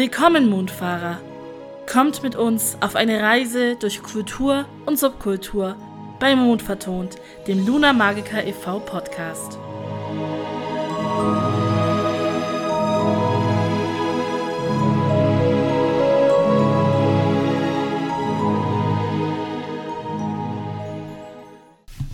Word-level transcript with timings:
Willkommen, 0.00 0.48
Mondfahrer. 0.48 1.20
Kommt 1.86 2.22
mit 2.22 2.34
uns 2.34 2.78
auf 2.80 2.96
eine 2.96 3.20
Reise 3.20 3.76
durch 3.76 4.02
Kultur 4.02 4.64
und 4.86 4.98
Subkultur 4.98 5.76
bei 6.18 6.34
Mond 6.34 6.62
vertont, 6.62 7.16
dem 7.46 7.66
Luna 7.66 7.92
Magica 7.92 8.40
e.V. 8.40 8.80
Podcast. 8.80 9.58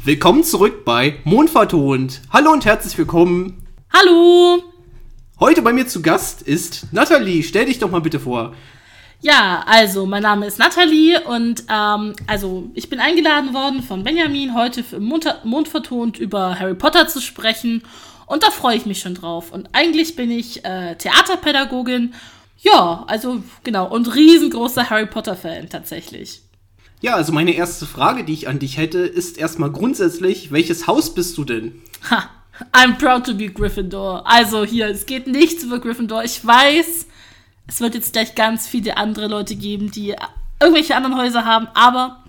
Willkommen 0.03 0.43
zurück 0.43 0.84
bei 0.84 1.21
Mondvertont. 1.22 2.21
Hallo 2.32 2.50
und 2.50 2.64
herzlich 2.64 2.98
willkommen. 2.98 3.64
Hallo! 3.93 4.75
Heute 5.39 5.61
bei 5.61 5.75
mir 5.75 5.86
zu 5.86 6.00
Gast 6.00 6.40
ist 6.40 6.95
Nathalie. 6.95 7.43
Stell 7.43 7.67
dich 7.67 7.79
doch 7.79 7.90
mal 7.90 8.00
bitte 8.00 8.18
vor. 8.18 8.54
Ja, 9.21 9.64
also 9.67 10.07
mein 10.07 10.22
Name 10.22 10.46
ist 10.46 10.58
Nathalie 10.58 11.21
und 11.25 11.64
ähm, 11.71 12.14
also 12.27 12.71
ich 12.72 12.89
bin 12.89 13.00
eingeladen 13.00 13.53
worden 13.53 13.82
von 13.82 14.03
Benjamin, 14.03 14.54
heute 14.54 14.82
für 14.82 14.99
Mond, 14.99 15.27
Mond 15.44 15.68
vertont 15.68 16.18
über 16.18 16.58
Harry 16.58 16.75
Potter 16.75 17.07
zu 17.07 17.21
sprechen 17.21 17.82
und 18.25 18.44
da 18.44 18.50
freue 18.50 18.79
ich 18.79 18.86
mich 18.86 19.00
schon 19.00 19.14
drauf. 19.14 19.53
Und 19.53 19.68
eigentlich 19.72 20.17
bin 20.17 20.30
ich 20.30 20.64
äh, 20.64 20.94
Theaterpädagogin, 20.94 22.14
ja, 22.58 23.05
also 23.07 23.43
genau, 23.63 23.91
und 23.91 24.14
riesengroßer 24.14 24.89
Harry 24.89 25.07
Potter-Fan 25.07 25.68
tatsächlich. 25.68 26.41
Ja, 27.03 27.14
also 27.14 27.32
meine 27.32 27.53
erste 27.53 27.85
Frage, 27.85 28.25
die 28.25 28.32
ich 28.32 28.49
an 28.49 28.58
dich 28.58 28.79
hätte, 28.79 29.00
ist 29.00 29.36
erstmal 29.36 29.71
grundsätzlich, 29.71 30.50
welches 30.50 30.86
Haus 30.86 31.14
bist 31.14 31.36
du 31.36 31.44
denn? 31.44 31.82
Ha, 32.11 32.30
I'm 32.72 32.96
proud 32.98 33.24
to 33.27 33.34
be 33.34 33.48
Gryffindor. 33.48 34.27
Also 34.27 34.64
hier, 34.64 34.88
es 34.88 35.06
geht 35.06 35.26
nichts 35.26 35.64
über 35.64 35.78
Gryffindor. 35.78 36.24
Ich 36.24 36.44
weiß, 36.44 37.06
es 37.66 37.80
wird 37.80 37.94
jetzt 37.94 38.12
gleich 38.12 38.34
ganz 38.34 38.66
viele 38.66 38.96
andere 38.96 39.26
Leute 39.26 39.56
geben, 39.56 39.90
die 39.90 40.14
irgendwelche 40.60 40.96
anderen 40.96 41.18
Häuser 41.18 41.44
haben, 41.44 41.68
aber 41.74 42.22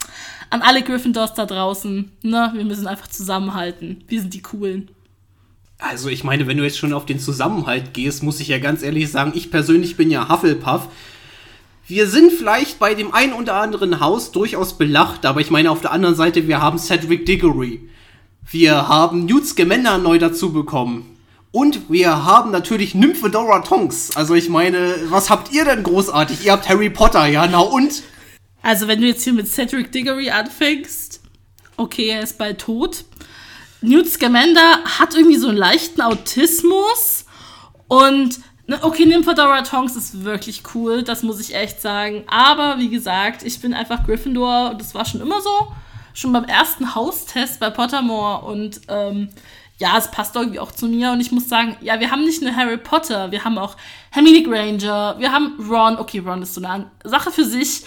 an 0.50 0.61
alle 0.61 0.81
Gryffindors 0.81 1.34
da 1.34 1.45
draußen, 1.45 2.11
ne, 2.23 2.52
wir 2.56 2.66
müssen 2.66 2.88
einfach 2.88 3.08
zusammenhalten. 3.08 4.03
Wir 4.08 4.22
sind 4.22 4.34
die 4.34 4.42
Coolen. 4.42 4.89
Also 5.80 6.09
ich 6.09 6.23
meine, 6.23 6.47
wenn 6.47 6.58
du 6.58 6.64
jetzt 6.64 6.80
schon 6.80 6.94
auf 6.94 7.06
den 7.06 7.19
Zusammenhalt 7.19 7.94
gehst, 7.94 8.23
muss 8.23 8.39
ich 8.39 8.47
ja 8.47 8.58
ganz 8.58 8.81
ehrlich 8.81 9.12
sagen, 9.12 9.34
ich 9.36 9.52
persönlich 9.52 9.95
bin 9.95 10.09
ja 10.09 10.28
Hufflepuff. 10.28 10.88
Wir 11.86 12.08
sind 12.08 12.31
vielleicht 12.31 12.80
bei 12.80 12.95
dem 12.95 13.14
einen 13.14 13.34
oder 13.34 13.56
anderen 13.56 14.00
Haus 14.00 14.31
durchaus 14.31 14.78
belacht, 14.78 15.25
aber 15.25 15.39
ich 15.39 15.52
meine 15.52 15.72
auf 15.72 15.81
der 15.81 15.91
anderen 15.91 16.16
Seite, 16.16 16.47
wir 16.47 16.62
haben 16.62 16.80
Cedric 16.80 17.25
Diggory. 17.25 17.89
Wir 18.50 18.88
haben 18.88 19.26
Newt 19.26 19.45
Scamander 19.45 19.98
neu 19.98 20.20
dazu 20.20 20.53
bekommen. 20.53 21.17
Und 21.52 21.90
wir 21.90 22.23
haben 22.23 22.52
natürlich 22.52 22.95
Nymphedora 22.95 23.59
Tonks. 23.59 24.16
Also 24.16 24.36
ich 24.36 24.48
meine, 24.48 24.95
was 25.09 25.30
habt 25.30 25.52
ihr 25.52 25.66
denn 25.66 25.84
großartig? 25.84 26.45
Ihr 26.45 26.53
habt 26.53 26.70
Harry 26.70 26.90
Potter, 26.90 27.25
ja, 27.25 27.45
na 27.45 27.59
und? 27.59 28.03
Also 28.62 28.88
wenn 28.88 29.02
du 29.02 29.08
jetzt 29.08 29.25
hier 29.25 29.34
mit 29.34 29.50
Cedric 29.50 29.92
Diggory 29.92 30.30
anfängst, 30.30 31.20
okay, 31.75 32.08
er 32.08 32.22
ist 32.22 32.38
bald 32.38 32.59
tot. 32.59 33.03
Newt 33.81 34.09
Scamander 34.09 34.80
hat 34.98 35.14
irgendwie 35.14 35.38
so 35.38 35.50
einen 35.50 35.58
leichten 35.58 36.00
Autismus 36.00 37.25
und 37.90 38.40
ne, 38.66 38.80
okay, 38.81 39.06
Nymphedora 39.06 39.64
Tonks 39.64 39.98
ist 39.98 40.23
wirklich 40.23 40.64
cool, 40.73 41.03
das 41.03 41.22
muss 41.22 41.42
ich 41.42 41.53
echt 41.53 41.81
sagen. 41.81 42.23
Aber 42.28 42.80
wie 42.80 42.90
gesagt, 42.90 43.44
ich 43.44 43.59
bin 43.59 43.73
einfach 43.73 44.06
Gryffindor 44.06 44.72
und 44.72 44.80
das 44.80 44.95
war 44.95 45.03
schon 45.03 45.20
immer 45.20 45.42
so 45.42 45.68
schon 46.18 46.34
beim 46.34 46.46
ersten 46.46 46.96
Haustest 46.96 47.60
bei 47.60 47.70
Pottermore 47.70 48.44
und 48.46 48.82
ähm, 48.88 49.30
ja, 49.78 49.96
es 50.00 50.10
passt 50.10 50.36
irgendwie 50.36 50.59
auch 50.59 50.72
zu 50.72 50.88
mir 50.88 51.12
und 51.12 51.22
ich 51.22 51.32
muss 51.32 51.48
sagen, 51.48 51.78
ja, 51.82 52.00
wir 52.00 52.09
haben 52.09 52.24
nicht 52.24 52.42
nur 52.42 52.56
Harry 52.56 52.78
Potter, 52.78 53.32
wir 53.32 53.44
haben 53.44 53.59
auch 53.59 53.78
Hermine 54.09 54.42
Granger, 54.42 55.16
wir 55.20 55.32
haben 55.32 55.54
Ron, 55.70 55.98
okay, 55.98 56.20
Ron 56.20 56.42
ist 56.42 56.56
so 56.56 56.66
eine 56.66 56.90
Sache 57.03 57.31
für 57.31 57.46
sich. 57.46 57.84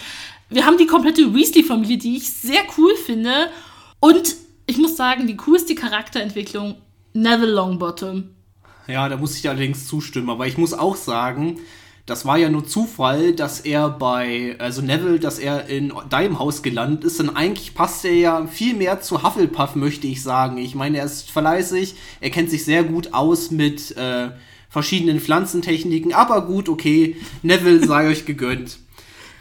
Wir 0.47 0.65
haben 0.65 0.77
die 0.77 0.85
komplette 0.85 1.33
Weasley-Familie, 1.33 1.97
die 1.97 2.17
ich 2.17 2.31
sehr 2.31 2.61
cool 2.77 2.95
finde. 2.95 3.49
Und 3.99 4.35
ich 4.65 4.77
muss 4.77 4.95
sagen, 4.95 5.27
die 5.27 5.35
coolste 5.35 5.75
Charakterentwicklung, 5.75 6.75
Neville 7.13 7.51
Longbottom. 7.51 8.29
Ja, 8.87 9.09
da 9.09 9.17
muss 9.17 9.37
ich 9.37 9.47
allerdings 9.49 9.87
zustimmen, 9.87 10.29
aber 10.29 10.47
ich 10.47 10.57
muss 10.57 10.73
auch 10.73 10.95
sagen, 10.95 11.59
das 12.05 12.25
war 12.25 12.37
ja 12.37 12.49
nur 12.49 12.65
Zufall, 12.65 13.33
dass 13.33 13.59
er 13.59 13.89
bei, 13.89 14.55
also 14.59 14.81
Neville, 14.81 15.19
dass 15.19 15.39
er 15.39 15.67
in 15.67 15.93
deinem 16.09 16.39
Haus 16.39 16.63
gelandet 16.63 17.03
ist. 17.03 17.19
Denn 17.19 17.35
eigentlich 17.35 17.75
passt 17.75 18.03
er 18.05 18.13
ja 18.13 18.47
viel 18.47 18.73
mehr 18.75 19.01
zu 19.01 19.23
Hufflepuff, 19.23 19.75
möchte 19.75 20.07
ich 20.07 20.23
sagen. 20.23 20.57
Ich 20.57 20.75
meine, 20.75 20.97
er 20.97 21.05
ist 21.05 21.29
fleißig, 21.31 21.95
er 22.19 22.29
kennt 22.31 22.49
sich 22.49 22.65
sehr 22.65 22.83
gut 22.83 23.13
aus 23.13 23.51
mit 23.51 23.95
äh, 23.97 24.31
verschiedenen 24.69 25.19
Pflanzentechniken. 25.19 26.13
Aber 26.13 26.45
gut, 26.45 26.69
okay, 26.69 27.17
Neville 27.43 27.85
sei 27.85 28.09
euch 28.09 28.25
gegönnt. 28.25 28.79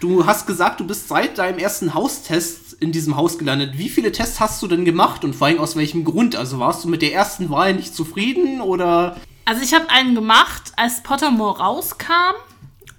Du 0.00 0.26
hast 0.26 0.47
gesagt, 0.47 0.81
du 0.81 0.87
bist 0.87 1.09
seit 1.09 1.38
deinem 1.38 1.59
ersten 1.59 1.93
Haustest 1.94 2.75
in 2.75 2.93
diesem 2.93 3.16
Haus 3.16 3.38
gelandet. 3.38 3.76
Wie 3.76 3.91
viele 3.91 4.12
Tests 4.12 4.41
hast 4.41 4.62
du 4.62 4.66
denn 4.66 4.84
gemacht 4.84 5.25
und 5.25 5.34
vor 5.34 5.47
allem 5.47 5.59
aus 5.60 5.76
welchem 5.76 6.04
Grund? 6.04 6.37
Also 6.37 6.59
warst 6.59 6.84
du 6.84 6.88
mit 6.88 7.03
der 7.03 7.12
ersten 7.12 7.50
Wahl 7.50 7.75
nicht 7.75 7.94
zufrieden 7.94 8.60
oder? 8.60 9.16
Also 9.50 9.65
ich 9.65 9.75
habe 9.75 9.91
einen 9.91 10.15
gemacht, 10.15 10.71
als 10.77 11.03
Pottermore 11.03 11.59
rauskam. 11.59 12.37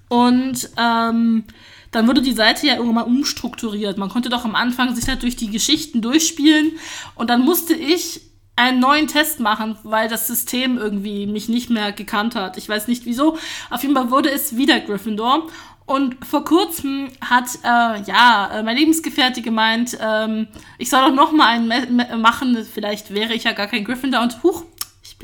Und 0.08 0.68
ähm, 0.76 1.44
dann 1.92 2.06
wurde 2.06 2.20
die 2.20 2.34
Seite 2.34 2.66
ja 2.66 2.74
irgendwann 2.74 2.94
mal 2.94 3.10
umstrukturiert. 3.10 3.96
Man 3.96 4.10
konnte 4.10 4.28
doch 4.28 4.44
am 4.44 4.54
Anfang 4.54 4.94
sich 4.94 5.08
halt 5.08 5.22
durch 5.22 5.34
die 5.34 5.48
Geschichten 5.48 6.02
durchspielen. 6.02 6.72
Und 7.14 7.30
dann 7.30 7.40
musste 7.40 7.72
ich 7.72 8.20
einen 8.54 8.80
neuen 8.80 9.06
Test 9.06 9.40
machen, 9.40 9.78
weil 9.82 10.10
das 10.10 10.26
System 10.26 10.76
irgendwie 10.76 11.26
mich 11.26 11.48
nicht 11.48 11.70
mehr 11.70 11.90
gekannt 11.90 12.34
hat. 12.34 12.58
Ich 12.58 12.68
weiß 12.68 12.86
nicht 12.86 13.06
wieso. 13.06 13.38
Auf 13.70 13.80
jeden 13.80 13.94
Fall 13.94 14.10
wurde 14.10 14.30
es 14.30 14.54
wieder 14.54 14.78
Gryffindor. 14.78 15.46
Und 15.86 16.22
vor 16.22 16.44
kurzem 16.44 17.08
hat 17.22 17.46
äh, 17.64 18.02
ja 18.02 18.50
äh, 18.52 18.62
mein 18.62 18.76
Lebensgefährte 18.76 19.40
gemeint, 19.40 19.96
ähm, 20.02 20.48
ich 20.76 20.90
soll 20.90 21.00
doch 21.00 21.14
noch 21.14 21.32
mal 21.32 21.46
einen 21.46 22.20
machen. 22.20 22.62
Vielleicht 22.70 23.14
wäre 23.14 23.32
ich 23.32 23.44
ja 23.44 23.52
gar 23.52 23.68
kein 23.68 23.86
Gryffindor. 23.86 24.20
Und 24.20 24.42
huch, 24.42 24.64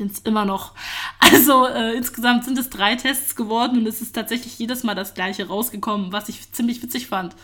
es 0.07 0.19
immer 0.19 0.45
noch. 0.45 0.73
Also 1.31 1.67
äh, 1.67 1.95
insgesamt 1.95 2.43
sind 2.43 2.57
es 2.57 2.71
drei 2.71 2.95
Tests 2.95 3.35
geworden 3.35 3.77
und 3.77 3.85
es 3.85 4.01
ist 4.01 4.15
tatsächlich 4.15 4.57
jedes 4.57 4.83
Mal 4.83 4.95
das 4.95 5.13
gleiche 5.13 5.47
rausgekommen, 5.47 6.11
was 6.11 6.27
ich 6.27 6.51
ziemlich 6.51 6.81
witzig 6.81 7.05
fand. 7.05 7.35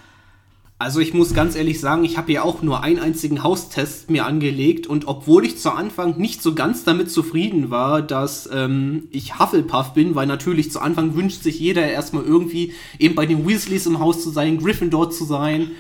Also 0.78 1.00
ich 1.00 1.14
muss 1.14 1.34
ganz 1.34 1.56
ehrlich 1.56 1.80
sagen, 1.80 2.04
ich 2.04 2.18
habe 2.18 2.34
ja 2.34 2.42
auch 2.42 2.62
nur 2.62 2.84
einen 2.84 3.00
einzigen 3.00 3.44
Haustest 3.44 4.10
mir 4.10 4.26
angelegt 4.26 4.88
und 4.88 5.08
obwohl 5.08 5.46
ich 5.46 5.58
zu 5.58 5.72
Anfang 5.72 6.18
nicht 6.18 6.42
so 6.42 6.54
ganz 6.54 6.84
damit 6.84 7.10
zufrieden 7.10 7.70
war, 7.70 8.02
dass 8.02 8.50
ähm, 8.52 9.08
ich 9.12 9.40
Hufflepuff 9.40 9.94
bin, 9.94 10.16
weil 10.16 10.28
natürlich 10.28 10.72
zu 10.72 10.82
Anfang 10.82 11.16
wünscht 11.16 11.44
sich 11.44 11.62
jeder 11.62 11.88
erstmal 11.88 12.24
irgendwie 12.24 12.74
eben 13.00 13.16
bei 13.16 13.26
den 13.26 13.48
Weasleys 13.48 13.86
im 13.86 14.00
Haus 14.00 14.22
zu 14.22 14.32
sein, 14.32 14.58
Gryffindor 14.58 15.12
zu 15.12 15.24
sein 15.24 15.72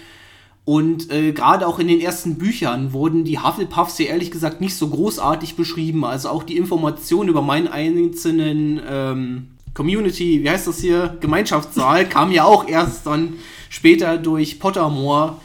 und 0.66 1.12
äh, 1.12 1.31
gerade 1.31 1.68
auch 1.68 1.78
in 1.78 1.88
den 1.88 2.02
ersten 2.02 2.40
Büchern 2.40 2.92
wurden 2.92 3.24
die 3.24 3.38
Hufflepuffs 3.38 4.00
ja 4.00 4.08
ehrlich 4.08 4.31
gesagt 4.31 4.62
nicht 4.62 4.76
so 4.76 4.88
großartig 4.88 5.56
beschrieben. 5.56 6.03
Also 6.03 6.30
auch 6.30 6.42
die 6.42 6.58
Informationen 6.58 7.30
über 7.30 7.44
meinen 7.44 7.68
einzelnen 7.68 8.81
ähm, 8.90 9.48
Community, 9.75 10.42
wie 10.44 10.50
heißt 10.50 10.66
das 10.66 10.80
hier, 10.80 11.18
Gemeinschaftssaal, 11.22 12.06
kam 12.09 12.31
ja 12.31 12.46
auch 12.46 12.68
erst 12.68 13.06
dann 13.06 13.34
später 13.70 14.18
durch 14.18 14.59
Pottermore 14.59 15.38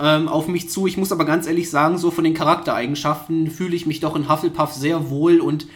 ähm, 0.00 0.26
auf 0.26 0.48
mich 0.48 0.70
zu. 0.70 0.86
Ich 0.86 0.96
muss 0.96 1.12
aber 1.12 1.26
ganz 1.26 1.46
ehrlich 1.46 1.68
sagen, 1.68 1.98
so 1.98 2.10
von 2.10 2.24
den 2.24 2.32
Charaktereigenschaften 2.32 3.50
fühle 3.50 3.76
ich 3.76 3.84
mich 3.84 4.00
doch 4.00 4.16
in 4.16 4.30
Hufflepuff 4.30 4.72
sehr 4.72 5.10
wohl 5.10 5.40
und 5.40 5.66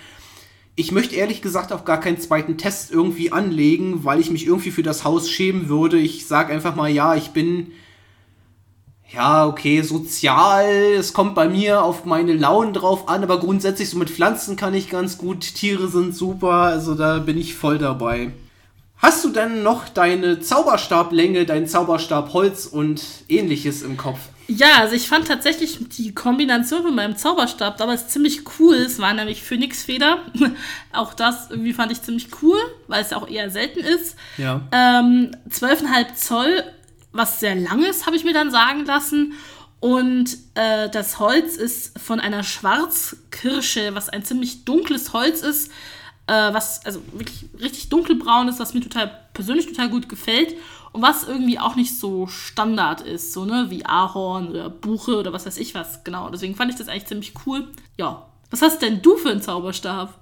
ich 0.75 0.93
möchte 0.93 1.17
ehrlich 1.17 1.43
gesagt 1.43 1.73
auch 1.73 1.85
gar 1.85 2.01
keinen 2.01 2.21
zweiten 2.21 2.59
Test 2.59 2.93
irgendwie 2.93 3.33
anlegen, 3.33 4.05
weil 4.05 4.21
ich 4.21 4.31
mich 4.31 4.47
irgendwie 4.47 4.71
für 4.71 4.83
das 4.83 5.05
Haus 5.05 5.31
schämen 5.31 5.69
würde. 5.69 5.99
Ich 5.99 6.27
sage 6.27 6.53
einfach 6.53 6.77
mal, 6.77 6.91
ja, 6.91 7.15
ich 7.15 7.31
bin 7.31 7.73
ja, 9.13 9.47
okay, 9.47 9.83
sozial, 9.83 10.67
es 10.99 11.13
kommt 11.13 11.35
bei 11.35 11.49
mir 11.49 11.83
auf 11.83 12.05
meine 12.05 12.33
Launen 12.33 12.73
drauf 12.73 13.09
an, 13.09 13.23
aber 13.23 13.39
grundsätzlich 13.39 13.89
so 13.91 13.99
mit 13.99 14.11
Pflanzen 14.11 14.57
kann 14.57 14.75
ich 14.75 14.91
ganz 14.91 15.17
gut, 15.17 15.41
Tiere 15.55 15.89
sind 15.89 16.15
super, 16.15 16.53
also 16.53 16.95
da 16.95 17.19
bin 17.19 17.39
ich 17.39 17.55
voll 17.55 17.79
dabei. 17.79 18.33
Hast 18.99 19.25
du 19.25 19.29
denn 19.29 19.63
noch 19.63 19.89
deine 19.89 20.41
Zauberstablänge, 20.41 21.45
dein 21.45 21.69
Zauberstabholz 21.69 22.67
und 22.67 23.03
ähnliches 23.29 23.83
im 23.83 23.97
Kopf? 23.97 24.19
Ja, 24.49 24.79
also 24.79 24.95
ich 24.95 25.09
fand 25.09 25.29
tatsächlich 25.29 25.79
die 25.97 26.15
Kombination 26.15 26.85
mit 26.85 26.95
meinem 26.95 27.17
Zauberstab 27.17 27.77
damals 27.77 28.09
ziemlich 28.09 28.43
cool. 28.59 28.77
Es 28.77 28.99
war 28.99 29.13
nämlich 29.13 29.43
Phönixfeder. 29.43 30.19
auch 30.93 31.15
das 31.15 31.51
irgendwie 31.51 31.73
fand 31.73 31.93
ich 31.93 32.01
ziemlich 32.03 32.29
cool, 32.43 32.59
weil 32.87 33.03
es 33.03 33.13
auch 33.13 33.29
eher 33.29 33.51
selten 33.51 33.81
ist. 33.81 34.17
Ja. 34.39 34.63
Ähm, 34.73 35.33
12,5 35.51 36.15
Zoll 36.15 36.65
was 37.17 37.41
sehr 37.41 37.55
langes, 37.55 38.07
habe 38.07 38.17
ich 38.17 38.25
mir 38.25 38.35
dann 38.35 38.51
sagen 38.51 38.85
lassen. 38.85 39.35
Und 39.81 40.37
äh, 40.55 40.89
das 40.89 41.19
Holz 41.19 41.57
ist 41.57 41.99
von 41.99 42.19
einer 42.19 42.43
Schwarzkirsche, 42.43 43.95
was 43.95 44.09
ein 44.09 44.25
ziemlich 44.25 44.65
dunkles 44.65 45.13
Holz 45.13 45.43
ist, 45.43 45.71
äh, 46.27 46.33
was 46.33 46.85
also 46.85 47.03
wirklich 47.13 47.47
richtig 47.61 47.89
dunkelbraun 47.89 48.49
ist, 48.49 48.59
was 48.59 48.75
mir 48.75 48.81
total 48.81 49.29
persönlich 49.35 49.67
total 49.67 49.91
gut 49.91 50.09
gefällt 50.09 50.55
und 50.93 51.03
was 51.03 51.25
irgendwie 51.25 51.59
auch 51.59 51.77
nicht 51.77 51.99
so 51.99 52.27
Standard 52.27 53.03
ist, 53.03 53.33
so 53.33 53.45
ne, 53.45 53.67
wie 53.69 53.85
Ahorn 53.85 54.49
oder 54.49 54.71
Buche 54.71 55.17
oder 55.17 55.33
was 55.33 55.47
weiß 55.47 55.59
ich 55.59 55.75
was, 55.75 56.05
genau. 56.05 56.31
Deswegen 56.31 56.57
fand 56.57 56.71
ich 56.73 56.79
das 56.79 56.89
eigentlich 56.89 57.07
ziemlich 57.07 57.35
cool. 57.47 57.69
Ja. 57.99 58.27
Was 58.51 58.63
hast 58.63 58.81
denn 58.81 59.03
du 59.03 59.17
für 59.17 59.31
einen 59.31 59.43
Zauberstab? 59.43 60.15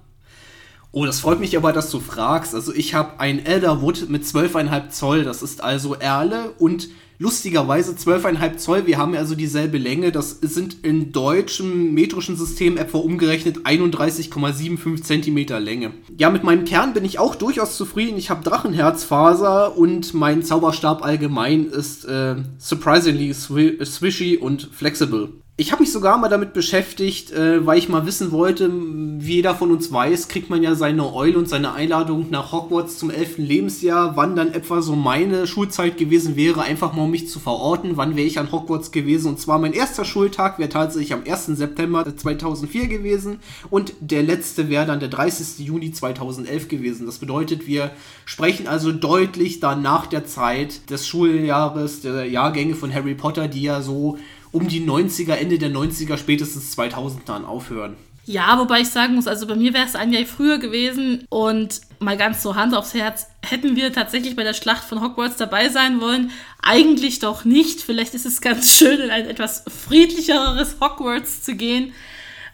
Oh, 0.97 1.05
das 1.05 1.19
freut 1.19 1.41
mich 1.41 1.57
aber, 1.57 1.73
dass 1.73 1.91
du 1.91 1.99
fragst. 1.99 2.55
Also 2.55 2.73
ich 2.73 2.93
habe 2.93 3.19
ein 3.19 3.45
Elderwood 3.45 4.07
mit 4.07 4.23
12,5 4.23 4.87
Zoll. 4.91 5.23
Das 5.25 5.43
ist 5.43 5.61
also 5.61 5.93
Erle 5.95 6.51
und 6.57 6.87
lustigerweise 7.19 7.91
12,5 7.91 8.55
Zoll. 8.55 8.87
Wir 8.87 8.97
haben 8.97 9.13
also 9.13 9.35
dieselbe 9.35 9.77
Länge. 9.77 10.13
Das 10.13 10.39
sind 10.39 10.85
in 10.85 11.11
deutschem 11.11 11.93
metrischen 11.93 12.37
System 12.37 12.77
etwa 12.77 12.99
umgerechnet 12.99 13.65
31,75 13.65 15.03
Zentimeter 15.03 15.59
Länge. 15.59 15.91
Ja, 16.17 16.29
mit 16.29 16.45
meinem 16.45 16.63
Kern 16.63 16.93
bin 16.93 17.03
ich 17.03 17.19
auch 17.19 17.35
durchaus 17.35 17.75
zufrieden. 17.75 18.17
Ich 18.17 18.29
habe 18.29 18.45
Drachenherzfaser 18.45 19.77
und 19.77 20.13
mein 20.13 20.43
Zauberstab 20.43 21.03
allgemein 21.03 21.65
ist 21.65 22.05
äh, 22.05 22.37
surprisingly 22.57 23.33
swishy 23.33 24.37
und 24.37 24.69
flexible. 24.71 25.27
Ich 25.57 25.71
habe 25.71 25.83
mich 25.83 25.93
sogar 25.93 26.17
mal 26.17 26.27
damit 26.27 26.51
beschäftigt, 26.51 27.31
äh, 27.31 27.65
weil 27.65 27.77
ich 27.77 27.87
mal 27.87 28.05
wissen 28.05 28.33
wollte, 28.33 28.69
wie 28.69 29.35
jeder 29.35 29.55
von 29.55 29.71
uns 29.71 29.89
weiß, 29.89 30.27
kriegt 30.27 30.49
man 30.49 30.61
ja 30.61 30.75
seine 30.75 31.13
Eule 31.13 31.37
und 31.37 31.47
seine 31.47 31.71
Einladung 31.71 32.29
nach 32.29 32.51
Hogwarts 32.51 32.97
zum 32.97 33.09
11. 33.09 33.37
Lebensjahr, 33.37 34.17
wann 34.17 34.35
dann 34.35 34.51
etwa 34.51 34.81
so 34.81 34.97
meine 34.97 35.47
Schulzeit 35.47 35.97
gewesen 35.97 36.35
wäre, 36.35 36.63
einfach 36.63 36.91
mal 36.91 37.03
um 37.03 37.11
mich 37.11 37.29
zu 37.29 37.39
verorten, 37.39 37.95
wann 37.95 38.17
wäre 38.17 38.27
ich 38.27 38.37
an 38.37 38.51
Hogwarts 38.51 38.91
gewesen. 38.91 39.29
Und 39.29 39.39
zwar 39.39 39.57
mein 39.57 39.71
erster 39.71 40.03
Schultag 40.03 40.59
wäre 40.59 40.67
tatsächlich 40.67 41.13
am 41.13 41.23
1. 41.25 41.45
September 41.45 42.05
2004 42.13 42.87
gewesen 42.87 43.39
und 43.69 43.93
der 44.01 44.23
letzte 44.23 44.67
wäre 44.67 44.85
dann 44.85 44.99
der 44.99 45.07
30. 45.07 45.65
Juni 45.65 45.93
2011 45.93 46.67
gewesen. 46.67 47.05
Das 47.05 47.19
bedeutet, 47.19 47.65
wir 47.65 47.91
sprechen 48.25 48.67
also 48.67 48.91
deutlich 48.91 49.61
dann 49.61 49.81
nach 49.81 50.07
der 50.07 50.25
Zeit 50.25 50.89
des 50.89 51.07
Schuljahres, 51.07 52.01
der 52.01 52.25
Jahrgänge 52.25 52.75
von 52.75 52.93
Harry 52.93 53.15
Potter, 53.15 53.47
die 53.47 53.61
ja 53.61 53.81
so 53.81 54.17
um 54.55 54.69
die 54.69 54.81
90er, 54.81 55.33
Ende 55.33 55.59
der 55.59 55.69
90er, 55.69 56.17
spätestens 56.17 56.71
2000 56.71 57.27
dann 57.27 57.43
aufhören. 57.43 57.97
Ja, 58.25 58.57
wobei 58.57 58.81
ich 58.81 58.89
sagen 58.89 59.15
muss, 59.15 59.27
also 59.27 59.45
bei 59.45 59.55
mir 59.55 59.73
wäre 59.73 59.85
es 59.85 59.95
ein 59.95 60.13
Jahr 60.13 60.25
früher 60.25 60.57
gewesen 60.57 61.25
und 61.29 61.81
mal 61.99 62.17
ganz 62.17 62.41
so 62.41 62.55
Hand 62.55 62.73
aufs 62.73 62.93
Herz, 62.93 63.27
hätten 63.43 63.75
wir 63.75 63.91
tatsächlich 63.91 64.35
bei 64.35 64.43
der 64.43 64.53
Schlacht 64.53 64.85
von 64.85 65.01
Hogwarts 65.01 65.35
dabei 65.35 65.67
sein 65.69 65.99
wollen? 65.99 66.31
Eigentlich 66.63 67.19
doch 67.19 67.43
nicht. 67.43 67.81
Vielleicht 67.81 68.15
ist 68.15 68.25
es 68.25 68.41
ganz 68.41 68.77
schön, 68.77 69.01
in 69.01 69.11
ein 69.11 69.27
etwas 69.27 69.65
friedlicheres 69.67 70.77
Hogwarts 70.79 71.43
zu 71.43 71.55
gehen, 71.55 71.93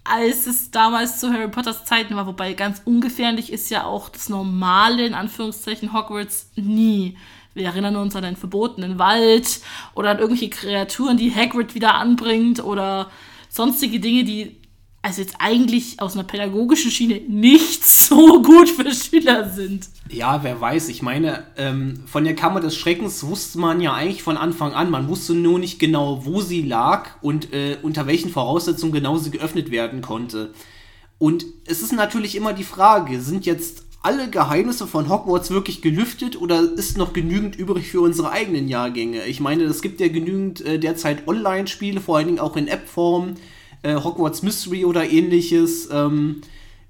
als 0.03 0.47
es 0.47 0.71
damals 0.71 1.19
zu 1.19 1.31
Harry 1.31 1.49
Potters 1.49 1.85
Zeiten 1.85 2.15
war. 2.15 2.25
Wobei 2.25 2.53
ganz 2.53 2.81
ungefährlich 2.83 3.53
ist 3.53 3.69
ja 3.69 3.85
auch 3.85 4.09
das 4.09 4.27
normale, 4.27 5.05
in 5.05 5.13
Anführungszeichen, 5.13 5.93
Hogwarts 5.93 6.49
nie. 6.55 7.15
Wir 7.53 7.65
erinnern 7.65 7.95
uns 7.97 8.15
an 8.15 8.23
einen 8.23 8.37
verbotenen 8.37 8.97
Wald 8.97 9.59
oder 9.93 10.11
an 10.11 10.19
irgendwelche 10.19 10.49
Kreaturen, 10.49 11.17
die 11.17 11.33
Hagrid 11.33 11.75
wieder 11.75 11.95
anbringt 11.95 12.63
oder 12.63 13.09
sonstige 13.49 13.99
Dinge, 13.99 14.23
die 14.23 14.61
also 15.03 15.21
jetzt 15.21 15.35
eigentlich 15.39 15.99
aus 15.99 16.13
einer 16.13 16.23
pädagogischen 16.23 16.91
Schiene 16.91 17.21
nicht 17.27 17.83
so 17.87 18.41
gut 18.41 18.69
für 18.69 18.93
Schüler 18.93 19.49
sind. 19.49 19.89
Ja, 20.09 20.43
wer 20.43 20.59
weiß. 20.59 20.89
Ich 20.89 21.01
meine, 21.01 21.45
ähm, 21.57 22.03
von 22.05 22.23
der 22.23 22.35
Kammer 22.35 22.59
des 22.59 22.75
Schreckens 22.75 23.25
wusste 23.25 23.59
man 23.59 23.81
ja 23.81 23.93
eigentlich 23.93 24.23
von 24.23 24.37
Anfang 24.37 24.73
an. 24.73 24.91
Man 24.91 25.07
wusste 25.07 25.33
nur 25.33 25.57
nicht 25.57 25.79
genau, 25.79 26.25
wo 26.25 26.41
sie 26.41 26.61
lag 26.61 27.09
und 27.21 27.51
äh, 27.53 27.77
unter 27.81 28.07
welchen 28.07 28.29
Voraussetzungen 28.29 28.93
genau 28.93 29.17
sie 29.17 29.31
geöffnet 29.31 29.71
werden 29.71 30.01
konnte. 30.01 30.53
Und 31.17 31.45
es 31.65 31.81
ist 31.81 31.93
natürlich 31.93 32.35
immer 32.35 32.53
die 32.53 32.63
Frage, 32.63 33.21
sind 33.21 33.45
jetzt 33.45 33.85
alle 34.03 34.29
Geheimnisse 34.29 34.87
von 34.87 35.09
Hogwarts 35.09 35.51
wirklich 35.51 35.81
gelüftet 35.81 36.39
oder 36.39 36.61
ist 36.61 36.97
noch 36.97 37.13
genügend 37.13 37.55
übrig 37.55 37.91
für 37.91 38.01
unsere 38.01 38.31
eigenen 38.31 38.67
Jahrgänge? 38.67 39.25
Ich 39.25 39.39
meine, 39.39 39.63
es 39.65 39.81
gibt 39.81 39.99
ja 39.99 40.07
genügend 40.07 40.61
äh, 40.61 40.79
derzeit 40.79 41.27
Online-Spiele, 41.27 42.01
vor 42.01 42.17
allen 42.17 42.27
Dingen 42.27 42.39
auch 42.39 42.57
in 42.57 42.67
App-Form, 42.67 43.35
äh, 43.83 43.95
Hogwarts 43.95 44.41
Mystery 44.41 44.85
oder 44.85 45.07
ähnliches, 45.07 45.89
ähm, 45.91 46.41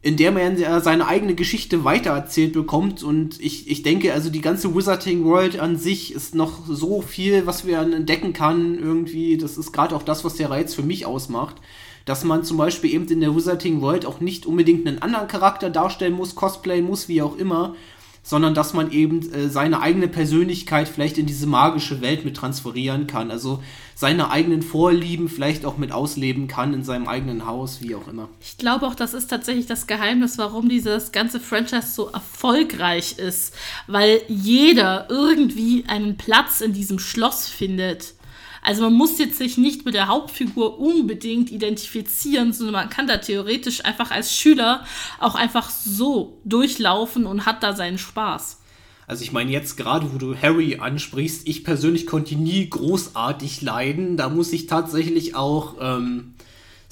in 0.01 0.15
der 0.15 0.31
man 0.31 0.57
ja 0.57 0.79
seine 0.79 1.05
eigene 1.05 1.35
Geschichte 1.35 1.83
weitererzählt 1.83 2.53
bekommt. 2.53 3.03
Und 3.03 3.39
ich, 3.41 3.69
ich 3.69 3.83
denke, 3.83 4.13
also 4.13 4.29
die 4.29 4.41
ganze 4.41 4.73
Wizarding 4.73 5.25
World 5.25 5.59
an 5.59 5.77
sich 5.77 6.13
ist 6.13 6.33
noch 6.33 6.65
so 6.65 7.01
viel, 7.01 7.45
was 7.45 7.67
wir 7.67 7.79
entdecken 7.79 8.31
kann 8.31 8.79
irgendwie. 8.79 9.37
Das 9.37 9.57
ist 9.57 9.73
gerade 9.73 9.95
auch 9.95 10.03
das, 10.03 10.23
was 10.23 10.35
der 10.35 10.49
Reiz 10.49 10.73
für 10.73 10.81
mich 10.81 11.05
ausmacht 11.05 11.57
dass 12.05 12.23
man 12.23 12.43
zum 12.43 12.57
Beispiel 12.57 12.93
eben 12.93 13.07
in 13.07 13.21
der 13.21 13.35
Wizarding 13.35 13.81
World 13.81 14.05
auch 14.05 14.19
nicht 14.19 14.45
unbedingt 14.45 14.87
einen 14.87 15.01
anderen 15.01 15.27
Charakter 15.27 15.69
darstellen 15.69 16.13
muss, 16.13 16.35
cosplayen 16.35 16.85
muss, 16.85 17.07
wie 17.07 17.21
auch 17.21 17.37
immer, 17.37 17.75
sondern 18.23 18.53
dass 18.53 18.73
man 18.73 18.91
eben 18.91 19.31
äh, 19.33 19.49
seine 19.49 19.81
eigene 19.81 20.07
Persönlichkeit 20.07 20.87
vielleicht 20.87 21.17
in 21.17 21.25
diese 21.25 21.47
magische 21.47 22.01
Welt 22.01 22.23
mit 22.23 22.37
transferieren 22.37 23.07
kann. 23.07 23.31
Also 23.31 23.63
seine 23.95 24.29
eigenen 24.29 24.61
Vorlieben 24.61 25.27
vielleicht 25.27 25.65
auch 25.65 25.77
mit 25.77 25.91
ausleben 25.91 26.47
kann 26.47 26.73
in 26.73 26.83
seinem 26.83 27.07
eigenen 27.07 27.45
Haus, 27.45 27.81
wie 27.81 27.95
auch 27.95 28.07
immer. 28.07 28.29
Ich 28.39 28.57
glaube 28.57 28.85
auch, 28.85 28.95
das 28.95 29.13
ist 29.13 29.27
tatsächlich 29.27 29.65
das 29.65 29.87
Geheimnis, 29.87 30.37
warum 30.37 30.69
dieses 30.69 31.11
ganze 31.11 31.39
Franchise 31.39 31.93
so 31.93 32.09
erfolgreich 32.09 33.17
ist. 33.17 33.53
Weil 33.87 34.21
jeder 34.27 35.07
irgendwie 35.09 35.85
einen 35.87 36.17
Platz 36.17 36.61
in 36.61 36.73
diesem 36.73 36.99
Schloss 36.99 37.47
findet. 37.47 38.13
Also 38.61 38.83
man 38.83 38.93
muss 38.93 39.17
jetzt 39.17 39.37
sich 39.37 39.57
nicht 39.57 39.85
mit 39.85 39.95
der 39.95 40.07
Hauptfigur 40.07 40.79
unbedingt 40.79 41.51
identifizieren, 41.51 42.53
sondern 42.53 42.73
man 42.73 42.89
kann 42.89 43.07
da 43.07 43.17
theoretisch 43.17 43.83
einfach 43.83 44.11
als 44.11 44.35
Schüler 44.35 44.85
auch 45.19 45.35
einfach 45.35 45.69
so 45.69 46.39
durchlaufen 46.45 47.25
und 47.25 47.45
hat 47.45 47.63
da 47.63 47.75
seinen 47.75 47.97
Spaß. 47.97 48.59
Also 49.07 49.23
ich 49.23 49.33
meine 49.33 49.51
jetzt 49.51 49.75
gerade, 49.75 50.13
wo 50.13 50.17
du 50.17 50.37
Harry 50.37 50.77
ansprichst, 50.77 51.47
ich 51.47 51.63
persönlich 51.63 52.05
konnte 52.05 52.35
nie 52.35 52.69
großartig 52.69 53.61
leiden. 53.61 54.15
Da 54.15 54.29
muss 54.29 54.53
ich 54.53 54.67
tatsächlich 54.67 55.35
auch 55.35 55.75
ähm, 55.81 56.35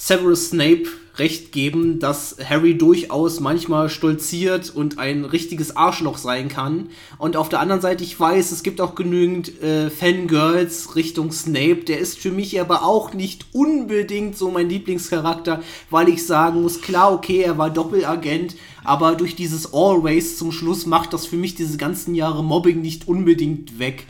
Severus 0.02 0.52
Snape 0.52 0.86
recht 1.18 1.52
geben, 1.52 2.00
dass 2.00 2.38
Harry 2.50 2.78
durchaus 2.78 3.42
manchmal 3.42 3.90
stolziert 3.90 4.74
und 4.74 4.98
ein 4.98 5.26
richtiges 5.26 5.76
Arschloch 5.76 6.18
sein 6.18 6.48
kann. 6.48 6.88
Und 7.18 7.36
auf 7.36 7.50
der 7.50 7.60
anderen 7.60 7.82
Seite, 7.82 8.06
ich 8.06 8.18
weiß, 8.18 8.54
es 8.54 8.64
gibt 8.64 8.80
auch 8.80 8.96
genügend 8.96 9.62
äh, 9.62 9.90
Fangirls 9.90 10.96
Richtung 10.96 11.34
Snape. 11.34 11.84
Der 11.86 12.00
ist 12.00 12.18
für 12.18 12.32
mich 12.32 12.62
aber 12.62 12.86
auch 12.86 13.14
nicht 13.14 13.48
unbedingt 13.52 14.38
so 14.38 14.50
mein 14.50 14.70
Lieblingscharakter, 14.70 15.62
weil 15.90 16.08
ich 16.08 16.26
sagen 16.26 16.62
muss, 16.62 16.80
klar, 16.80 17.12
okay, 17.12 17.42
er 17.42 17.58
war 17.58 17.70
Doppelagent, 17.70 18.56
aber 18.86 19.16
durch 19.16 19.36
dieses 19.36 19.74
Always 19.74 20.38
zum 20.38 20.54
Schluss 20.54 20.86
macht 20.86 21.12
das 21.12 21.26
für 21.26 21.36
mich 21.36 21.56
diese 21.56 21.78
ganzen 21.78 22.16
Jahre 22.16 22.42
Mobbing 22.42 22.82
nicht 22.82 23.10
unbedingt 23.10 23.80
weg 23.80 24.06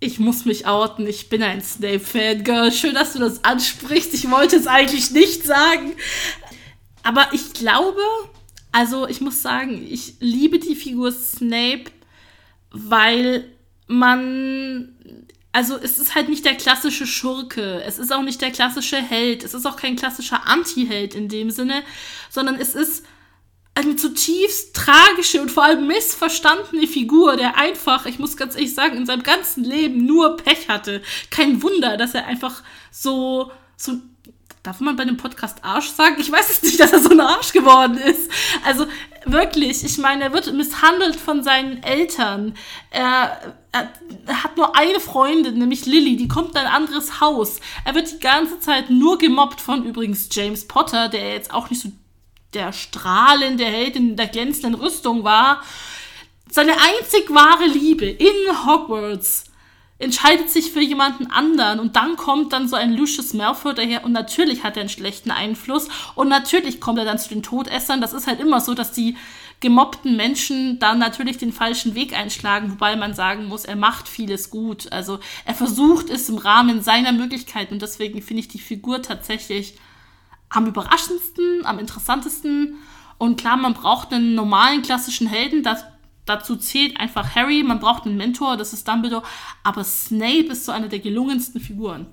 ich 0.00 0.18
muss 0.18 0.44
mich 0.44 0.66
outen, 0.66 1.06
ich 1.06 1.28
bin 1.28 1.42
ein 1.42 1.62
Snape-Fangirl. 1.62 2.72
Schön, 2.72 2.94
dass 2.94 3.14
du 3.14 3.18
das 3.18 3.44
ansprichst. 3.44 4.12
Ich 4.14 4.30
wollte 4.30 4.56
es 4.56 4.66
eigentlich 4.66 5.10
nicht 5.10 5.44
sagen. 5.44 5.94
Aber 7.02 7.28
ich 7.32 7.52
glaube, 7.54 8.00
also 8.72 9.08
ich 9.08 9.20
muss 9.20 9.40
sagen, 9.40 9.86
ich 9.88 10.14
liebe 10.20 10.58
die 10.58 10.74
Figur 10.74 11.12
Snape, 11.12 11.84
weil 12.70 13.44
man. 13.86 14.92
Also 15.52 15.78
es 15.78 15.96
ist 15.96 16.14
halt 16.14 16.28
nicht 16.28 16.44
der 16.44 16.56
klassische 16.56 17.06
Schurke, 17.06 17.82
es 17.86 17.98
ist 17.98 18.12
auch 18.12 18.22
nicht 18.22 18.42
der 18.42 18.50
klassische 18.50 18.98
Held, 18.98 19.42
es 19.42 19.54
ist 19.54 19.64
auch 19.64 19.76
kein 19.76 19.96
klassischer 19.96 20.46
Anti-Held 20.46 21.14
in 21.14 21.30
dem 21.30 21.50
Sinne, 21.50 21.82
sondern 22.28 22.56
es 22.56 22.74
ist 22.74 23.06
eine 23.76 23.94
zutiefst 23.94 24.74
tragische 24.74 25.40
und 25.42 25.50
vor 25.50 25.64
allem 25.64 25.86
missverstandene 25.86 26.86
Figur, 26.86 27.36
der 27.36 27.58
einfach, 27.58 28.06
ich 28.06 28.18
muss 28.18 28.36
ganz 28.36 28.54
ehrlich 28.54 28.74
sagen, 28.74 28.96
in 28.96 29.06
seinem 29.06 29.22
ganzen 29.22 29.64
Leben 29.64 30.06
nur 30.06 30.36
Pech 30.38 30.68
hatte. 30.68 31.02
Kein 31.30 31.62
Wunder, 31.62 31.98
dass 31.98 32.14
er 32.14 32.26
einfach 32.26 32.62
so, 32.90 33.50
so, 33.76 33.98
darf 34.62 34.80
man 34.80 34.96
bei 34.96 35.02
einem 35.02 35.18
Podcast 35.18 35.62
Arsch 35.62 35.90
sagen? 35.90 36.16
Ich 36.18 36.32
weiß 36.32 36.48
es 36.48 36.62
nicht, 36.62 36.80
dass 36.80 36.94
er 36.94 37.00
so 37.00 37.10
ein 37.10 37.20
Arsch 37.20 37.52
geworden 37.52 37.98
ist. 37.98 38.30
Also 38.64 38.86
wirklich, 39.26 39.84
ich 39.84 39.98
meine, 39.98 40.24
er 40.24 40.32
wird 40.32 40.50
misshandelt 40.54 41.16
von 41.16 41.42
seinen 41.42 41.82
Eltern. 41.82 42.54
Er, 42.90 43.56
er, 43.72 44.42
hat 44.42 44.56
nur 44.56 44.74
eine 44.74 45.00
Freundin, 45.00 45.58
nämlich 45.58 45.84
Lily, 45.84 46.16
die 46.16 46.28
kommt 46.28 46.52
in 46.52 46.58
ein 46.62 46.66
anderes 46.66 47.20
Haus. 47.20 47.60
Er 47.84 47.94
wird 47.94 48.10
die 48.10 48.20
ganze 48.20 48.58
Zeit 48.58 48.88
nur 48.88 49.18
gemobbt 49.18 49.60
von 49.60 49.84
übrigens 49.84 50.30
James 50.32 50.66
Potter, 50.66 51.10
der 51.10 51.34
jetzt 51.34 51.52
auch 51.52 51.68
nicht 51.68 51.82
so 51.82 51.92
der 52.56 52.72
strahlende 52.72 53.64
Held 53.64 53.94
in 53.96 54.16
der 54.16 54.26
glänzenden 54.26 54.74
Rüstung 54.74 55.22
war. 55.22 55.62
Seine 56.50 56.72
einzig 56.72 57.28
wahre 57.28 57.66
Liebe 57.66 58.06
in 58.06 58.66
Hogwarts 58.66 59.44
entscheidet 59.98 60.50
sich 60.50 60.72
für 60.72 60.80
jemanden 60.80 61.30
anderen 61.30 61.80
und 61.80 61.96
dann 61.96 62.16
kommt 62.16 62.52
dann 62.52 62.68
so 62.68 62.76
ein 62.76 62.92
Lucius 62.92 63.34
Malfoy 63.34 63.74
daher 63.74 64.04
und 64.04 64.12
natürlich 64.12 64.62
hat 64.62 64.76
er 64.76 64.80
einen 64.80 64.90
schlechten 64.90 65.30
Einfluss 65.30 65.88
und 66.14 66.28
natürlich 66.28 66.80
kommt 66.80 66.98
er 66.98 67.04
dann 67.04 67.18
zu 67.18 67.28
den 67.28 67.42
Todessern. 67.42 68.00
Das 68.00 68.12
ist 68.12 68.26
halt 68.26 68.40
immer 68.40 68.60
so, 68.60 68.74
dass 68.74 68.92
die 68.92 69.16
gemobbten 69.60 70.16
Menschen 70.16 70.78
dann 70.78 70.98
natürlich 70.98 71.38
den 71.38 71.52
falschen 71.52 71.94
Weg 71.94 72.12
einschlagen, 72.12 72.72
wobei 72.72 72.94
man 72.96 73.14
sagen 73.14 73.46
muss, 73.46 73.64
er 73.64 73.76
macht 73.76 74.06
vieles 74.06 74.50
gut. 74.50 74.92
Also 74.92 75.18
er 75.46 75.54
versucht 75.54 76.10
es 76.10 76.28
im 76.28 76.36
Rahmen 76.36 76.82
seiner 76.82 77.12
Möglichkeiten 77.12 77.74
und 77.74 77.82
deswegen 77.82 78.20
finde 78.20 78.40
ich 78.40 78.48
die 78.48 78.58
Figur 78.58 79.00
tatsächlich 79.00 79.78
am 80.48 80.66
überraschendsten, 80.66 81.64
am 81.64 81.78
interessantesten. 81.78 82.76
Und 83.18 83.40
klar, 83.40 83.56
man 83.56 83.74
braucht 83.74 84.12
einen 84.12 84.34
normalen 84.34 84.82
klassischen 84.82 85.26
Helden. 85.26 85.62
Das, 85.62 85.84
dazu 86.24 86.56
zählt 86.56 86.98
einfach 86.98 87.34
Harry. 87.34 87.62
Man 87.62 87.80
braucht 87.80 88.04
einen 88.04 88.16
Mentor, 88.16 88.56
das 88.56 88.72
ist 88.72 88.86
Dumbledore. 88.86 89.22
Aber 89.62 89.84
Snape 89.84 90.52
ist 90.52 90.64
so 90.64 90.72
eine 90.72 90.88
der 90.88 90.98
gelungensten 90.98 91.60
Figuren. 91.60 92.06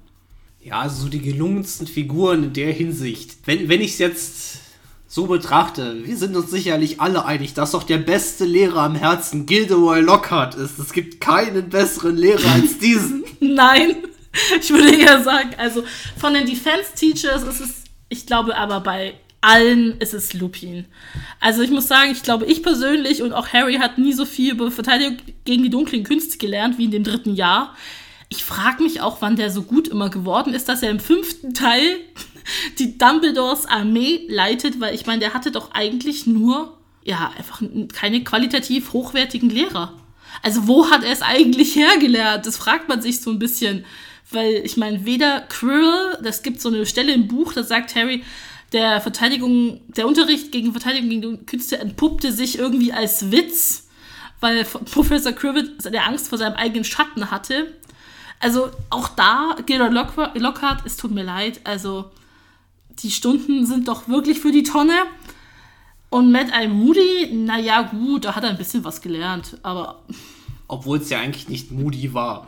Ja, 0.62 0.80
also 0.80 1.04
so 1.04 1.10
die 1.10 1.22
gelungensten 1.22 1.88
Figuren 1.88 2.46
in 2.46 2.54
der 2.54 2.72
Hinsicht. 2.72 3.38
Wenn, 3.46 3.68
wenn 3.68 3.82
ich 3.82 3.92
es 3.92 3.98
jetzt 3.98 4.60
so 5.08 5.28
betrachte, 5.28 6.06
wir 6.06 6.18
sind 6.18 6.36
uns 6.36 6.50
sicherlich 6.50 7.02
alle 7.02 7.26
einig, 7.26 7.54
dass 7.54 7.72
doch 7.72 7.84
der 7.84 7.98
beste 7.98 8.46
Lehrer 8.46 8.82
am 8.82 8.96
Herzen 8.96 9.46
Gilderoy 9.46 10.00
Lockhart 10.00 10.56
ist. 10.56 10.80
Es 10.80 10.94
gibt 10.94 11.20
keinen 11.22 11.70
besseren 11.70 12.16
Lehrer 12.16 12.50
als 12.54 12.80
diesen. 12.80 13.24
Nein, 13.40 13.98
ich 14.60 14.70
würde 14.70 14.96
eher 14.96 15.24
sagen, 15.24 15.52
also 15.58 15.84
von 16.18 16.34
den 16.34 16.46
Defense 16.46 16.94
Teachers 16.96 17.44
ist 17.44 17.60
es, 17.60 17.83
ich 18.14 18.26
glaube 18.28 18.56
aber 18.56 18.80
bei 18.80 19.16
allen 19.42 20.00
ist 20.00 20.14
es 20.14 20.34
Lupin. 20.34 20.86
Also 21.40 21.62
ich 21.62 21.72
muss 21.72 21.88
sagen, 21.88 22.12
ich 22.12 22.24
glaube, 22.24 22.46
ich 22.46 22.64
persönlich 22.64 23.22
und 23.22 23.34
auch 23.34 23.50
Harry 23.50 23.76
hat 23.76 23.98
nie 23.98 24.14
so 24.14 24.26
viel 24.26 24.54
über 24.54 24.72
Verteidigung 24.72 25.18
gegen 25.44 25.64
die 25.64 25.70
dunklen 25.70 26.04
Künste 26.04 26.38
gelernt 26.38 26.78
wie 26.78 26.86
in 26.86 26.92
dem 26.92 27.04
dritten 27.04 27.36
Jahr. 27.36 27.76
Ich 28.30 28.46
frage 28.46 28.82
mich 28.82 29.02
auch, 29.02 29.18
wann 29.22 29.36
der 29.36 29.52
so 29.52 29.64
gut 29.64 29.90
immer 29.90 30.10
geworden 30.10 30.54
ist, 30.54 30.70
dass 30.70 30.82
er 30.82 30.92
im 30.92 31.00
fünften 31.00 31.54
Teil 31.54 31.98
die 32.80 32.98
Dumbledores 32.98 33.66
Armee 33.66 34.26
leitet, 34.30 34.80
weil 34.80 34.96
ich 34.96 35.06
meine, 35.06 35.20
der 35.20 35.34
hatte 35.34 35.52
doch 35.52 35.72
eigentlich 35.72 36.26
nur, 36.26 36.78
ja, 37.04 37.34
einfach 37.38 37.62
keine 37.94 38.24
qualitativ 38.24 38.94
hochwertigen 38.94 39.50
Lehrer. 39.50 39.94
Also 40.42 40.68
wo 40.68 40.90
hat 40.90 41.04
er 41.04 41.12
es 41.12 41.22
eigentlich 41.22 41.76
hergelernt? 41.76 42.46
Das 42.46 42.58
fragt 42.58 42.88
man 42.88 43.02
sich 43.02 43.22
so 43.22 43.30
ein 43.30 43.40
bisschen. 43.40 43.84
Weil 44.34 44.62
ich 44.66 44.78
meine, 44.78 45.06
weder 45.06 45.42
Quirrell, 45.42 46.18
das 46.22 46.44
gibt 46.44 46.60
so 46.60 46.70
eine 46.70 46.86
Stelle 46.86 47.14
im 47.14 47.28
Buch, 47.28 47.54
da 47.54 47.64
sagt 47.64 47.96
Harry, 47.96 48.24
der 48.74 49.00
Verteidigung, 49.00 49.82
der 49.88 50.08
Unterricht 50.08 50.52
gegen 50.52 50.72
Verteidigung 50.72 51.10
gegen 51.10 51.46
Künste 51.46 51.78
entpuppte 51.78 52.32
sich 52.32 52.58
irgendwie 52.58 52.92
als 52.92 53.32
Witz, 53.32 53.88
weil 54.40 54.66
Professor 54.66 55.32
Quirrell 55.32 55.78
der 55.86 56.08
Angst 56.08 56.28
vor 56.28 56.38
seinem 56.38 56.56
eigenen 56.56 56.84
Schatten 56.84 57.32
hatte. 57.32 57.74
Also 58.40 58.72
auch 58.90 59.08
da, 59.10 59.56
Gilderoy 59.66 59.94
Lockhart, 60.34 60.82
es 60.86 60.98
tut 60.98 61.12
mir 61.12 61.24
leid, 61.24 61.62
also 61.64 62.12
die 63.00 63.12
Stunden 63.12 63.66
sind 63.66 63.88
doch 63.88 64.08
wirklich 64.08 64.40
für 64.40 64.52
die 64.52 64.64
Tonne. 64.64 64.94
Und 66.10 66.32
Matt 66.32 66.48
I. 66.54 66.68
Moody, 66.68 67.34
naja, 67.34 67.84
gut, 67.84 68.26
da 68.26 68.36
hat 68.36 68.44
er 68.44 68.52
ein 68.52 68.58
bisschen 68.58 68.84
was 68.84 69.02
gelernt, 69.02 69.58
aber. 69.64 70.04
Obwohl 70.68 71.00
es 71.00 71.10
ja 71.10 71.20
eigentlich 71.20 71.50
nicht 71.50 71.72
Moody 71.72 72.14
war. 72.14 72.48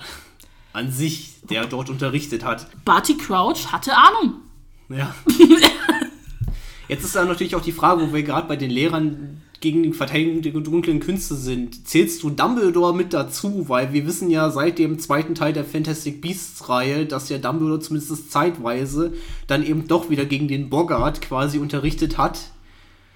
An 0.76 0.92
sich, 0.92 1.36
der 1.50 1.68
dort 1.68 1.90
unterrichtet 1.90 2.44
hat. 2.44 2.68
Barty 2.84 3.16
Crouch 3.16 3.72
hatte 3.72 3.96
Ahnung. 3.96 4.42
Ja. 4.90 5.16
Jetzt 6.90 7.06
ist 7.06 7.16
dann 7.16 7.30
natürlich 7.30 7.56
auch 7.56 7.62
die 7.62 7.72
Frage, 7.72 8.02
wo 8.02 8.14
wir 8.14 8.24
gerade 8.24 8.48
bei 8.48 8.58
den 8.58 8.70
Lehrern 8.70 9.42
gegen 9.62 9.84
die 9.84 9.94
Verteidigung 9.94 10.42
der 10.42 10.52
dunklen 10.52 11.00
Künste 11.00 11.36
sind. 11.36 11.88
Zählst 11.88 12.22
du 12.24 12.30
Dumbledore 12.30 12.94
mit 12.94 13.14
dazu? 13.14 13.70
Weil 13.70 13.94
wir 13.94 14.06
wissen 14.06 14.30
ja 14.30 14.50
seit 14.50 14.78
dem 14.78 15.00
zweiten 15.00 15.34
Teil 15.34 15.54
der 15.54 15.64
Fantastic 15.64 16.22
Beasts-Reihe, 16.22 17.06
dass 17.06 17.30
ja 17.30 17.38
Dumbledore 17.38 17.80
zumindest 17.80 18.30
zeitweise 18.30 19.14
dann 19.48 19.66
eben 19.66 19.88
doch 19.88 20.10
wieder 20.10 20.26
gegen 20.26 20.50
den 20.50 20.70
Bogart 20.70 21.22
quasi 21.22 21.58
unterrichtet 21.58 22.18
hat. 22.18 22.52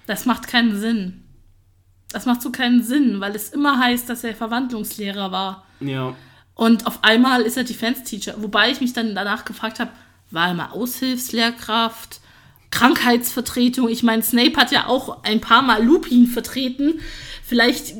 Das 0.06 0.24
macht 0.24 0.48
keinen 0.48 0.80
Sinn. 0.80 1.24
Das 2.08 2.24
macht 2.24 2.40
so 2.40 2.50
keinen 2.50 2.82
Sinn, 2.82 3.20
weil 3.20 3.36
es 3.36 3.50
immer 3.50 3.78
heißt, 3.78 4.08
dass 4.08 4.24
er 4.24 4.34
Verwandlungslehrer 4.34 5.30
war. 5.30 5.66
Ja. 5.80 6.16
Und 6.60 6.86
auf 6.86 6.98
einmal 7.00 7.40
ist 7.40 7.56
er 7.56 7.64
Defense 7.64 8.04
Teacher. 8.04 8.34
Wobei 8.36 8.70
ich 8.70 8.82
mich 8.82 8.92
dann 8.92 9.14
danach 9.14 9.46
gefragt 9.46 9.80
habe, 9.80 9.92
war 10.30 10.48
er 10.48 10.52
mal 10.52 10.72
Aushilfslehrkraft? 10.72 12.20
Krankheitsvertretung. 12.70 13.88
Ich 13.88 14.02
meine, 14.02 14.22
Snape 14.22 14.58
hat 14.58 14.70
ja 14.70 14.86
auch 14.86 15.24
ein 15.24 15.40
paar 15.40 15.62
Mal 15.62 15.82
Lupin 15.82 16.26
vertreten. 16.26 17.00
Vielleicht 17.42 17.94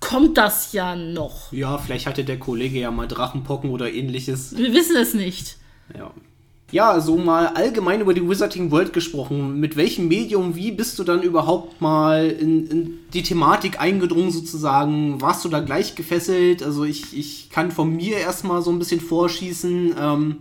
kommt 0.00 0.36
das 0.36 0.72
ja 0.72 0.96
noch. 0.96 1.52
Ja, 1.52 1.78
vielleicht 1.78 2.06
hatte 2.06 2.24
der 2.24 2.40
Kollege 2.40 2.80
ja 2.80 2.90
mal 2.90 3.06
Drachenpocken 3.06 3.70
oder 3.70 3.92
ähnliches. 3.92 4.58
Wir 4.58 4.74
wissen 4.74 4.96
es 4.96 5.14
nicht. 5.14 5.56
Ja. 5.96 6.12
Ja, 6.72 7.00
so 7.00 7.16
mal 7.16 7.48
allgemein 7.48 8.00
über 8.00 8.14
die 8.14 8.26
Wizarding 8.28 8.70
World 8.70 8.92
gesprochen. 8.92 9.58
Mit 9.58 9.76
welchem 9.76 10.06
Medium, 10.06 10.54
wie 10.54 10.70
bist 10.70 10.98
du 11.00 11.04
dann 11.04 11.22
überhaupt 11.22 11.80
mal 11.80 12.28
in, 12.28 12.66
in 12.68 12.98
die 13.12 13.24
Thematik 13.24 13.80
eingedrungen 13.80 14.30
sozusagen? 14.30 15.20
Warst 15.20 15.44
du 15.44 15.48
da 15.48 15.60
gleich 15.60 15.96
gefesselt? 15.96 16.62
Also 16.62 16.84
ich, 16.84 17.16
ich 17.18 17.50
kann 17.50 17.72
von 17.72 17.94
mir 17.96 18.18
erstmal 18.18 18.62
so 18.62 18.70
ein 18.70 18.78
bisschen 18.78 19.00
vorschießen. 19.00 19.96
Ähm, 19.98 20.36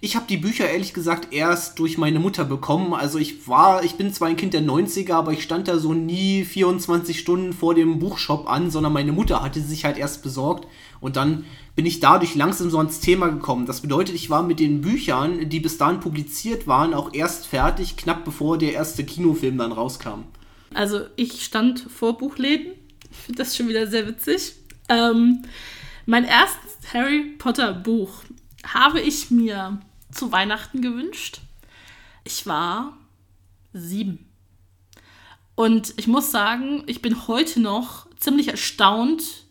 ich 0.00 0.14
habe 0.14 0.26
die 0.28 0.36
Bücher 0.36 0.68
ehrlich 0.68 0.94
gesagt 0.94 1.32
erst 1.32 1.78
durch 1.80 1.98
meine 1.98 2.20
Mutter 2.20 2.44
bekommen. 2.44 2.94
Also 2.94 3.18
ich 3.18 3.48
war, 3.48 3.82
ich 3.82 3.94
bin 3.94 4.12
zwar 4.12 4.28
ein 4.28 4.36
Kind 4.36 4.54
der 4.54 4.62
90er, 4.62 5.14
aber 5.14 5.32
ich 5.32 5.42
stand 5.42 5.66
da 5.66 5.78
so 5.78 5.92
nie 5.92 6.44
24 6.44 7.18
Stunden 7.18 7.52
vor 7.52 7.74
dem 7.74 7.98
Buchshop 7.98 8.48
an, 8.48 8.70
sondern 8.70 8.92
meine 8.92 9.12
Mutter 9.12 9.42
hatte 9.42 9.60
sich 9.60 9.84
halt 9.84 9.98
erst 9.98 10.22
besorgt. 10.22 10.68
Und 11.00 11.16
dann 11.16 11.46
bin 11.76 11.86
ich 11.86 12.00
dadurch 12.00 12.34
langsam 12.34 12.70
so 12.70 12.78
ans 12.78 13.00
Thema 13.00 13.28
gekommen. 13.28 13.66
Das 13.66 13.80
bedeutet, 13.80 14.14
ich 14.14 14.30
war 14.30 14.42
mit 14.42 14.60
den 14.60 14.80
Büchern, 14.80 15.48
die 15.48 15.60
bis 15.60 15.76
dahin 15.78 16.00
publiziert 16.00 16.66
waren, 16.66 16.94
auch 16.94 17.12
erst 17.12 17.46
fertig, 17.46 17.96
knapp 17.96 18.24
bevor 18.24 18.58
der 18.58 18.72
erste 18.72 19.04
Kinofilm 19.04 19.58
dann 19.58 19.72
rauskam. 19.72 20.24
Also 20.72 21.00
ich 21.16 21.44
stand 21.44 21.80
vor 21.80 22.16
Buchläden. 22.16 22.72
Ich 23.10 23.16
finde 23.18 23.42
das 23.42 23.56
schon 23.56 23.68
wieder 23.68 23.86
sehr 23.86 24.06
witzig. 24.06 24.54
Ähm, 24.88 25.44
mein 26.06 26.24
erstes 26.24 26.92
Harry 26.92 27.34
Potter 27.38 27.72
Buch 27.72 28.22
habe 28.66 29.00
ich 29.00 29.30
mir 29.30 29.80
zu 30.12 30.32
Weihnachten 30.32 30.80
gewünscht. 30.80 31.40
Ich 32.24 32.46
war 32.46 32.96
sieben. 33.72 34.26
Und 35.54 35.94
ich 35.96 36.06
muss 36.06 36.30
sagen, 36.30 36.82
ich 36.86 37.02
bin 37.02 37.26
heute 37.28 37.60
noch 37.60 38.06
ziemlich 38.18 38.48
erstaunt, 38.48 39.43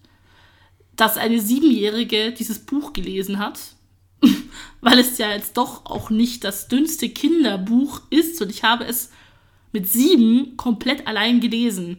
dass 0.95 1.17
eine 1.17 1.39
Siebenjährige 1.39 2.31
dieses 2.31 2.59
Buch 2.59 2.93
gelesen 2.93 3.39
hat, 3.39 3.59
weil 4.81 4.99
es 4.99 5.17
ja 5.17 5.31
jetzt 5.31 5.57
doch 5.57 5.85
auch 5.85 6.09
nicht 6.09 6.43
das 6.43 6.67
dünnste 6.67 7.09
Kinderbuch 7.09 8.01
ist 8.09 8.41
und 8.41 8.49
ich 8.49 8.63
habe 8.63 8.85
es 8.85 9.11
mit 9.71 9.87
sieben 9.87 10.55
komplett 10.55 11.07
allein 11.07 11.39
gelesen. 11.39 11.97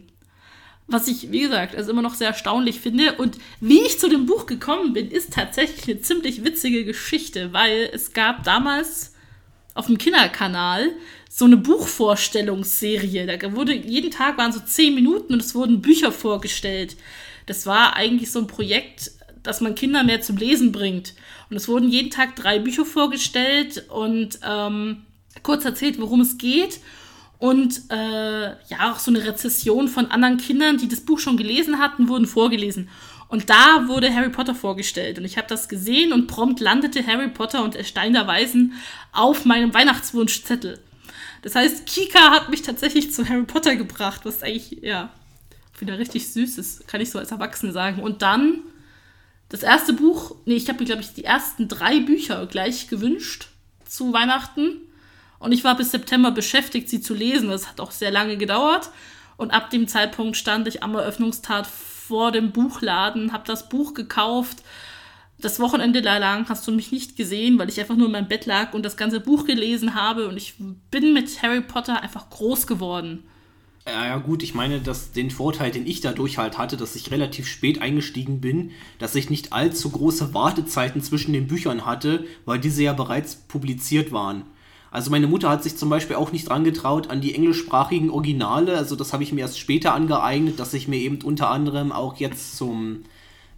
Was 0.87 1.07
ich, 1.07 1.31
wie 1.31 1.41
gesagt, 1.41 1.75
also 1.75 1.91
immer 1.91 2.03
noch 2.03 2.13
sehr 2.13 2.27
erstaunlich 2.27 2.79
finde. 2.79 3.13
Und 3.13 3.39
wie 3.59 3.81
ich 3.81 3.99
zu 3.99 4.07
dem 4.07 4.27
Buch 4.27 4.45
gekommen 4.45 4.93
bin, 4.93 5.09
ist 5.09 5.33
tatsächlich 5.33 5.87
eine 5.87 6.01
ziemlich 6.01 6.43
witzige 6.43 6.85
Geschichte, 6.85 7.53
weil 7.53 7.89
es 7.91 8.13
gab 8.13 8.43
damals 8.43 9.13
auf 9.73 9.87
dem 9.87 9.97
Kinderkanal 9.97 10.91
so 11.29 11.45
eine 11.45 11.57
Buchvorstellungsserie. 11.57 13.25
Da 13.25 13.55
wurde 13.55 13.73
jeden 13.73 14.11
Tag 14.11 14.37
waren 14.37 14.53
so 14.53 14.59
zehn 14.59 14.93
Minuten 14.95 15.33
und 15.33 15.41
es 15.41 15.55
wurden 15.55 15.81
Bücher 15.81 16.11
vorgestellt. 16.11 16.95
Das 17.45 17.65
war 17.65 17.95
eigentlich 17.95 18.31
so 18.31 18.39
ein 18.39 18.47
Projekt, 18.47 19.11
dass 19.43 19.61
man 19.61 19.75
Kinder 19.75 20.03
mehr 20.03 20.21
zum 20.21 20.37
Lesen 20.37 20.71
bringt. 20.71 21.13
Und 21.49 21.57
es 21.57 21.67
wurden 21.67 21.89
jeden 21.89 22.09
Tag 22.09 22.35
drei 22.35 22.59
Bücher 22.59 22.85
vorgestellt 22.85 23.85
und 23.89 24.39
ähm, 24.43 25.05
kurz 25.43 25.65
erzählt, 25.65 25.99
worum 25.99 26.21
es 26.21 26.37
geht 26.37 26.79
und 27.37 27.81
äh, 27.91 28.45
ja, 28.45 28.91
auch 28.91 28.99
so 28.99 29.11
eine 29.11 29.25
Rezession 29.25 29.87
von 29.87 30.07
anderen 30.07 30.37
Kindern, 30.37 30.77
die 30.77 30.87
das 30.87 31.01
Buch 31.01 31.19
schon 31.19 31.37
gelesen 31.37 31.79
hatten, 31.79 32.07
wurden 32.07 32.25
vorgelesen. 32.25 32.89
Und 33.27 33.49
da 33.49 33.87
wurde 33.87 34.13
Harry 34.13 34.29
Potter 34.29 34.55
vorgestellt. 34.55 35.17
Und 35.17 35.25
ich 35.25 35.37
habe 35.37 35.47
das 35.47 35.67
gesehen 35.67 36.13
und 36.13 36.27
prompt 36.27 36.59
landete 36.59 37.05
Harry 37.05 37.27
Potter 37.27 37.63
und 37.63 37.73
der 37.73 37.83
Stein 37.83 38.13
der 38.13 38.27
Weisen 38.27 38.73
auf 39.11 39.45
meinem 39.45 39.73
Weihnachtswunschzettel. 39.73 40.79
Das 41.41 41.55
heißt, 41.55 41.85
Kika 41.85 42.31
hat 42.31 42.49
mich 42.49 42.61
tatsächlich 42.61 43.11
zu 43.11 43.27
Harry 43.27 43.43
Potter 43.43 43.75
gebracht, 43.75 44.21
was 44.23 44.41
eigentlich, 44.41 44.79
ja, 44.81 45.11
wieder 45.79 45.97
richtig 45.97 46.31
süß 46.31 46.57
ist, 46.57 46.87
kann 46.87 47.01
ich 47.01 47.11
so 47.11 47.19
als 47.19 47.31
Erwachsene 47.31 47.71
sagen. 47.71 48.01
Und 48.01 48.21
dann 48.21 48.61
das 49.49 49.63
erste 49.63 49.93
Buch, 49.93 50.35
nee, 50.45 50.55
ich 50.55 50.67
habe 50.69 50.79
mir, 50.79 50.85
glaube 50.85 51.01
ich, 51.01 51.13
die 51.13 51.23
ersten 51.23 51.67
drei 51.67 51.99
Bücher 51.99 52.45
gleich 52.47 52.87
gewünscht 52.87 53.47
zu 53.85 54.13
Weihnachten. 54.13 54.77
Und 55.39 55.51
ich 55.51 55.63
war 55.63 55.75
bis 55.77 55.91
September 55.91 56.31
beschäftigt, 56.31 56.89
sie 56.89 57.01
zu 57.01 57.13
lesen. 57.13 57.49
Das 57.49 57.69
hat 57.69 57.79
auch 57.79 57.91
sehr 57.91 58.11
lange 58.11 58.37
gedauert. 58.37 58.89
Und 59.37 59.51
ab 59.51 59.69
dem 59.69 59.87
Zeitpunkt 59.87 60.37
stand 60.37 60.67
ich 60.67 60.81
am 60.81 60.95
Eröffnungstag 60.95 61.65
vor 61.67 62.31
dem 62.31 62.51
Buchladen, 62.51 63.33
habe 63.33 63.45
das 63.45 63.69
Buch 63.69 63.93
gekauft. 63.93 64.63
Das 65.37 65.59
Wochenende 65.59 65.99
lang 65.99 66.47
hast 66.47 66.65
du 66.65 66.71
mich 66.71 66.91
nicht 66.91 67.17
gesehen, 67.17 67.59
weil 67.59 67.69
ich 67.69 67.79
einfach 67.79 67.95
nur 67.95 68.05
in 68.05 68.13
meinem 68.13 68.27
Bett 68.27 68.45
lag 68.45 68.73
und 68.73 68.83
das 68.83 68.95
ganze 68.95 69.19
Buch 69.19 69.45
gelesen 69.45 69.93
habe. 69.93 70.27
Und 70.29 70.37
ich 70.37 70.55
bin 70.89 71.13
mit 71.13 71.41
Harry 71.41 71.61
Potter 71.61 72.01
einfach 72.01 72.29
groß 72.29 72.67
geworden. 72.67 73.25
Ja, 73.87 74.03
ja, 74.05 74.17
gut, 74.17 74.41
ich 74.41 74.55
meine, 74.55 74.81
dass 74.81 75.11
den 75.11 75.29
Vorteil, 75.29 75.69
den 75.69 75.85
ich 75.85 76.01
dadurch 76.01 76.39
halt 76.39 76.57
hatte, 76.57 76.75
dass 76.75 76.95
ich 76.95 77.11
relativ 77.11 77.47
spät 77.47 77.81
eingestiegen 77.81 78.41
bin, 78.41 78.71
dass 78.97 79.13
ich 79.13 79.29
nicht 79.29 79.53
allzu 79.53 79.91
große 79.91 80.33
Wartezeiten 80.33 81.03
zwischen 81.03 81.33
den 81.33 81.47
Büchern 81.47 81.85
hatte, 81.85 82.25
weil 82.45 82.57
diese 82.59 82.81
ja 82.81 82.93
bereits 82.93 83.35
publiziert 83.35 84.11
waren. 84.11 84.43
Also 84.89 85.11
meine 85.11 85.27
Mutter 85.27 85.49
hat 85.49 85.61
sich 85.61 85.77
zum 85.77 85.89
Beispiel 85.89 86.15
auch 86.15 86.31
nicht 86.31 86.49
dran 86.49 86.63
getraut 86.63 87.11
an 87.11 87.21
die 87.21 87.35
englischsprachigen 87.35 88.09
Originale. 88.09 88.75
Also 88.75 88.95
das 88.95 89.13
habe 89.13 89.21
ich 89.21 89.33
mir 89.33 89.41
erst 89.41 89.59
später 89.59 89.93
angeeignet, 89.93 90.59
dass 90.59 90.73
ich 90.73 90.87
mir 90.87 90.97
eben 90.97 91.21
unter 91.21 91.51
anderem 91.51 91.91
auch 91.91 92.15
jetzt 92.15 92.57
zum 92.57 93.03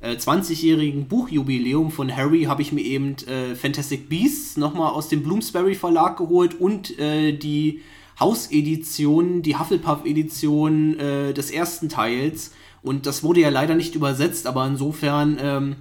äh, 0.01 0.15
20-jährigen 0.15 1.07
Buchjubiläum 1.07 1.89
von 1.89 2.13
Harry 2.13 2.43
habe 2.43 2.61
ich 2.63 2.73
mir 2.73 2.81
eben 2.81 3.15
äh, 3.27 3.55
Fantastic 3.55 4.09
Beasts 4.09 4.57
nochmal 4.57 4.91
aus 4.91 5.07
dem 5.07 5.23
Bloomsbury 5.23 5.75
Verlag 5.75 6.17
geholt 6.17 6.59
und 6.59 6.99
äh, 6.99 7.31
die 7.31 7.81
Hausedition, 8.19 9.41
die 9.41 9.57
Hufflepuff-Edition 9.57 10.99
äh, 10.99 11.33
des 11.33 11.51
ersten 11.51 11.89
Teils. 11.89 12.51
Und 12.81 13.05
das 13.05 13.23
wurde 13.23 13.41
ja 13.41 13.49
leider 13.49 13.75
nicht 13.75 13.95
übersetzt, 13.95 14.47
aber 14.47 14.65
insofern 14.65 15.37
ähm, 15.41 15.75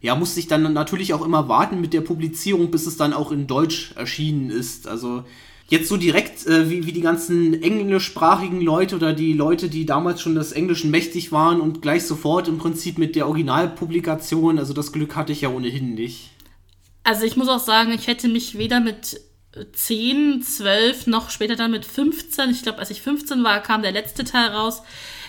ja, 0.00 0.14
musste 0.14 0.40
ich 0.40 0.48
dann 0.48 0.72
natürlich 0.72 1.14
auch 1.14 1.24
immer 1.24 1.48
warten 1.48 1.80
mit 1.80 1.92
der 1.92 2.00
Publizierung, 2.00 2.70
bis 2.70 2.86
es 2.86 2.96
dann 2.96 3.12
auch 3.12 3.32
in 3.32 3.46
Deutsch 3.46 3.92
erschienen 3.96 4.50
ist. 4.50 4.86
Also 4.86 5.24
jetzt 5.68 5.88
so 5.88 5.96
direkt 5.96 6.46
äh, 6.46 6.70
wie, 6.70 6.86
wie 6.86 6.92
die 6.92 7.00
ganzen 7.00 7.62
englischsprachigen 7.62 8.60
Leute 8.60 8.96
oder 8.96 9.12
die 9.12 9.32
Leute, 9.32 9.68
die 9.68 9.86
damals 9.86 10.20
schon 10.20 10.34
des 10.34 10.52
Englischen 10.52 10.90
mächtig 10.90 11.32
waren 11.32 11.60
und 11.60 11.82
gleich 11.82 12.04
sofort 12.04 12.48
im 12.48 12.58
Prinzip 12.58 12.98
mit 12.98 13.16
der 13.16 13.26
Originalpublikation, 13.26 14.58
also 14.58 14.74
das 14.74 14.92
Glück 14.92 15.16
hatte 15.16 15.32
ich 15.32 15.42
ja 15.42 15.48
ohnehin 15.48 15.94
nicht. 15.94 16.30
Also 17.02 17.24
ich 17.24 17.36
muss 17.36 17.48
auch 17.48 17.60
sagen, 17.60 17.92
ich 17.92 18.06
hätte 18.06 18.28
mich 18.28 18.58
weder 18.58 18.80
mit 18.80 19.20
10, 19.72 20.42
12, 20.42 21.06
noch 21.06 21.30
später 21.30 21.56
dann 21.56 21.70
mit 21.70 21.84
15, 21.84 22.50
ich 22.50 22.62
glaube, 22.62 22.78
als 22.78 22.90
ich 22.90 23.02
15 23.02 23.44
war, 23.44 23.60
kam 23.60 23.82
der 23.82 23.92
letzte 23.92 24.24
Teil 24.24 24.48
raus, 24.50 24.82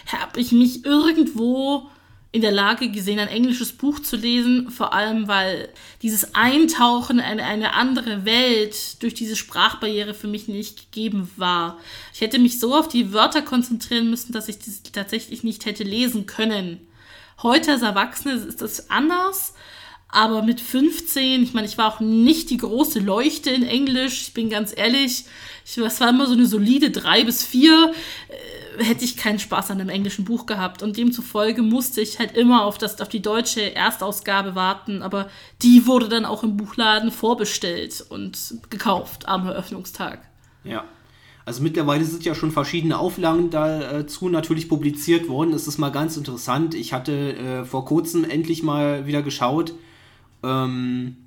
habe 0.08 0.40
ich 0.40 0.52
mich 0.52 0.86
irgendwo 0.86 1.90
in 2.36 2.42
der 2.42 2.52
Lage 2.52 2.92
gesehen, 2.92 3.20
ein 3.20 3.30
englisches 3.30 3.72
Buch 3.72 4.02
zu 4.02 4.18
lesen, 4.18 4.70
vor 4.70 4.94
allem 4.94 5.30
weil 5.30 5.70
dieses 6.02 6.36
Eintauchen 6.36 7.20
in 7.20 7.40
eine 7.40 7.74
andere 7.76 8.26
Welt 8.26 9.02
durch 9.02 9.14
diese 9.14 9.38
Sprachbarriere 9.38 10.14
für 10.14 10.28
mich 10.28 10.50
nicht 10.50 10.92
gegeben 10.92 11.32
war. 11.38 11.80
Ich 12.14 12.20
hätte 12.20 12.38
mich 12.38 12.60
so 12.60 12.76
auf 12.76 12.90
die 12.90 13.14
Wörter 13.14 13.42
konzentrieren 13.42 14.10
müssen, 14.10 14.34
dass 14.34 14.50
ich 14.50 14.60
das 14.60 14.84
tatsächlich 14.84 15.44
nicht 15.44 15.66
hätte 15.66 15.86
lesen 15.86 16.26
können. 16.26 16.86
Heute 17.42 17.72
als 17.72 17.84
Erwachsene 17.84 18.34
ist 18.34 18.62
das 18.62 18.90
anders, 18.90 19.54
aber 20.16 20.42
mit 20.42 20.62
15, 20.62 21.44
ich 21.44 21.54
meine, 21.54 21.68
ich 21.68 21.78
war 21.78 21.94
auch 21.94 22.00
nicht 22.00 22.50
die 22.50 22.58
große 22.58 23.00
Leuchte 23.00 23.50
in 23.52 23.64
Englisch, 23.64 24.24
ich 24.24 24.34
bin 24.34 24.50
ganz 24.50 24.74
ehrlich, 24.76 25.26
ich, 25.66 25.76
das 25.76 26.00
war 26.00 26.10
immer 26.10 26.26
so 26.26 26.34
eine 26.34 26.46
solide 26.46 26.90
3 26.90 27.24
bis 27.24 27.44
4 27.44 27.94
hätte 28.80 29.06
ich 29.06 29.18
keinen 29.18 29.40
Spaß 29.40 29.72
an 29.72 29.80
einem 29.80 29.90
englischen 29.90 30.26
Buch 30.26 30.46
gehabt. 30.46 30.84
Und 30.84 30.98
demzufolge 30.98 31.62
musste 31.62 32.02
ich 32.02 32.20
halt 32.20 32.36
immer 32.36 32.64
auf, 32.64 32.78
das, 32.78 33.00
auf 33.02 33.10
die 33.10 33.22
deutsche 33.22 33.76
Erstausgabe 33.76 34.56
warten. 34.56 35.02
Aber 35.02 35.30
die 35.62 35.86
wurde 35.86 36.10
dann 36.10 36.26
auch 36.26 36.44
im 36.44 36.58
Buchladen 36.58 37.12
vorbestellt 37.12 38.06
und 38.10 38.56
gekauft 38.70 39.28
am 39.28 39.48
Eröffnungstag. 39.48 40.20
Ja. 40.64 40.84
Also 41.46 41.62
mittlerweile 41.62 42.04
sind 42.04 42.26
ja 42.26 42.34
schon 42.34 42.52
verschiedene 42.52 42.98
Auflagen 42.98 43.52
dazu 43.52 44.30
natürlich 44.30 44.68
publiziert 44.68 45.30
worden. 45.30 45.52
Das 45.52 45.68
ist 45.68 45.78
mal 45.78 45.92
ganz 45.92 46.18
interessant. 46.18 46.74
Ich 46.74 46.92
hatte 46.92 47.36
äh, 47.36 47.66
vor 47.66 47.86
kurzem 47.86 48.24
endlich 48.24 48.64
mal 48.64 49.06
wieder 49.06 49.22
geschaut. 49.22 49.74
Ähm, 50.46 51.18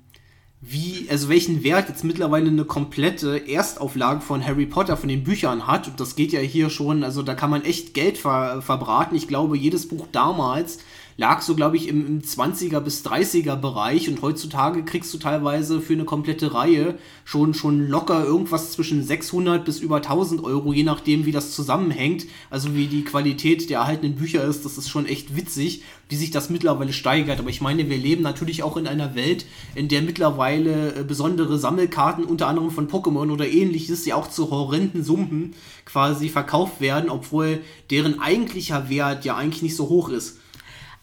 wie, 0.61 1.07
also 1.09 1.29
welchen 1.29 1.63
Wert 1.63 1.87
jetzt 1.87 2.03
mittlerweile 2.03 2.49
eine 2.49 2.65
komplette 2.65 3.47
Erstauflage 3.47 4.19
von 4.19 4.45
Harry 4.45 4.65
Potter 4.65 4.97
von 4.97 5.07
den 5.07 5.23
Büchern 5.23 5.67
hat. 5.67 5.87
Und 5.87 5.99
das 5.99 6.15
geht 6.15 6.33
ja 6.33 6.41
hier 6.41 6.69
schon, 6.69 7.03
also 7.03 7.23
da 7.23 7.33
kann 7.33 7.49
man 7.49 7.63
echt 7.63 7.93
Geld 7.93 8.17
ver 8.17 8.61
verbraten. 8.61 9.15
Ich 9.15 9.27
glaube, 9.27 9.57
jedes 9.57 9.87
Buch 9.87 10.07
damals 10.11 10.79
lag 11.19 11.41
so, 11.41 11.53
glaube 11.53 11.75
ich, 11.75 11.89
im, 11.89 12.07
im 12.07 12.21
20er 12.21 12.79
bis 12.79 13.05
30er 13.05 13.57
Bereich 13.57 14.07
und 14.07 14.21
heutzutage 14.21 14.85
kriegst 14.85 15.13
du 15.13 15.17
teilweise 15.17 15.81
für 15.81 15.91
eine 15.91 16.05
komplette 16.05 16.53
Reihe 16.53 16.97
schon, 17.25 17.53
schon 17.53 17.89
locker 17.89 18.23
irgendwas 18.23 18.71
zwischen 18.71 19.03
600 19.03 19.65
bis 19.65 19.81
über 19.81 19.97
1000 19.97 20.41
Euro, 20.45 20.71
je 20.71 20.83
nachdem, 20.83 21.25
wie 21.25 21.33
das 21.33 21.51
zusammenhängt. 21.51 22.25
Also 22.49 22.73
wie 22.73 22.87
die 22.87 23.03
Qualität 23.03 23.69
der 23.69 23.79
erhaltenen 23.79 24.15
Bücher 24.15 24.45
ist, 24.45 24.63
das 24.63 24.77
ist 24.77 24.87
schon 24.87 25.05
echt 25.05 25.35
witzig, 25.35 25.83
wie 26.07 26.15
sich 26.15 26.31
das 26.31 26.49
mittlerweile 26.49 26.93
steigert. 26.93 27.39
Aber 27.39 27.49
ich 27.49 27.59
meine, 27.59 27.89
wir 27.89 27.97
leben 27.97 28.23
natürlich 28.23 28.63
auch 28.63 28.77
in 28.77 28.87
einer 28.87 29.13
Welt, 29.13 29.45
in 29.75 29.89
der 29.89 30.01
mittlerweile 30.01 30.95
äh, 30.95 31.03
besondere 31.03 31.59
Sammelkarten, 31.59 32.23
unter 32.23 32.47
anderem 32.47 32.71
von 32.71 32.87
Pokémon 32.87 33.29
oder 33.29 33.45
ähnliches, 33.45 34.05
ja 34.05 34.15
auch 34.15 34.29
zu 34.29 34.51
horrenden 34.51 35.03
Summen 35.03 35.53
quasi 35.83 36.29
verkauft 36.29 36.79
werden, 36.79 37.09
obwohl 37.09 37.59
deren 37.91 38.21
eigentlicher 38.21 38.89
Wert 38.89 39.25
ja 39.25 39.35
eigentlich 39.35 39.63
nicht 39.63 39.75
so 39.75 39.89
hoch 39.89 40.07
ist. 40.07 40.37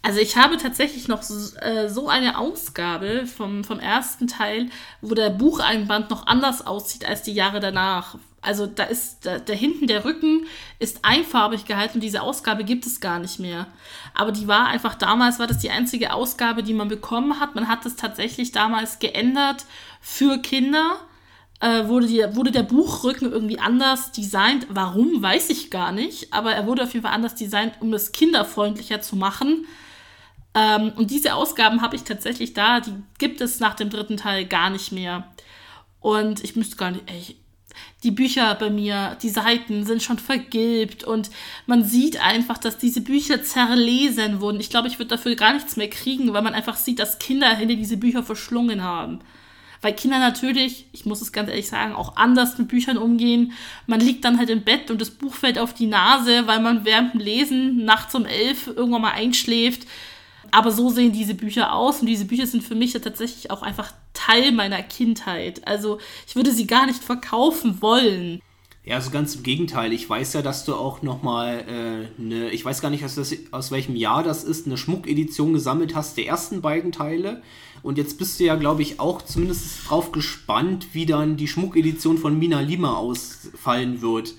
Also 0.07 0.21
ich 0.21 0.37
habe 0.37 0.57
tatsächlich 0.57 1.09
noch 1.09 1.25
so, 1.25 1.57
äh, 1.57 1.89
so 1.89 2.09
eine 2.09 2.39
Ausgabe 2.39 3.27
vom, 3.27 3.65
vom 3.65 3.81
ersten 3.81 4.29
Teil, 4.29 4.71
wo 5.01 5.17
der 5.17 5.31
Bucheinband 5.31 6.11
noch 6.11 6.29
anders 6.29 6.65
aussieht 6.65 7.05
als 7.05 7.23
die 7.23 7.33
Jahre 7.33 7.59
danach. 7.59 8.17
Also 8.41 8.69
da 8.69 8.85
ist 8.85 9.27
da, 9.27 9.41
da 9.41 9.53
hinten 9.53 9.89
der 9.89 10.05
Rücken 10.05 10.47
ist 10.79 11.01
einfarbig 11.05 11.65
gehalten 11.65 11.95
und 11.95 12.03
diese 12.03 12.23
Ausgabe 12.23 12.63
gibt 12.63 12.87
es 12.87 13.01
gar 13.01 13.19
nicht 13.19 13.41
mehr. 13.41 13.67
Aber 14.15 14.31
die 14.31 14.47
war 14.47 14.69
einfach 14.69 14.95
damals 14.95 15.41
war 15.41 15.49
das 15.49 15.59
die 15.59 15.71
einzige 15.71 16.13
Ausgabe, 16.13 16.63
die 16.63 16.73
man 16.75 16.87
bekommen 16.87 17.41
hat. 17.41 17.57
Man 17.57 17.67
hat 17.67 17.85
es 17.85 17.97
tatsächlich 17.97 18.53
damals 18.53 19.01
geändert 19.01 19.65
für 20.01 20.39
Kinder. 20.39 21.01
Äh, 21.59 21.89
wurde, 21.89 22.07
die, 22.07 22.25
wurde 22.37 22.53
der 22.53 22.63
Buchrücken 22.63 23.33
irgendwie 23.33 23.59
anders 23.59 24.13
designt. 24.13 24.69
Warum, 24.71 25.21
weiß 25.21 25.51
ich 25.51 25.73
gar 25.73 25.91
nicht. 25.91 26.33
Aber 26.33 26.53
er 26.53 26.65
wurde 26.69 26.85
auf 26.85 26.95
jeden 26.95 27.05
Fall 27.05 27.15
anders 27.15 27.35
designt, 27.35 27.73
um 27.81 27.93
es 27.93 28.13
kinderfreundlicher 28.13 29.01
zu 29.01 29.17
machen. 29.17 29.67
Ähm, 30.57 30.93
und 30.97 31.11
diese 31.11 31.35
Ausgaben 31.35 31.83
habe 31.83 31.97
ich 31.97 32.03
tatsächlich 32.03 32.55
da, 32.55 32.81
die 32.81 32.95
gibt 33.19 33.41
es 33.43 33.61
nach 33.61 33.75
dem 33.75 33.91
dritten 33.91 34.17
Teil 34.17 34.47
gar 34.47 34.71
nicht 34.71 34.91
mehr. 34.91 35.29
Und 36.01 36.43
ich 36.43 36.57
müsste 36.57 36.77
gar 36.77 36.91
nicht, 36.91 37.05
ey, 37.07 37.37
die 38.03 38.11
Bücher 38.11 38.55
bei 38.55 38.71
mir, 38.71 39.19
die 39.23 39.29
Seiten 39.29 39.85
sind 39.85 40.03
schon 40.03 40.19
vergilbt 40.19 41.05
und 41.05 41.31
man 41.67 41.85
sieht 41.85 42.23
einfach, 42.23 42.57
dass 42.57 42.79
diese 42.79 43.03
Bücher 43.03 43.43
zerlesen 43.43 44.41
wurden. 44.41 44.61
Ich 44.61 44.71
glaube, 44.71 44.89
ich 44.89 44.99
würde 44.99 45.11
dafür 45.11 45.35
gar 45.35 45.53
nichts 45.53 45.77
mehr 45.77 45.91
kriegen, 45.91 46.33
weil 46.33 46.43
man 46.43 46.55
einfach 46.55 46.77
sieht, 46.77 47.01
dass 47.01 47.19
Kinder 47.19 47.55
hinter 47.55 47.75
diese 47.75 47.99
Bücher 47.99 48.23
verschlungen 48.23 48.83
haben. 48.83 49.21
Weil 49.83 49.95
Kinder 49.95 50.19
natürlich, 50.19 50.87
ich 50.93 51.05
muss 51.05 51.21
es 51.21 51.33
ganz 51.33 51.51
ehrlich 51.51 51.69
sagen, 51.69 51.95
auch 51.95 52.17
anders 52.17 52.57
mit 52.57 52.69
Büchern 52.69 52.97
umgehen. 52.97 53.53
Man 53.87 54.01
liegt 54.01 54.25
dann 54.25 54.39
halt 54.39 54.49
im 54.49 54.63
Bett 54.63 54.91
und 54.91 55.03
das 55.03 55.11
Buch 55.11 55.35
fällt 55.35 55.59
auf 55.59 55.75
die 55.75 55.87
Nase, 55.87 56.47
weil 56.47 56.61
man 56.61 56.87
während 56.87 57.13
dem 57.13 57.21
Lesen 57.21 57.85
nachts 57.85 58.15
um 58.15 58.25
elf 58.25 58.69
irgendwann 58.69 59.03
mal 59.03 59.13
einschläft. 59.13 59.87
Aber 60.51 60.71
so 60.71 60.91
sehen 60.91 61.13
diese 61.13 61.35
Bücher 61.35 61.75
aus 61.75 62.01
und 62.01 62.07
diese 62.07 62.25
Bücher 62.25 62.47
sind 62.47 62.63
für 62.63 62.75
mich 62.75 62.93
ja 62.93 63.01
tatsächlich 63.01 63.51
auch 63.51 63.63
einfach 63.63 63.93
Teil 64.13 64.53
meiner 64.53 64.83
Kindheit. 64.83 65.67
Also 65.67 65.99
ich 66.27 66.37
würde 66.37 66.53
sie 66.53 66.67
gar 66.67 66.87
nicht 66.87 67.03
verkaufen 67.03 67.81
wollen. 67.81 68.41
Ja, 68.85 68.95
also 68.95 69.11
ganz 69.11 69.35
im 69.35 69.43
Gegenteil. 69.43 69.93
Ich 69.93 70.09
weiß 70.09 70.35
ja, 70.35 70.43
dass 70.43 70.65
du 70.65 70.77
auch 70.77 71.03
nochmal 71.03 71.65
äh, 71.69 72.23
eine, 72.23 72.51
ich 72.51 72.65
weiß 72.65 72.81
gar 72.81 72.91
nicht, 72.91 73.05
aus, 73.05 73.19
aus 73.51 73.71
welchem 73.73 73.97
Jahr 73.97 74.23
das 74.23 74.45
ist, 74.45 74.67
eine 74.67 74.77
Schmuckedition 74.77 75.53
gesammelt 75.53 75.97
hast 75.97 76.17
der 76.17 76.27
ersten 76.27 76.61
beiden 76.61 76.93
Teile. 76.93 77.43
Und 77.83 77.99
jetzt 77.99 78.17
bist 78.17 78.39
du 78.39 78.45
ja, 78.45 78.55
glaube 78.55 78.83
ich, 78.83 79.01
auch 79.01 79.23
zumindest 79.23 79.89
drauf 79.89 80.13
gespannt, 80.13 80.89
wie 80.93 81.05
dann 81.05 81.37
die 81.37 81.49
Schmuckedition 81.49 82.17
von 82.17 82.39
Mina 82.39 82.61
Lima 82.61 82.95
ausfallen 82.95 84.03
wird. 84.03 84.35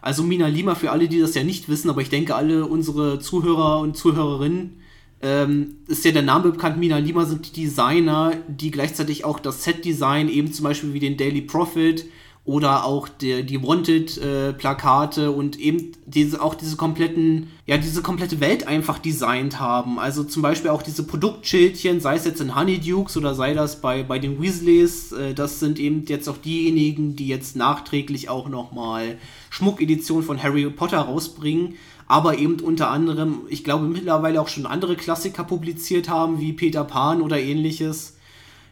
Also 0.00 0.22
Mina 0.22 0.46
Lima, 0.46 0.76
für 0.76 0.92
alle, 0.92 1.08
die 1.08 1.20
das 1.20 1.34
ja 1.34 1.42
nicht 1.42 1.68
wissen, 1.68 1.90
aber 1.90 2.00
ich 2.00 2.08
denke, 2.08 2.34
alle 2.36 2.66
unsere 2.66 3.18
Zuhörer 3.18 3.80
und 3.80 3.96
Zuhörerinnen 3.96 4.79
ähm, 5.22 5.76
ist 5.86 6.04
ja 6.04 6.12
der 6.12 6.22
Name 6.22 6.50
bekannt, 6.50 6.78
Mina 6.78 6.98
Lima 6.98 7.26
sind 7.26 7.54
die 7.54 7.62
Designer, 7.62 8.32
die 8.48 8.70
gleichzeitig 8.70 9.24
auch 9.24 9.38
das 9.38 9.64
Set-Design, 9.64 10.28
eben 10.28 10.52
zum 10.52 10.64
Beispiel 10.64 10.94
wie 10.94 11.00
den 11.00 11.16
Daily 11.16 11.42
Profit 11.42 12.06
oder 12.46 12.84
auch 12.84 13.06
der, 13.08 13.42
die 13.42 13.62
Wanted-Plakate 13.62 15.24
äh, 15.24 15.28
und 15.28 15.60
eben 15.60 15.92
diese, 16.06 16.40
auch 16.40 16.54
diese 16.54 16.76
kompletten, 16.76 17.48
ja, 17.66 17.76
diese 17.76 18.00
komplette 18.00 18.40
Welt 18.40 18.66
einfach 18.66 18.98
designt 18.98 19.60
haben. 19.60 19.98
Also 19.98 20.24
zum 20.24 20.40
Beispiel 20.40 20.70
auch 20.70 20.82
diese 20.82 21.02
Produktschildchen, 21.02 22.00
sei 22.00 22.16
es 22.16 22.24
jetzt 22.24 22.40
in 22.40 22.56
Honeydukes 22.56 23.18
oder 23.18 23.34
sei 23.34 23.52
das 23.52 23.82
bei, 23.82 24.02
bei 24.02 24.18
den 24.18 24.40
Weasleys, 24.40 25.12
äh, 25.12 25.34
das 25.34 25.60
sind 25.60 25.78
eben 25.78 26.06
jetzt 26.06 26.28
auch 26.28 26.38
diejenigen, 26.38 27.14
die 27.14 27.28
jetzt 27.28 27.56
nachträglich 27.56 28.30
auch 28.30 28.48
nochmal 28.48 29.18
Schmuckedition 29.50 30.22
von 30.22 30.42
Harry 30.42 30.68
Potter 30.70 30.98
rausbringen 30.98 31.74
aber 32.10 32.38
eben 32.38 32.58
unter 32.58 32.90
anderem, 32.90 33.42
ich 33.50 33.62
glaube, 33.62 33.86
mittlerweile 33.86 34.40
auch 34.40 34.48
schon 34.48 34.66
andere 34.66 34.96
Klassiker 34.96 35.44
publiziert 35.44 36.08
haben, 36.08 36.40
wie 36.40 36.52
Peter 36.52 36.82
Pan 36.82 37.22
oder 37.22 37.38
ähnliches. 37.38 38.16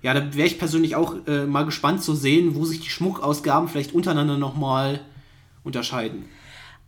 Ja, 0.02 0.12
da 0.12 0.34
wäre 0.34 0.48
ich 0.48 0.58
persönlich 0.58 0.96
auch 0.96 1.14
äh, 1.28 1.46
mal 1.46 1.64
gespannt 1.64 2.02
zu 2.02 2.16
sehen, 2.16 2.56
wo 2.56 2.64
sich 2.64 2.80
die 2.80 2.90
Schmuckausgaben 2.90 3.68
vielleicht 3.68 3.94
untereinander 3.94 4.38
nochmal 4.38 4.98
unterscheiden. 5.62 6.24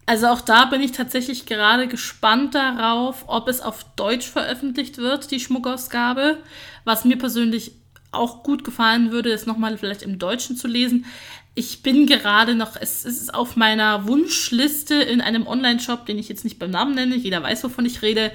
Also 0.06 0.26
auch 0.26 0.40
da 0.40 0.64
bin 0.64 0.80
ich 0.80 0.90
tatsächlich 0.90 1.46
gerade 1.46 1.86
gespannt 1.86 2.56
darauf, 2.56 3.26
ob 3.28 3.46
es 3.46 3.60
auf 3.60 3.84
Deutsch 3.94 4.26
veröffentlicht 4.26 4.98
wird, 4.98 5.30
die 5.30 5.38
Schmuckausgabe. 5.38 6.38
Was 6.82 7.04
mir 7.04 7.16
persönlich 7.16 7.76
auch 8.10 8.42
gut 8.42 8.64
gefallen 8.64 9.12
würde, 9.12 9.30
ist 9.30 9.46
nochmal 9.46 9.78
vielleicht 9.78 10.02
im 10.02 10.18
Deutschen 10.18 10.56
zu 10.56 10.66
lesen 10.66 11.06
ich 11.54 11.82
bin 11.82 12.06
gerade 12.06 12.54
noch, 12.54 12.76
es 12.80 13.04
ist 13.04 13.34
auf 13.34 13.56
meiner 13.56 14.06
Wunschliste 14.06 14.94
in 14.94 15.20
einem 15.20 15.46
Online-Shop, 15.46 16.06
den 16.06 16.18
ich 16.18 16.28
jetzt 16.28 16.44
nicht 16.44 16.58
beim 16.58 16.70
Namen 16.70 16.94
nenne, 16.94 17.16
jeder 17.16 17.42
weiß, 17.42 17.64
wovon 17.64 17.84
ich 17.84 18.02
rede. 18.02 18.30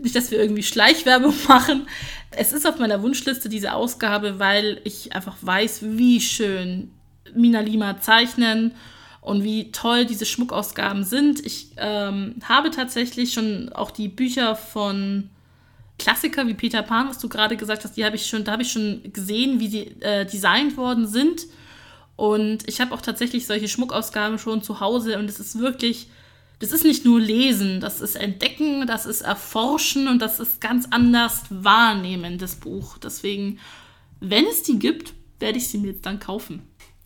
Nicht, 0.00 0.16
dass 0.16 0.30
wir 0.30 0.40
irgendwie 0.40 0.64
Schleichwerbung 0.64 1.34
machen. 1.48 1.86
Es 2.32 2.52
ist 2.52 2.66
auf 2.66 2.78
meiner 2.78 3.02
Wunschliste 3.02 3.48
diese 3.48 3.72
Ausgabe, 3.72 4.38
weil 4.38 4.80
ich 4.84 5.14
einfach 5.14 5.36
weiß, 5.40 5.80
wie 5.82 6.20
schön 6.20 6.90
Mina 7.34 7.60
Lima 7.60 8.00
zeichnen 8.00 8.74
und 9.20 9.44
wie 9.44 9.70
toll 9.70 10.04
diese 10.04 10.26
Schmuckausgaben 10.26 11.04
sind. 11.04 11.44
Ich 11.46 11.68
ähm, 11.76 12.34
habe 12.44 12.70
tatsächlich 12.70 13.32
schon 13.32 13.70
auch 13.72 13.92
die 13.92 14.08
Bücher 14.08 14.56
von 14.56 15.30
Klassiker 15.98 16.46
wie 16.46 16.54
Peter 16.54 16.82
Pan, 16.82 17.08
was 17.08 17.18
du 17.20 17.28
gerade 17.28 17.56
gesagt 17.56 17.84
hast, 17.84 17.96
die 17.96 18.04
habe 18.04 18.16
ich 18.16 18.26
schon, 18.26 18.44
da 18.44 18.52
habe 18.52 18.62
ich 18.62 18.72
schon 18.72 19.00
gesehen, 19.12 19.60
wie 19.60 19.68
sie 19.68 19.82
äh, 20.00 20.26
designt 20.26 20.76
worden 20.76 21.06
sind 21.06 21.46
und 22.16 22.66
ich 22.66 22.80
habe 22.80 22.94
auch 22.94 23.02
tatsächlich 23.02 23.46
solche 23.46 23.68
Schmuckausgaben 23.68 24.38
schon 24.38 24.62
zu 24.62 24.80
Hause 24.80 25.18
und 25.18 25.28
es 25.28 25.38
ist 25.38 25.58
wirklich, 25.58 26.08
das 26.58 26.72
ist 26.72 26.84
nicht 26.84 27.04
nur 27.04 27.20
Lesen, 27.20 27.80
das 27.80 28.00
ist 28.00 28.16
Entdecken, 28.16 28.86
das 28.86 29.04
ist 29.04 29.20
Erforschen 29.20 30.08
und 30.08 30.20
das 30.20 30.40
ist 30.40 30.60
ganz 30.60 30.86
anders 30.90 31.42
wahrnehmen, 31.50 32.38
das 32.38 32.56
Buch. 32.56 32.96
Deswegen, 32.98 33.58
wenn 34.20 34.46
es 34.46 34.62
die 34.62 34.78
gibt, 34.78 35.12
werde 35.38 35.58
ich 35.58 35.68
sie 35.68 35.78
mir 35.78 35.92
dann 35.92 36.18
kaufen. 36.18 36.62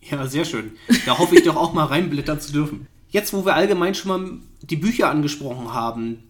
Ja, 0.09 0.25
sehr 0.25 0.45
schön. 0.45 0.71
Da 1.05 1.17
hoffe 1.17 1.35
ich 1.35 1.43
doch 1.43 1.57
auch 1.57 1.73
mal 1.73 1.85
reinblättern 1.85 2.39
zu 2.39 2.53
dürfen. 2.53 2.87
Jetzt, 3.09 3.33
wo 3.33 3.45
wir 3.45 3.55
allgemein 3.55 3.93
schon 3.93 4.09
mal 4.09 4.39
die 4.61 4.77
Bücher 4.77 5.09
angesprochen 5.09 5.73
haben, 5.73 6.23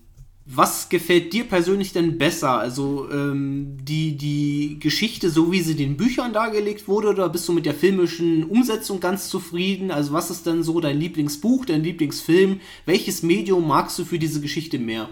was 0.46 0.90
gefällt 0.90 1.34
dir 1.34 1.44
persönlich 1.44 1.94
denn 1.94 2.18
besser? 2.18 2.58
Also 2.58 3.10
ähm, 3.12 3.78
die, 3.82 4.18
die 4.18 4.80
Geschichte, 4.80 5.30
so 5.30 5.52
wie 5.52 5.62
sie 5.62 5.76
den 5.76 5.98
Büchern 5.98 6.34
dargelegt 6.34 6.88
wurde, 6.88 7.10
oder 7.10 7.30
bist 7.30 7.48
du 7.48 7.54
mit 7.54 7.66
der 7.66 7.76
filmischen 7.76 8.46
Umsetzung 8.46 9.00
ganz 9.00 9.30
zufrieden? 9.30 9.92
Also 9.92 10.14
was 10.14 10.32
ist 10.32 10.48
denn 10.48 10.64
so 10.64 10.80
dein 10.80 11.00
Lieblingsbuch, 11.00 11.66
dein 11.66 11.84
Lieblingsfilm? 11.84 12.60
Welches 12.86 13.22
Medium 13.22 13.68
magst 13.68 14.00
du 14.00 14.06
für 14.06 14.18
diese 14.18 14.42
Geschichte 14.42 14.80
mehr? 14.80 15.10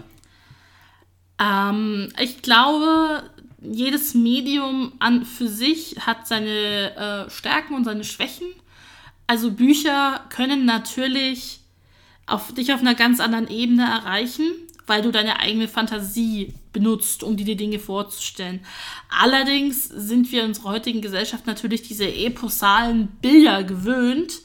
Ähm, 1.38 2.08
ich 2.20 2.42
glaube, 2.42 3.22
jedes 3.62 4.14
Medium 4.14 4.92
an 4.98 5.24
für 5.24 5.48
sich 5.48 5.96
hat 6.00 6.26
seine 6.26 7.26
äh, 7.28 7.30
Stärken 7.30 7.74
und 7.74 7.84
seine 7.84 8.04
Schwächen. 8.04 8.48
Also 9.28 9.52
Bücher 9.52 10.24
können 10.28 10.64
natürlich 10.64 11.60
auf, 12.26 12.52
dich 12.52 12.72
auf 12.72 12.80
einer 12.80 12.96
ganz 12.96 13.20
anderen 13.20 13.48
Ebene 13.48 13.84
erreichen 13.84 14.50
weil 14.86 15.02
du 15.02 15.10
deine 15.10 15.38
eigene 15.40 15.68
Fantasie 15.68 16.54
benutzt, 16.72 17.22
um 17.22 17.36
dir 17.36 17.44
die 17.44 17.56
Dinge 17.56 17.78
vorzustellen. 17.78 18.60
Allerdings 19.08 19.84
sind 19.84 20.30
wir 20.32 20.42
in 20.42 20.48
unserer 20.48 20.70
heutigen 20.70 21.00
Gesellschaft 21.00 21.46
natürlich 21.46 21.82
diese 21.82 22.08
eposalen 22.08 23.08
Bilder 23.20 23.64
gewöhnt, 23.64 24.40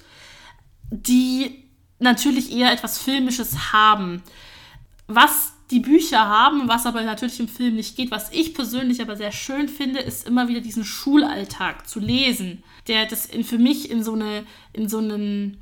die 0.91 1.63
natürlich 1.99 2.51
eher 2.51 2.71
etwas 2.71 2.97
Filmisches 2.97 3.73
haben. 3.73 4.21
Was 5.07 5.53
die 5.71 5.79
Bücher 5.79 6.27
haben, 6.27 6.67
was 6.67 6.85
aber 6.85 7.01
natürlich 7.01 7.39
im 7.39 7.47
Film 7.47 7.75
nicht 7.75 7.95
geht, 7.95 8.11
was 8.11 8.31
ich 8.31 8.53
persönlich 8.53 9.01
aber 9.01 9.15
sehr 9.15 9.31
schön 9.31 9.67
finde, 9.67 9.99
ist 9.99 10.27
immer 10.27 10.47
wieder 10.47 10.61
diesen 10.61 10.85
Schulalltag 10.85 11.87
zu 11.87 11.99
lesen, 11.99 12.63
der 12.87 13.05
das 13.05 13.25
in, 13.25 13.43
für 13.43 13.57
mich 13.57 13.89
in 13.89 14.03
so 14.03 14.13
eine, 14.13 14.45
in 14.73 14.87
so 14.87 14.99
einen 14.99 15.57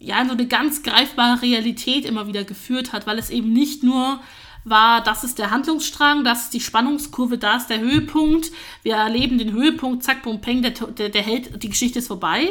ja, 0.00 0.24
so 0.24 0.32
eine 0.32 0.46
ganz 0.46 0.82
greifbare 0.82 1.42
Realität 1.42 2.04
immer 2.04 2.26
wieder 2.26 2.42
geführt 2.42 2.92
hat, 2.92 3.06
weil 3.06 3.18
es 3.18 3.30
eben 3.30 3.52
nicht 3.52 3.82
nur 3.82 4.20
war, 4.64 5.02
das 5.02 5.24
ist 5.24 5.38
der 5.38 5.50
Handlungsstrang, 5.50 6.24
das 6.24 6.44
ist 6.44 6.54
die 6.54 6.60
Spannungskurve, 6.60 7.38
da 7.38 7.56
ist 7.56 7.68
der 7.68 7.80
Höhepunkt, 7.80 8.50
wir 8.82 8.94
erleben 8.94 9.38
den 9.38 9.52
Höhepunkt, 9.52 10.02
zack, 10.02 10.22
bum, 10.22 10.40
peng, 10.40 10.62
der, 10.62 10.72
der, 10.72 11.08
der 11.08 11.22
Held, 11.22 11.62
die 11.62 11.68
Geschichte 11.68 11.98
ist 11.98 12.08
vorbei, 12.08 12.50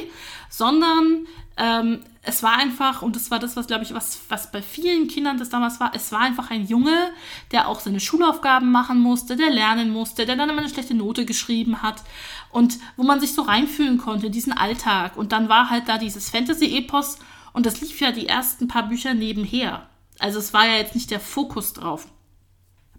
sondern 0.50 1.28
ähm, 1.58 2.00
es 2.24 2.42
war 2.42 2.58
einfach, 2.58 3.02
und 3.02 3.16
das 3.16 3.32
war 3.32 3.40
das, 3.40 3.56
was, 3.56 3.68
glaube 3.68 3.84
ich, 3.84 3.94
was, 3.94 4.20
was 4.30 4.52
bei 4.52 4.62
vielen 4.62 5.08
Kindern 5.08 5.38
das 5.38 5.50
damals 5.50 5.80
war, 5.80 5.92
es 5.96 6.12
war 6.12 6.22
einfach 6.22 6.52
ein 6.52 6.66
Junge, 6.68 7.12
der 7.52 7.68
auch 7.68 7.80
seine 7.80 8.00
Schulaufgaben 8.00 8.72
machen 8.72 9.00
musste, 9.00 9.36
der 9.36 9.50
lernen 9.50 9.92
musste, 9.92 10.26
der 10.26 10.36
dann 10.36 10.50
immer 10.50 10.60
eine 10.60 10.70
schlechte 10.70 10.96
Note 10.96 11.26
geschrieben 11.26 11.82
hat 11.82 12.04
und 12.52 12.78
wo 12.98 13.04
man 13.04 13.20
sich 13.20 13.34
so 13.34 13.44
reinfühlen 13.44 13.98
konnte 13.98 14.28
in 14.28 14.32
diesen 14.32 14.54
Alltag. 14.54 15.18
Und 15.18 15.32
dann 15.32 15.50
war 15.50 15.70
halt 15.70 15.88
da 15.88 15.98
dieses 15.98 16.30
Fantasy-Epos 16.30 17.20
und 17.54 17.66
das 17.66 17.82
lief 17.82 18.00
ja 18.00 18.12
die 18.12 18.28
ersten 18.28 18.68
paar 18.68 18.88
Bücher 18.88 19.14
nebenher. 19.14 19.90
Also 20.20 20.40
es 20.40 20.54
war 20.54 20.68
ja 20.68 20.78
jetzt 20.78 20.96
nicht 20.96 21.12
der 21.12 21.20
Fokus 21.20 21.74
drauf. 21.74 22.08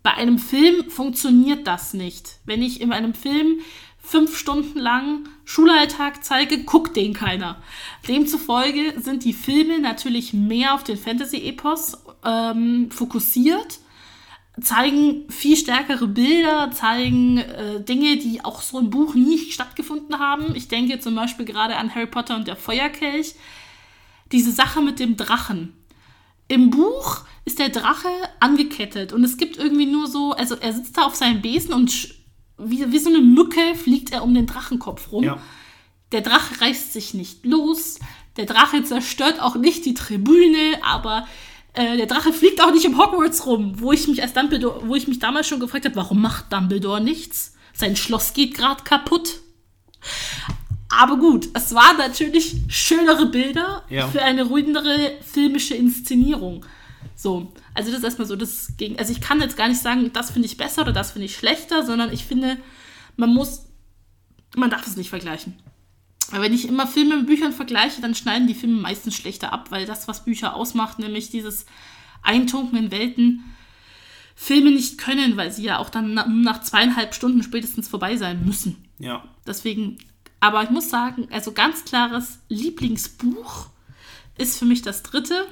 Bei 0.03 0.15
einem 0.15 0.39
Film 0.39 0.91
funktioniert 0.91 1.67
das 1.67 1.93
nicht. 1.93 2.39
Wenn 2.47 2.63
ich 2.63 2.81
in 2.81 2.93
einem 2.93 3.13
Film 3.13 3.61
fünf 3.99 4.37
Stunden 4.37 4.79
lang 4.79 5.29
Schulalltag 5.45 6.25
zeige, 6.25 6.65
guckt 6.65 6.97
den 6.97 7.13
keiner. 7.13 7.63
Demzufolge 8.09 8.95
sind 8.99 9.25
die 9.25 9.35
Filme 9.35 9.79
natürlich 9.79 10.33
mehr 10.33 10.75
auf 10.75 10.85
den 10.85 10.97
Fantasy-Epos 10.97 11.99
ähm, 12.25 12.91
fokussiert, 12.91 13.79
zeigen 14.61 15.29
viel 15.31 15.57
stärkere 15.57 16.07
Bilder, 16.07 16.71
zeigen 16.73 17.39
äh, 17.39 17.83
Dinge, 17.83 18.17
die 18.17 18.45
auch 18.45 18.63
so 18.63 18.79
im 18.79 18.91
Buch 18.91 19.15
nie 19.15 19.39
stattgefunden 19.51 20.19
haben. 20.19 20.55
Ich 20.55 20.69
denke 20.69 20.99
zum 20.99 21.15
Beispiel 21.15 21.45
gerade 21.45 21.77
an 21.77 21.95
Harry 21.95 22.07
Potter 22.07 22.37
und 22.37 22.49
der 22.49 22.57
Feuerkelch 22.57 23.35
diese 24.33 24.53
Sache 24.53 24.81
mit 24.81 24.99
dem 25.01 25.16
Drachen. 25.16 25.75
Im 26.49 26.71
Buch 26.71 27.25
ist 27.45 27.59
der 27.59 27.69
Drache 27.69 28.09
angekettet 28.40 29.12
und 29.12 29.25
es 29.25 29.37
gibt 29.37 29.57
irgendwie 29.57 29.87
nur 29.87 30.07
so, 30.07 30.33
also 30.33 30.57
er 30.57 30.73
sitzt 30.73 30.97
da 30.97 31.03
auf 31.03 31.14
seinem 31.14 31.43
Besen 31.43 31.73
und 31.73 32.14
wie, 32.59 32.93
wie 32.93 32.99
so 32.99 33.09
eine 33.09 33.21
Mücke 33.21 33.75
fliegt 33.75 34.12
er 34.12 34.23
um 34.23 34.35
den 34.35 34.47
Drachenkopf 34.47 35.12
rum. 35.12 35.25
Ja. 35.25 35.40
Der 36.12 36.21
Drache 36.21 36.61
reißt 36.61 36.93
sich 36.93 37.14
nicht 37.14 37.47
los, 37.47 37.99
der 38.37 38.47
Drache 38.47 38.83
zerstört 38.85 39.40
auch 39.40 39.55
nicht 39.55 39.85
die 39.85 39.95
Tribüne, 39.95 40.83
aber 40.83 41.27
äh, 41.73 41.97
der 41.97 42.07
Drache 42.07 42.33
fliegt 42.33 42.61
auch 42.61 42.73
nicht 42.73 42.85
im 42.85 42.99
Hogwarts 42.99 43.47
rum, 43.47 43.75
wo 43.79 43.93
ich 43.93 44.09
mich 44.09 44.23
als 44.23 44.33
Dumbledore, 44.33 44.88
wo 44.88 44.97
ich 44.97 45.07
mich 45.07 45.21
damals 45.21 45.47
schon 45.47 45.61
gefragt 45.61 45.85
habe, 45.85 45.97
warum 45.97 46.21
macht 46.21 46.53
Dumbledore 46.53 47.01
nichts? 47.01 47.55
Sein 47.73 47.97
Schloss 47.97 48.33
geht 48.33 48.55
gerade 48.55 48.83
kaputt. 48.83 49.40
Aber 50.90 51.16
gut, 51.18 51.48
es 51.55 51.72
waren 51.74 51.96
natürlich 51.98 52.57
schönere 52.68 53.26
Bilder 53.26 53.85
ja. 53.88 54.09
für 54.09 54.22
eine 54.22 54.42
ruhigere 54.42 55.12
filmische 55.22 55.74
Inszenierung. 55.74 56.66
So, 57.14 57.53
also 57.74 57.90
das 57.90 58.00
ist 58.00 58.05
erstmal 58.05 58.26
so 58.26 58.35
das 58.35 58.76
gegen. 58.76 58.98
Also 58.98 59.12
ich 59.12 59.20
kann 59.20 59.40
jetzt 59.40 59.57
gar 59.57 59.68
nicht 59.68 59.81
sagen, 59.81 60.12
das 60.12 60.33
finde 60.33 60.46
ich 60.46 60.57
besser 60.57 60.83
oder 60.83 60.92
das 60.92 61.12
finde 61.12 61.26
ich 61.26 61.37
schlechter, 61.37 61.87
sondern 61.87 62.12
ich 62.12 62.24
finde, 62.24 62.57
man 63.16 63.33
muss, 63.33 63.66
man 64.57 64.68
darf 64.68 64.87
es 64.87 64.96
nicht 64.96 65.11
vergleichen. 65.11 65.59
Aber 66.33 66.42
wenn 66.42 66.53
ich 66.53 66.66
immer 66.66 66.87
Filme 66.87 67.18
mit 67.18 67.26
Büchern 67.26 67.53
vergleiche, 67.53 68.00
dann 68.00 68.14
schneiden 68.14 68.48
die 68.48 68.55
Filme 68.55 68.81
meistens 68.81 69.14
schlechter 69.14 69.53
ab, 69.53 69.70
weil 69.70 69.87
das, 69.87 70.09
was 70.09 70.24
Bücher 70.24 70.55
ausmacht, 70.55 70.98
nämlich 70.98 71.31
dieses 71.31 71.66
Eintunken 72.22 72.79
in 72.79 72.90
Welten, 72.90 73.44
Filme 74.35 74.70
nicht 74.70 74.98
können, 74.98 75.37
weil 75.37 75.53
sie 75.53 75.64
ja 75.64 75.79
auch 75.79 75.90
dann 75.90 76.14
nach 76.42 76.62
zweieinhalb 76.62 77.14
Stunden 77.14 77.42
spätestens 77.42 77.88
vorbei 77.88 78.16
sein 78.16 78.44
müssen. 78.44 78.76
Ja. 78.98 79.24
Deswegen 79.46 79.98
aber 80.40 80.62
ich 80.62 80.70
muss 80.70 80.90
sagen, 80.90 81.29
also 81.31 81.53
ganz 81.53 81.85
klares 81.85 82.40
Lieblingsbuch 82.48 83.66
ist 84.38 84.59
für 84.59 84.64
mich 84.64 84.83
das 84.83 85.03
dritte. 85.03 85.46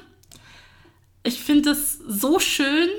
Ich 1.23 1.41
finde 1.43 1.71
es 1.71 1.99
so 2.07 2.39
schön, 2.39 2.89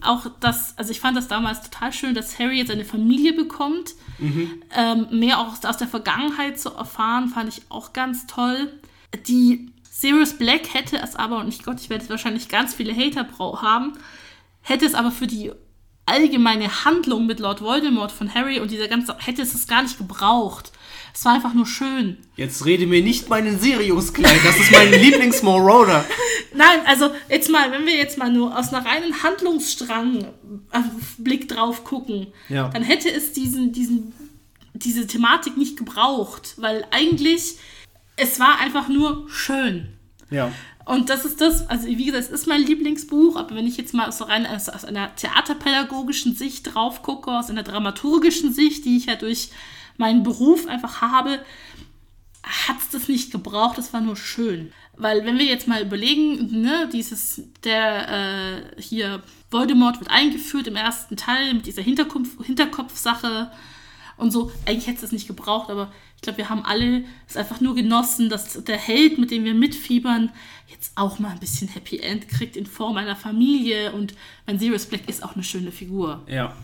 auch 0.00 0.26
das, 0.40 0.76
also 0.76 0.90
ich 0.90 1.00
fand 1.00 1.16
das 1.16 1.28
damals 1.28 1.62
total 1.62 1.92
schön, 1.92 2.14
dass 2.14 2.38
Harry 2.38 2.58
jetzt 2.58 2.70
eine 2.70 2.84
Familie 2.84 3.32
bekommt. 3.32 3.94
Mhm. 4.18 4.62
Ähm, 4.74 5.06
mehr 5.12 5.38
auch 5.38 5.62
aus 5.62 5.76
der 5.76 5.86
Vergangenheit 5.86 6.58
zu 6.58 6.70
erfahren, 6.70 7.28
fand 7.28 7.48
ich 7.48 7.62
auch 7.68 7.92
ganz 7.92 8.26
toll. 8.26 8.72
Die 9.28 9.70
Sirius 9.88 10.36
Black 10.36 10.74
hätte 10.74 10.98
es 10.98 11.16
aber, 11.16 11.38
und 11.38 11.48
ich 11.48 11.62
Gott, 11.62 11.80
ich 11.80 11.90
werde 11.90 12.08
wahrscheinlich 12.08 12.48
ganz 12.48 12.74
viele 12.74 12.94
Hater 12.94 13.26
haben, 13.62 13.92
hätte 14.62 14.84
es 14.84 14.94
aber 14.94 15.10
für 15.10 15.26
die 15.26 15.52
allgemeine 16.06 16.84
Handlung 16.84 17.26
mit 17.26 17.40
Lord 17.40 17.60
Voldemort 17.60 18.12
von 18.12 18.32
Harry 18.34 18.60
und 18.60 18.70
dieser 18.70 18.88
ganze, 18.88 19.16
hätte 19.18 19.42
es 19.42 19.54
es 19.54 19.66
gar 19.66 19.82
nicht 19.82 19.98
gebraucht. 19.98 20.72
Es 21.18 21.24
war 21.24 21.32
einfach 21.32 21.54
nur 21.54 21.64
schön. 21.64 22.18
Jetzt 22.36 22.66
rede 22.66 22.86
mir 22.86 23.02
nicht 23.02 23.30
meinen 23.30 23.58
Sirius 23.58 24.12
klein, 24.12 24.38
das 24.44 24.58
ist 24.58 24.70
mein 24.70 24.92
Lieblings-Moroder. 25.02 26.04
Nein, 26.54 26.80
also 26.84 27.10
jetzt 27.30 27.48
mal, 27.48 27.72
wenn 27.72 27.86
wir 27.86 27.96
jetzt 27.96 28.18
mal 28.18 28.30
nur 28.30 28.56
aus 28.56 28.68
einer 28.74 28.84
reinen 28.84 29.22
Handlungsstrang 29.22 30.24
äh, 30.72 30.80
Blick 31.16 31.48
drauf 31.48 31.84
gucken, 31.84 32.26
ja. 32.50 32.68
dann 32.68 32.82
hätte 32.82 33.10
es 33.10 33.32
diesen, 33.32 33.72
diesen, 33.72 34.12
diese 34.74 35.06
Thematik 35.06 35.56
nicht 35.56 35.78
gebraucht, 35.78 36.52
weil 36.58 36.84
eigentlich 36.90 37.56
es 38.16 38.38
war 38.38 38.60
einfach 38.60 38.88
nur 38.88 39.26
schön. 39.30 39.88
Ja. 40.28 40.52
Und 40.84 41.08
das 41.08 41.24
ist 41.24 41.40
das, 41.40 41.66
also 41.70 41.86
wie 41.86 42.04
gesagt, 42.04 42.24
es 42.24 42.30
ist 42.30 42.46
mein 42.46 42.60
Lieblingsbuch, 42.60 43.36
aber 43.36 43.54
wenn 43.56 43.66
ich 43.66 43.78
jetzt 43.78 43.94
mal 43.94 44.12
so 44.12 44.24
rein 44.24 44.44
aus, 44.44 44.68
aus 44.68 44.84
einer 44.84 45.16
theaterpädagogischen 45.16 46.34
Sicht 46.34 46.74
drauf 46.74 47.00
gucke, 47.00 47.30
aus 47.30 47.48
einer 47.48 47.62
dramaturgischen 47.62 48.52
Sicht, 48.52 48.84
die 48.84 48.98
ich 48.98 49.06
ja 49.06 49.16
durch 49.16 49.48
meinen 49.98 50.22
Beruf 50.22 50.66
einfach 50.66 51.00
habe, 51.00 51.40
hat 52.42 52.76
es 52.78 52.90
das 52.90 53.08
nicht 53.08 53.32
gebraucht, 53.32 53.76
das 53.76 53.92
war 53.92 54.00
nur 54.00 54.16
schön. 54.16 54.72
Weil 54.96 55.24
wenn 55.26 55.38
wir 55.38 55.44
jetzt 55.44 55.68
mal 55.68 55.82
überlegen, 55.82 56.62
ne, 56.62 56.88
dieses, 56.92 57.42
der 57.64 58.08
äh, 58.78 58.80
hier, 58.80 59.22
Voldemort 59.50 60.00
wird 60.00 60.10
eingeführt 60.10 60.66
im 60.66 60.76
ersten 60.76 61.16
Teil 61.16 61.54
mit 61.54 61.66
dieser 61.66 61.82
Hinterkopf, 61.82 62.44
Hinterkopfsache 62.44 63.50
und 64.16 64.30
so, 64.32 64.50
eigentlich 64.64 64.86
hätte 64.86 65.04
es 65.04 65.12
nicht 65.12 65.26
gebraucht, 65.26 65.70
aber 65.70 65.92
ich 66.16 66.22
glaube, 66.22 66.38
wir 66.38 66.48
haben 66.48 66.64
alle 66.64 67.04
es 67.28 67.36
einfach 67.36 67.60
nur 67.60 67.74
genossen, 67.74 68.28
dass 68.28 68.64
der 68.64 68.78
Held, 68.78 69.18
mit 69.18 69.30
dem 69.30 69.44
wir 69.44 69.54
mitfiebern, 69.54 70.30
jetzt 70.68 70.92
auch 70.96 71.18
mal 71.18 71.30
ein 71.30 71.38
bisschen 71.38 71.68
Happy 71.68 71.98
End 71.98 72.28
kriegt 72.28 72.56
in 72.56 72.66
Form 72.66 72.96
einer 72.96 73.16
Familie 73.16 73.92
und 73.92 74.14
mein 74.46 74.58
Sirius 74.58 74.86
Black 74.86 75.08
ist 75.08 75.22
auch 75.22 75.34
eine 75.34 75.44
schöne 75.44 75.70
Figur. 75.70 76.22
Ja. 76.26 76.56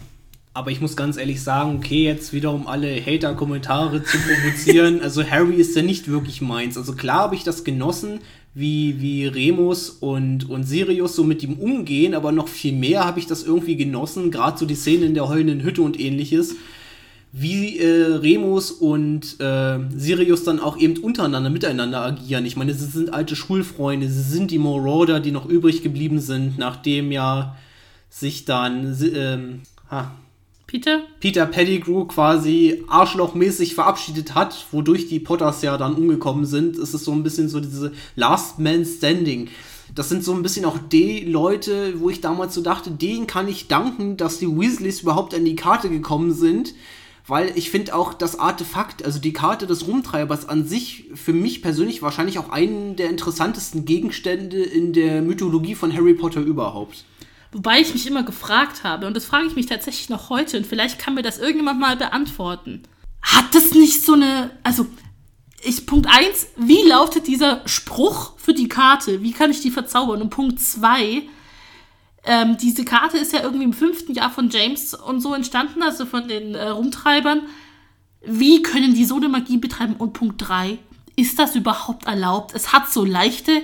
Aber 0.54 0.70
ich 0.70 0.80
muss 0.82 0.96
ganz 0.96 1.16
ehrlich 1.16 1.42
sagen, 1.42 1.76
okay, 1.76 2.04
jetzt 2.04 2.34
wieder 2.34 2.52
um 2.52 2.66
alle 2.66 3.00
Hater-Kommentare 3.00 4.02
zu 4.04 4.18
provozieren. 4.18 5.00
also 5.00 5.24
Harry 5.24 5.54
ist 5.54 5.74
ja 5.74 5.82
nicht 5.82 6.08
wirklich 6.08 6.42
meins. 6.42 6.76
Also 6.76 6.92
klar 6.94 7.20
habe 7.20 7.34
ich 7.34 7.44
das 7.44 7.64
genossen, 7.64 8.20
wie, 8.54 9.00
wie 9.00 9.26
Remus 9.26 9.88
und, 9.88 10.48
und 10.50 10.64
Sirius 10.64 11.16
so 11.16 11.24
mit 11.24 11.42
ihm 11.42 11.54
umgehen, 11.54 12.14
aber 12.14 12.32
noch 12.32 12.48
viel 12.48 12.74
mehr 12.74 13.04
habe 13.04 13.18
ich 13.18 13.26
das 13.26 13.44
irgendwie 13.44 13.76
genossen, 13.76 14.30
gerade 14.30 14.58
so 14.58 14.66
die 14.66 14.74
Szene 14.74 15.06
in 15.06 15.14
der 15.14 15.28
heulenden 15.28 15.62
Hütte 15.62 15.80
und 15.80 15.98
ähnliches, 15.98 16.56
wie 17.32 17.78
äh, 17.78 18.12
Remus 18.16 18.70
und 18.70 19.40
äh, 19.40 19.78
Sirius 19.96 20.44
dann 20.44 20.60
auch 20.60 20.76
eben 20.76 20.98
untereinander, 20.98 21.48
miteinander 21.48 22.02
agieren. 22.02 22.44
Ich 22.44 22.56
meine, 22.56 22.74
sie 22.74 22.84
sind 22.84 23.14
alte 23.14 23.36
Schulfreunde, 23.36 24.06
sie 24.06 24.22
sind 24.22 24.50
die 24.50 24.58
Marauder, 24.58 25.18
die 25.18 25.32
noch 25.32 25.46
übrig 25.46 25.82
geblieben 25.82 26.20
sind, 26.20 26.58
nachdem 26.58 27.10
ja 27.10 27.56
sich 28.10 28.44
dann, 28.44 28.94
ähm, 29.14 29.60
ha, 29.90 30.12
Peter? 30.66 31.02
Peter 31.20 31.46
Pettigrew 31.46 32.06
quasi 32.06 32.84
arschlochmäßig 32.88 33.74
verabschiedet 33.74 34.34
hat, 34.34 34.66
wodurch 34.72 35.08
die 35.08 35.20
Potters 35.20 35.62
ja 35.62 35.76
dann 35.76 35.94
umgekommen 35.94 36.46
sind. 36.46 36.76
Es 36.76 36.94
ist 36.94 37.04
so 37.04 37.12
ein 37.12 37.22
bisschen 37.22 37.48
so 37.48 37.60
diese 37.60 37.92
Last 38.16 38.58
Man 38.58 38.84
Standing. 38.84 39.48
Das 39.94 40.08
sind 40.08 40.24
so 40.24 40.32
ein 40.32 40.42
bisschen 40.42 40.64
auch 40.64 40.78
die 40.78 41.20
Leute, 41.20 42.00
wo 42.00 42.08
ich 42.08 42.22
damals 42.22 42.54
so 42.54 42.62
dachte, 42.62 42.90
denen 42.90 43.26
kann 43.26 43.48
ich 43.48 43.68
danken, 43.68 44.16
dass 44.16 44.38
die 44.38 44.48
Weasleys 44.48 45.02
überhaupt 45.02 45.34
an 45.34 45.44
die 45.44 45.56
Karte 45.56 45.90
gekommen 45.90 46.32
sind. 46.32 46.74
Weil 47.26 47.52
ich 47.56 47.70
finde 47.70 47.94
auch 47.94 48.14
das 48.14 48.38
Artefakt, 48.38 49.04
also 49.04 49.20
die 49.20 49.32
Karte 49.32 49.68
des 49.68 49.86
Rumtreibers 49.86 50.48
an 50.48 50.66
sich, 50.66 51.04
für 51.14 51.32
mich 51.32 51.62
persönlich 51.62 52.02
wahrscheinlich 52.02 52.38
auch 52.38 52.50
einen 52.50 52.96
der 52.96 53.10
interessantesten 53.10 53.84
Gegenstände 53.84 54.60
in 54.60 54.92
der 54.92 55.22
Mythologie 55.22 55.76
von 55.76 55.94
Harry 55.94 56.14
Potter 56.14 56.40
überhaupt. 56.40 57.04
Wobei 57.52 57.80
ich 57.80 57.92
mich 57.92 58.06
immer 58.06 58.22
gefragt 58.22 58.82
habe, 58.82 59.06
und 59.06 59.14
das 59.14 59.26
frage 59.26 59.46
ich 59.46 59.54
mich 59.54 59.66
tatsächlich 59.66 60.08
noch 60.08 60.30
heute, 60.30 60.56
und 60.56 60.66
vielleicht 60.66 60.98
kann 60.98 61.14
mir 61.14 61.22
das 61.22 61.38
irgendjemand 61.38 61.78
mal 61.78 61.96
beantworten. 61.96 62.82
Hat 63.20 63.54
das 63.54 63.72
nicht 63.72 64.04
so 64.04 64.14
eine, 64.14 64.50
also, 64.62 64.86
ich, 65.62 65.86
Punkt 65.86 66.08
1, 66.10 66.48
wie 66.56 66.82
lautet 66.88 67.26
dieser 67.26 67.60
Spruch 67.66 68.32
für 68.38 68.54
die 68.54 68.68
Karte? 68.68 69.22
Wie 69.22 69.32
kann 69.32 69.50
ich 69.50 69.60
die 69.60 69.70
verzaubern? 69.70 70.22
Und 70.22 70.30
Punkt 70.30 70.60
2, 70.60 71.22
ähm, 72.24 72.56
diese 72.56 72.84
Karte 72.84 73.18
ist 73.18 73.32
ja 73.32 73.42
irgendwie 73.42 73.64
im 73.64 73.72
fünften 73.72 74.14
Jahr 74.14 74.30
von 74.30 74.48
James 74.48 74.94
und 74.94 75.20
so 75.20 75.34
entstanden, 75.34 75.82
also 75.82 76.06
von 76.06 76.28
den 76.28 76.54
äh, 76.54 76.68
Rumtreibern. 76.68 77.42
Wie 78.24 78.62
können 78.62 78.94
die 78.94 79.04
so 79.04 79.16
eine 79.16 79.28
Magie 79.28 79.58
betreiben? 79.58 79.94
Und 79.98 80.14
Punkt 80.14 80.36
3, 80.38 80.78
ist 81.16 81.38
das 81.38 81.54
überhaupt 81.54 82.06
erlaubt? 82.06 82.54
Es 82.54 82.72
hat 82.72 82.90
so 82.90 83.04
leichte 83.04 83.62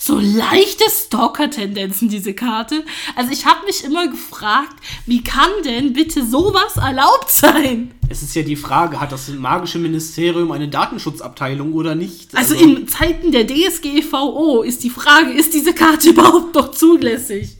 so 0.00 0.16
leichte 0.20 0.84
Stalker-Tendenzen, 0.88 2.08
diese 2.08 2.32
Karte. 2.32 2.84
Also 3.16 3.32
ich 3.32 3.44
habe 3.44 3.66
mich 3.66 3.82
immer 3.82 4.06
gefragt, 4.06 4.76
wie 5.06 5.24
kann 5.24 5.50
denn 5.64 5.92
bitte 5.92 6.24
sowas 6.24 6.76
erlaubt 6.76 7.30
sein? 7.30 7.92
Es 8.08 8.22
ist 8.22 8.34
ja 8.36 8.42
die 8.42 8.54
Frage, 8.54 9.00
hat 9.00 9.10
das 9.10 9.28
magische 9.28 9.80
Ministerium 9.80 10.52
eine 10.52 10.68
Datenschutzabteilung 10.68 11.72
oder 11.72 11.96
nicht? 11.96 12.34
Also, 12.36 12.54
also 12.54 12.64
in 12.64 12.86
Zeiten 12.86 13.32
der 13.32 13.44
DSGVO 13.46 14.62
ist 14.62 14.84
die 14.84 14.90
Frage, 14.90 15.32
ist 15.32 15.52
diese 15.52 15.74
Karte 15.74 16.10
überhaupt 16.10 16.54
noch 16.54 16.70
zulässig? 16.70 17.56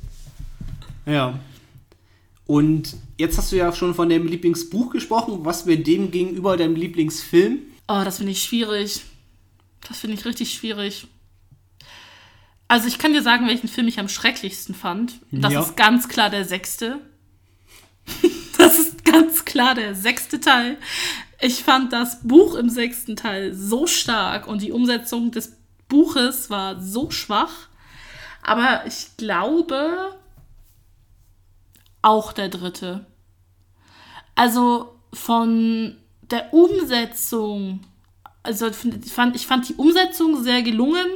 Ja. 1.06 1.40
Und 2.46 2.96
jetzt 3.18 3.36
hast 3.36 3.50
du 3.50 3.56
ja 3.56 3.72
schon 3.72 3.94
von 3.94 4.08
deinem 4.08 4.28
Lieblingsbuch 4.28 4.90
gesprochen. 4.90 5.40
Was 5.42 5.66
wäre 5.66 5.80
dem 5.80 6.12
gegenüber 6.12 6.56
deinem 6.56 6.76
Lieblingsfilm? 6.76 7.58
Oh, 7.88 8.02
das 8.04 8.18
finde 8.18 8.32
ich 8.32 8.44
schwierig. 8.44 9.02
Das 9.88 9.98
finde 9.98 10.16
ich 10.16 10.24
richtig 10.24 10.54
schwierig. 10.54 11.08
Also 12.68 12.86
ich 12.86 12.98
kann 12.98 13.14
dir 13.14 13.22
sagen, 13.22 13.46
welchen 13.46 13.68
Film 13.68 13.88
ich 13.88 13.98
am 13.98 14.10
schrecklichsten 14.10 14.74
fand. 14.74 15.20
Das 15.32 15.54
ja. 15.54 15.60
ist 15.60 15.76
ganz 15.76 16.08
klar 16.08 16.28
der 16.28 16.44
sechste. 16.44 17.00
das 18.58 18.78
ist 18.78 19.04
ganz 19.06 19.46
klar 19.46 19.74
der 19.74 19.94
sechste 19.94 20.38
Teil. 20.38 20.76
Ich 21.40 21.64
fand 21.64 21.94
das 21.94 22.20
Buch 22.22 22.54
im 22.54 22.68
sechsten 22.68 23.16
Teil 23.16 23.54
so 23.54 23.86
stark 23.86 24.46
und 24.46 24.60
die 24.60 24.72
Umsetzung 24.72 25.30
des 25.30 25.56
Buches 25.88 26.50
war 26.50 26.80
so 26.80 27.10
schwach. 27.10 27.68
Aber 28.42 28.84
ich 28.86 29.16
glaube 29.16 30.14
auch 32.02 32.32
der 32.32 32.50
dritte. 32.50 33.06
Also 34.34 34.94
von 35.12 35.96
der 36.30 36.52
Umsetzung, 36.52 37.80
also 38.42 38.68
ich 38.68 39.12
fand, 39.12 39.36
ich 39.36 39.46
fand 39.46 39.68
die 39.68 39.74
Umsetzung 39.74 40.42
sehr 40.42 40.62
gelungen 40.62 41.06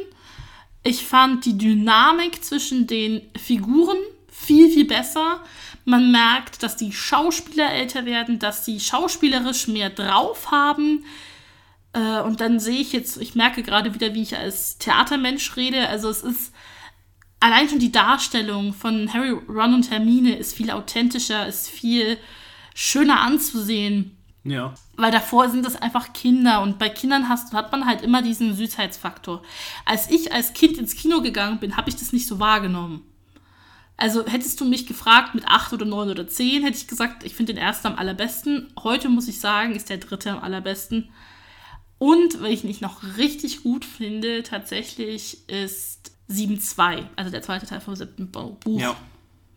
ich 0.82 1.04
fand 1.04 1.44
die 1.44 1.56
Dynamik 1.56 2.44
zwischen 2.44 2.86
den 2.86 3.22
Figuren 3.36 3.98
viel, 4.28 4.70
viel 4.70 4.86
besser. 4.86 5.40
Man 5.84 6.10
merkt, 6.10 6.62
dass 6.62 6.76
die 6.76 6.92
Schauspieler 6.92 7.72
älter 7.72 8.04
werden, 8.04 8.38
dass 8.38 8.64
sie 8.64 8.80
schauspielerisch 8.80 9.68
mehr 9.68 9.90
drauf 9.90 10.50
haben. 10.50 11.04
Äh, 11.92 12.20
und 12.20 12.40
dann 12.40 12.58
sehe 12.58 12.80
ich 12.80 12.92
jetzt, 12.92 13.20
ich 13.20 13.34
merke 13.34 13.62
gerade 13.62 13.94
wieder, 13.94 14.14
wie 14.14 14.22
ich 14.22 14.36
als 14.36 14.78
Theatermensch 14.78 15.56
rede. 15.56 15.88
Also 15.88 16.08
es 16.08 16.22
ist 16.22 16.52
allein 17.40 17.68
schon 17.68 17.78
die 17.78 17.92
Darstellung 17.92 18.72
von 18.72 19.12
Harry, 19.12 19.30
Ron 19.30 19.74
und 19.74 19.90
Hermine 19.90 20.36
ist 20.36 20.56
viel 20.56 20.70
authentischer, 20.70 21.46
ist 21.46 21.68
viel 21.68 22.18
schöner 22.74 23.20
anzusehen. 23.20 24.16
Ja. 24.44 24.74
Weil 24.96 25.12
davor 25.12 25.48
sind 25.50 25.64
es 25.66 25.76
einfach 25.76 26.12
Kinder 26.12 26.62
und 26.62 26.78
bei 26.78 26.88
Kindern 26.88 27.28
hast, 27.28 27.52
hat 27.52 27.70
man 27.70 27.86
halt 27.86 28.02
immer 28.02 28.22
diesen 28.22 28.56
Süßheitsfaktor. 28.56 29.42
Als 29.84 30.10
ich 30.10 30.32
als 30.32 30.52
Kind 30.52 30.78
ins 30.78 30.96
Kino 30.96 31.22
gegangen 31.22 31.60
bin, 31.60 31.76
habe 31.76 31.88
ich 31.88 31.96
das 31.96 32.12
nicht 32.12 32.26
so 32.26 32.40
wahrgenommen. 32.40 33.02
Also 33.96 34.26
hättest 34.26 34.60
du 34.60 34.64
mich 34.64 34.86
gefragt 34.86 35.34
mit 35.34 35.46
acht 35.46 35.72
oder 35.72 35.84
neun 35.84 36.10
oder 36.10 36.26
zehn, 36.26 36.64
hätte 36.64 36.76
ich 36.76 36.88
gesagt, 36.88 37.22
ich 37.24 37.34
finde 37.34 37.54
den 37.54 37.62
ersten 37.62 37.88
am 37.88 37.96
allerbesten. 37.96 38.72
Heute 38.82 39.08
muss 39.08 39.28
ich 39.28 39.38
sagen, 39.38 39.76
ist 39.76 39.90
der 39.90 39.98
dritte 39.98 40.32
am 40.32 40.42
allerbesten. 40.42 41.10
Und 41.98 42.42
wenn 42.42 42.50
ich 42.50 42.64
nicht 42.64 42.80
noch 42.80 43.16
richtig 43.16 43.62
gut 43.62 43.84
finde, 43.84 44.42
tatsächlich 44.42 45.48
ist 45.48 46.10
7.2, 46.28 47.04
also 47.14 47.30
der 47.30 47.42
zweite 47.42 47.66
Teil 47.66 47.80
vom 47.80 47.94
siebten 47.94 48.32
Buch. 48.32 48.80
Ja. 48.80 48.96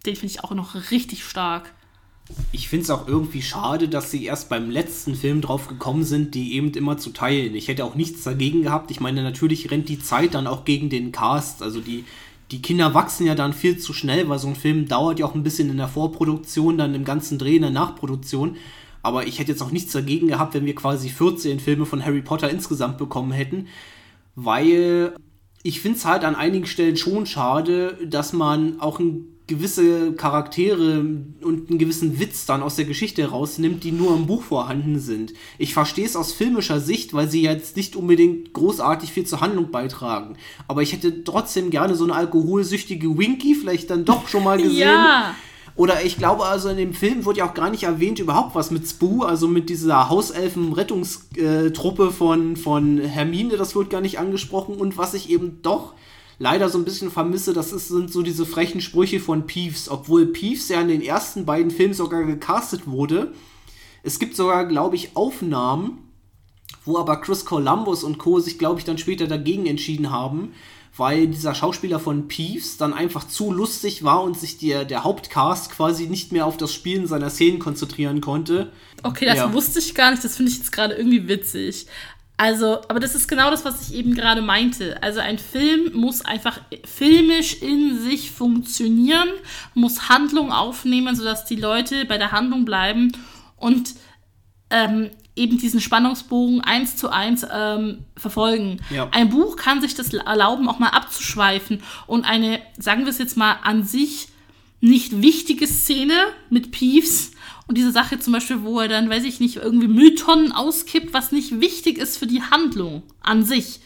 Den 0.06 0.16
finde 0.16 0.34
ich 0.34 0.44
auch 0.44 0.52
noch 0.52 0.76
richtig 0.92 1.26
stark 1.26 1.74
ich 2.52 2.70
finde 2.70 2.84
es 2.84 2.90
auch 2.90 3.08
irgendwie 3.08 3.42
schade, 3.42 3.88
dass 3.88 4.10
sie 4.10 4.26
erst 4.26 4.50
beim 4.50 4.72
letzten 4.72 5.16
Film 5.16 5.42
drauf 5.42 5.68
gekommen 5.68 6.04
sind, 6.04 6.34
die 6.34 6.56
eben 6.56 6.72
immer 6.72 6.98
zu 6.98 7.12
teilen. 7.12 7.56
Ich 7.56 7.68
hätte 7.68 7.86
auch 7.86 7.96
nichts 7.96 8.24
dagegen 8.24 8.64
gehabt. 8.64 8.90
Ich 8.92 9.00
meine, 9.00 9.22
natürlich 9.24 9.70
rennt 9.70 9.90
die 9.90 10.00
Zeit 10.00 10.34
dann 10.34 10.48
auch 10.48 10.66
gegen 10.66 10.90
den 10.90 11.12
Cast. 11.12 11.62
Also 11.62 11.82
die, 11.82 12.04
die 12.52 12.62
Kinder 12.62 12.94
wachsen 12.94 13.28
ja 13.28 13.36
dann 13.36 13.54
viel 13.54 13.78
zu 13.78 13.94
schnell, 13.94 14.28
weil 14.28 14.40
so 14.40 14.48
ein 14.48 14.56
Film 14.56 14.88
dauert 14.88 15.20
ja 15.20 15.26
auch 15.26 15.36
ein 15.36 15.44
bisschen 15.44 15.70
in 15.70 15.78
der 15.78 15.88
Vorproduktion, 15.88 16.78
dann 16.78 16.96
im 16.96 17.06
ganzen 17.06 17.38
Dreh, 17.38 17.58
in 17.58 17.62
der 17.62 17.72
Nachproduktion. 17.72 18.58
Aber 19.04 19.28
ich 19.28 19.38
hätte 19.38 19.52
jetzt 19.52 19.62
auch 19.62 19.72
nichts 19.72 19.94
dagegen 19.94 20.28
gehabt, 20.28 20.56
wenn 20.56 20.66
wir 20.66 20.74
quasi 20.74 21.10
14 21.10 21.60
Filme 21.60 21.86
von 21.86 22.04
Harry 22.04 22.24
Potter 22.24 22.50
insgesamt 22.50 22.98
bekommen 22.98 23.34
hätten, 23.34 23.68
weil 24.34 25.16
ich 25.62 25.80
finde 25.80 26.00
es 26.00 26.06
halt 26.06 26.24
an 26.24 26.36
einigen 26.36 26.66
Stellen 26.66 26.98
schon 26.98 27.28
schade, 27.28 28.00
dass 28.08 28.34
man 28.34 28.80
auch 28.80 29.00
ein 29.00 29.35
gewisse 29.48 30.14
Charaktere 30.14 31.00
und 31.00 31.70
einen 31.70 31.78
gewissen 31.78 32.20
Witz 32.20 32.46
dann 32.46 32.64
aus 32.64 32.76
der 32.76 32.86
Geschichte 32.86 33.30
rausnimmt, 33.30 33.84
die 33.84 33.92
nur 33.92 34.16
im 34.16 34.26
Buch 34.26 34.42
vorhanden 34.42 35.00
sind. 35.00 35.34
Ich 35.60 35.74
verstehe 35.74 36.06
es 36.06 36.16
aus 36.16 36.34
filmischer 36.34 36.80
Sicht, 36.80 37.14
weil 37.14 37.30
sie 37.30 37.44
jetzt 37.44 37.76
nicht 37.76 37.96
unbedingt 37.96 38.54
großartig 38.54 39.12
viel 39.12 39.26
zur 39.26 39.42
Handlung 39.42 39.70
beitragen. 39.70 40.38
Aber 40.68 40.82
ich 40.82 40.94
hätte 40.94 41.24
trotzdem 41.24 41.70
gerne 41.70 41.96
so 41.96 42.06
eine 42.06 42.16
alkoholsüchtige 42.16 43.18
Winky 43.18 43.54
vielleicht 43.54 43.92
dann 43.92 44.06
doch 44.06 44.28
schon 44.28 44.44
mal 44.44 44.58
gesehen. 44.62 44.80
ja. 44.80 45.36
Oder 45.78 46.06
ich 46.06 46.18
glaube 46.18 46.46
also 46.46 46.70
in 46.70 46.78
dem 46.78 46.94
Film 46.94 47.26
wurde 47.26 47.40
ja 47.40 47.50
auch 47.50 47.54
gar 47.54 47.70
nicht 47.70 47.84
erwähnt 47.84 48.18
überhaupt 48.20 48.56
was 48.56 48.72
mit 48.72 48.88
Spoo, 48.88 49.24
also 49.24 49.50
mit 49.50 49.70
dieser 49.70 50.10
Hauselfen-Rettungstruppe 50.10 52.12
von, 52.12 52.56
von 52.56 53.00
Hermine, 53.00 53.58
das 53.58 53.76
wird 53.76 53.90
gar 53.90 54.00
nicht 54.00 54.18
angesprochen. 54.18 54.76
Und 54.76 54.98
was 54.98 55.14
ich 55.14 55.30
eben 55.30 55.60
doch 55.64 55.94
leider 56.40 56.70
so 56.70 56.78
ein 56.78 56.86
bisschen 56.86 57.12
vermisse, 57.12 57.54
das 57.54 57.72
ist, 57.72 57.88
sind 57.88 58.12
so 58.12 58.22
diese 58.22 58.46
frechen 58.46 58.82
Sprüche 58.82 59.20
von 59.20 59.46
Peeves. 59.46 59.90
Obwohl 59.90 60.28
Peeves 60.28 60.70
ja 60.70 60.82
in 60.82 60.88
den 60.88 61.02
ersten 61.02 61.46
beiden 61.46 61.72
Filmen 61.72 61.94
sogar 61.94 62.24
gecastet 62.24 62.88
wurde. 62.88 63.34
Es 64.04 64.20
gibt 64.20 64.36
sogar, 64.36 64.66
glaube 64.66 64.96
ich, 64.96 65.16
Aufnahmen, 65.16 66.00
wo 66.84 66.98
aber 66.98 67.22
Chris 67.22 67.46
Columbus 67.46 68.04
und 68.04 68.18
Co. 68.18 68.40
sich, 68.40 68.60
glaube 68.60 68.80
ich, 68.80 68.86
dann 68.86 68.98
später 68.98 69.28
dagegen 69.28 69.66
entschieden 69.66 70.12
haben, 70.12 70.54
weil 70.98 71.28
dieser 71.28 71.56
Schauspieler 71.56 72.00
von 72.00 72.28
Peeves 72.28 72.78
dann 72.78 72.94
einfach 72.94 73.28
zu 73.28 73.52
lustig 73.52 74.04
war 74.04 74.24
und 74.24 74.38
sich 74.38 74.58
der, 74.60 74.86
der 74.86 75.04
Hauptcast 75.04 75.72
quasi 75.72 76.08
nicht 76.08 76.32
mehr 76.32 76.46
auf 76.46 76.58
das 76.58 76.72
Spielen 76.74 77.08
seiner 77.08 77.30
Szenen 77.30 77.60
konzentrieren 77.60 78.22
konnte. 78.22 78.72
Okay, 79.04 79.26
das 79.26 79.38
ja. 79.38 79.54
wusste 79.54 79.80
ich 79.80 79.96
gar 79.96 80.12
nicht, 80.12 80.24
das 80.24 80.38
finde 80.38 80.52
ich 80.52 80.60
jetzt 80.60 80.72
gerade 80.72 80.94
irgendwie 80.94 81.28
witzig. 81.28 81.88
Also, 82.38 82.82
aber 82.90 83.00
das 83.00 83.16
ist 83.16 83.28
genau 83.28 83.50
das, 83.50 83.64
was 83.64 83.90
ich 83.90 83.96
eben 83.96 84.14
gerade 84.14 84.42
meinte. 84.42 85.02
Also 85.02 85.22
ein 85.22 85.40
Film 85.40 85.94
muss 85.94 86.26
einfach 86.26 86.60
filmisch 86.84 87.62
in 87.62 87.98
sich 87.98 88.32
funktionieren, 88.32 89.30
muss 89.74 90.10
Handlung 90.10 90.52
aufnehmen, 90.52 91.16
sodass 91.16 91.46
die 91.46 91.56
Leute 91.56 92.04
bei 92.06 92.18
der 92.18 92.34
Handlung 92.34 92.66
bleiben 92.66 93.14
und 93.56 93.96
ähm, 94.70 95.12
eben 95.36 95.58
diesen 95.58 95.80
Spannungsbogen 95.80 96.62
eins 96.62 96.98
zu 96.98 97.10
eins 97.10 97.46
ähm, 97.50 98.06
verfolgen. 98.18 98.82
Ja. 98.90 99.08
Ein 99.12 99.30
Buch 99.30 99.56
kann 99.56 99.82
sich 99.82 99.96
das 99.96 100.14
erlauben, 100.14 100.68
auch 100.68 100.80
mal 100.80 100.90
abzuschweifen 100.90 101.84
und 102.08 102.26
eine, 102.26 102.60
sagen 102.78 103.04
wir 103.04 103.10
es 103.10 103.18
jetzt 103.18 103.38
mal, 103.38 103.58
an 103.64 103.84
sich 103.84 104.30
nicht 104.82 105.22
wichtige 105.22 105.68
Szene 105.68 106.14
mit 106.50 106.72
Peeves 106.72 107.32
und 107.68 107.78
diese 107.78 107.92
Sache 107.92 108.20
zum 108.20 108.34
Beispiel, 108.34 108.64
wo 108.64 108.80
er 108.80 108.88
dann, 108.88 109.10
weiß 109.10 109.24
ich 109.24 109.40
nicht, 109.40 109.58
irgendwie 109.58 109.88
Mülltonnen 109.88 110.52
auskippt, 110.52 111.14
was 111.14 111.32
nicht 111.32 111.60
wichtig 111.60 111.98
ist 111.98 112.18
für 112.18 112.28
die 112.28 112.44
Handlung 112.44 113.04
an 113.22 113.44
sich, 113.44 113.80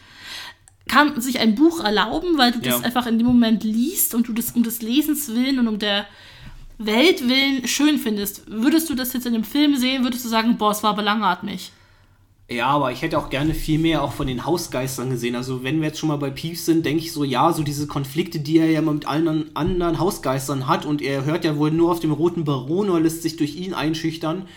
kann 0.88 1.22
sich 1.22 1.40
ein 1.40 1.56
Buch 1.56 1.84
erlauben, 1.84 2.38
weil 2.38 2.52
du 2.52 2.60
ja. 2.60 2.72
das 2.72 2.84
einfach 2.84 3.06
in 3.06 3.18
dem 3.18 3.28
Moment 3.28 3.64
liest 3.64 4.16
und 4.16 4.28
du 4.28 4.34
das 4.34 4.52
um 4.52 4.64
des 4.64 4.82
Lesens 4.82 5.30
willen 5.30 5.60
und 5.60 5.68
um 5.68 5.80
der 5.80 6.08
Welt 6.78 7.28
willen 7.28 7.68
schön 7.68 8.00
findest. 8.00 8.44
Würdest 8.48 8.90
du 8.90 8.96
das 8.96 9.14
jetzt 9.14 9.26
in 9.26 9.34
dem 9.34 9.44
Film 9.44 9.76
sehen, 9.76 10.04
würdest 10.04 10.26
du 10.26 10.30
sagen, 10.30 10.58
boah, 10.58 10.72
es 10.72 10.84
war 10.84 10.92
aber 10.92 11.02
langatmig? 11.02 11.72
Ja, 12.52 12.68
aber 12.68 12.92
ich 12.92 13.04
hätte 13.04 13.20
auch 13.20 13.30
gerne 13.30 13.54
viel 13.54 13.78
mehr 13.78 14.04
auch 14.04 14.12
von 14.12 14.26
den 14.26 14.44
Hausgeistern 14.44 15.12
gesehen. 15.12 15.36
Also 15.36 15.64
wenn 15.64 15.82
wir 15.82 15.90
jetzt 15.90 16.00
schon 16.00 16.10
mal 16.10 16.18
bei 16.18 16.32
Peeves 16.32 16.66
sind, 16.66 16.84
denke 16.84 17.04
ich 17.04 17.12
so, 17.12 17.24
ja, 17.24 17.54
so 17.54 17.62
diese 17.62 17.86
Konflikte, 17.86 18.40
die 18.40 18.58
er 18.58 18.72
ja 18.72 18.82
mit 18.82 19.08
allen 19.08 19.56
anderen 19.56 20.00
Hausgeistern 20.00 20.66
hat 20.68 20.84
und 20.84 21.04
er 21.04 21.26
hört 21.26 21.46
ja 21.46 21.58
wohl 21.58 21.70
nur 21.70 21.92
auf 21.92 22.00
dem 22.00 22.12
roten 22.12 22.46
Baron 22.46 22.90
oder 22.90 23.02
lässt 23.02 23.22
sich 23.22 23.38
durch 23.38 23.56
ihn 23.56 23.76
einschüchtern. 23.76 24.48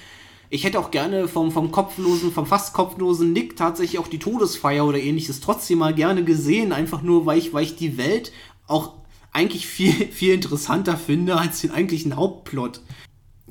Ich 0.48 0.64
hätte 0.64 0.78
auch 0.78 0.90
gerne 0.90 1.28
vom, 1.28 1.50
vom 1.52 1.70
kopflosen, 1.70 2.32
vom 2.32 2.46
fast 2.46 2.72
kopflosen 2.72 3.34
Nick 3.34 3.56
tatsächlich 3.56 3.98
auch 3.98 4.08
die 4.08 4.18
Todesfeier 4.18 4.86
oder 4.86 4.98
ähnliches 4.98 5.40
trotzdem 5.40 5.78
mal 5.78 5.94
gerne 5.94 6.24
gesehen, 6.24 6.72
einfach 6.72 7.02
nur, 7.02 7.26
weil 7.26 7.38
ich, 7.38 7.52
weil 7.52 7.64
ich 7.64 7.76
die 7.76 7.98
Welt 7.98 8.32
auch 8.66 8.94
eigentlich 9.32 9.66
viel, 9.66 9.92
viel 10.12 10.32
interessanter 10.32 10.96
finde 10.96 11.36
als 11.36 11.60
den 11.60 11.72
eigentlichen 11.72 12.16
Hauptplot. 12.16 12.80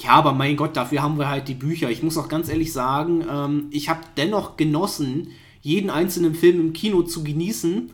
Ja, 0.04 0.12
aber 0.12 0.34
mein 0.34 0.58
Gott, 0.58 0.76
dafür 0.76 1.02
haben 1.04 1.20
wir 1.20 1.30
halt 1.30 1.48
die 1.48 1.54
Bücher. 1.54 1.90
Ich 1.92 2.02
muss 2.02 2.18
auch 2.18 2.28
ganz 2.28 2.50
ehrlich 2.50 2.74
sagen, 2.74 3.24
ähm, 3.30 3.68
ich 3.72 3.90
habe 3.90 4.02
dennoch 4.18 4.58
genossen, 4.58 5.28
jeden 5.62 5.90
einzelnen 5.90 6.34
Film 6.34 6.60
im 6.60 6.74
Kino 6.74 7.04
zu 7.04 7.24
genießen, 7.24 7.92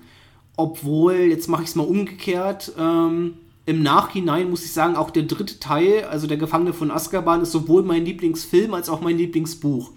obwohl, 0.56 1.15
jetzt 1.15 1.50
mache 1.50 1.63
ich 1.63 1.70
es 1.70 1.76
mal 1.76 1.84
umgekehrt, 1.86 2.72
ähm, 2.80 3.34
im 3.65 3.84
Nachhinein 3.84 4.50
muss 4.50 4.63
ich 4.63 4.72
sagen, 4.72 4.96
auch 4.96 5.10
der 5.10 5.24
dritte 5.24 5.60
Teil, 5.60 6.06
also 6.06 6.26
der 6.26 6.38
Gefangene 6.38 6.72
von 6.72 6.89
Azkaban, 6.89 7.41
ist 7.41 7.52
sowohl 7.52 7.84
mein 7.84 8.06
Lieblingsfilm 8.06 8.74
als 8.74 8.88
auch 8.88 9.02
mein 9.02 9.17
Lieblingsbuch. 9.17 9.91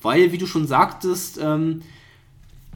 Weil, 0.00 0.30
wie 0.30 0.38
du 0.38 0.46
schon 0.46 0.68
sagtest, 0.68 1.40
ähm, 1.42 1.82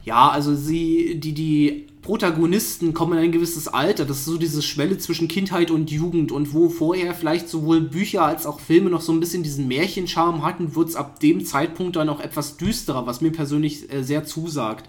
ja, 0.03 0.27
also 0.27 0.53
sie, 0.53 1.17
die, 1.21 1.33
die 1.33 1.87
Protagonisten 2.03 2.93
kommen 2.93 3.17
in 3.17 3.23
ein 3.23 3.31
gewisses 3.31 3.69
Alter. 3.69 4.05
Das 4.05 4.19
ist 4.19 4.25
so 4.25 4.37
diese 4.37 4.61
Schwelle 4.61 4.97
zwischen 4.97 5.29
Kindheit 5.29 5.71
und 5.71 5.89
Jugend. 5.89 6.31
Und 6.33 6.53
wo 6.53 6.69
vorher 6.69 7.15
vielleicht 7.15 7.49
sowohl 7.49 7.79
Bücher 7.81 8.23
als 8.23 8.45
auch 8.45 8.59
Filme 8.59 8.89
noch 8.89 9.01
so 9.01 9.13
ein 9.13 9.21
bisschen 9.21 9.41
diesen 9.41 9.69
Märchencharme 9.69 10.43
hatten, 10.43 10.75
wird 10.75 10.89
es 10.89 10.95
ab 10.97 11.21
dem 11.21 11.45
Zeitpunkt 11.45 11.95
dann 11.95 12.09
auch 12.09 12.19
etwas 12.19 12.57
düsterer, 12.57 13.07
was 13.07 13.21
mir 13.21 13.31
persönlich 13.31 13.91
äh, 13.91 14.03
sehr 14.03 14.25
zusagt. 14.25 14.87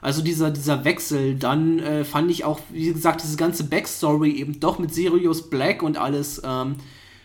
Also 0.00 0.22
dieser, 0.22 0.50
dieser 0.50 0.84
Wechsel, 0.84 1.34
dann 1.34 1.80
äh, 1.80 2.04
fand 2.04 2.30
ich 2.30 2.44
auch, 2.44 2.60
wie 2.70 2.92
gesagt, 2.92 3.22
diese 3.22 3.36
ganze 3.36 3.64
Backstory 3.64 4.32
eben 4.32 4.60
doch 4.60 4.78
mit 4.78 4.94
Sirius 4.94 5.50
Black 5.50 5.82
und 5.82 5.96
alles, 5.96 6.40
ähm, 6.44 6.76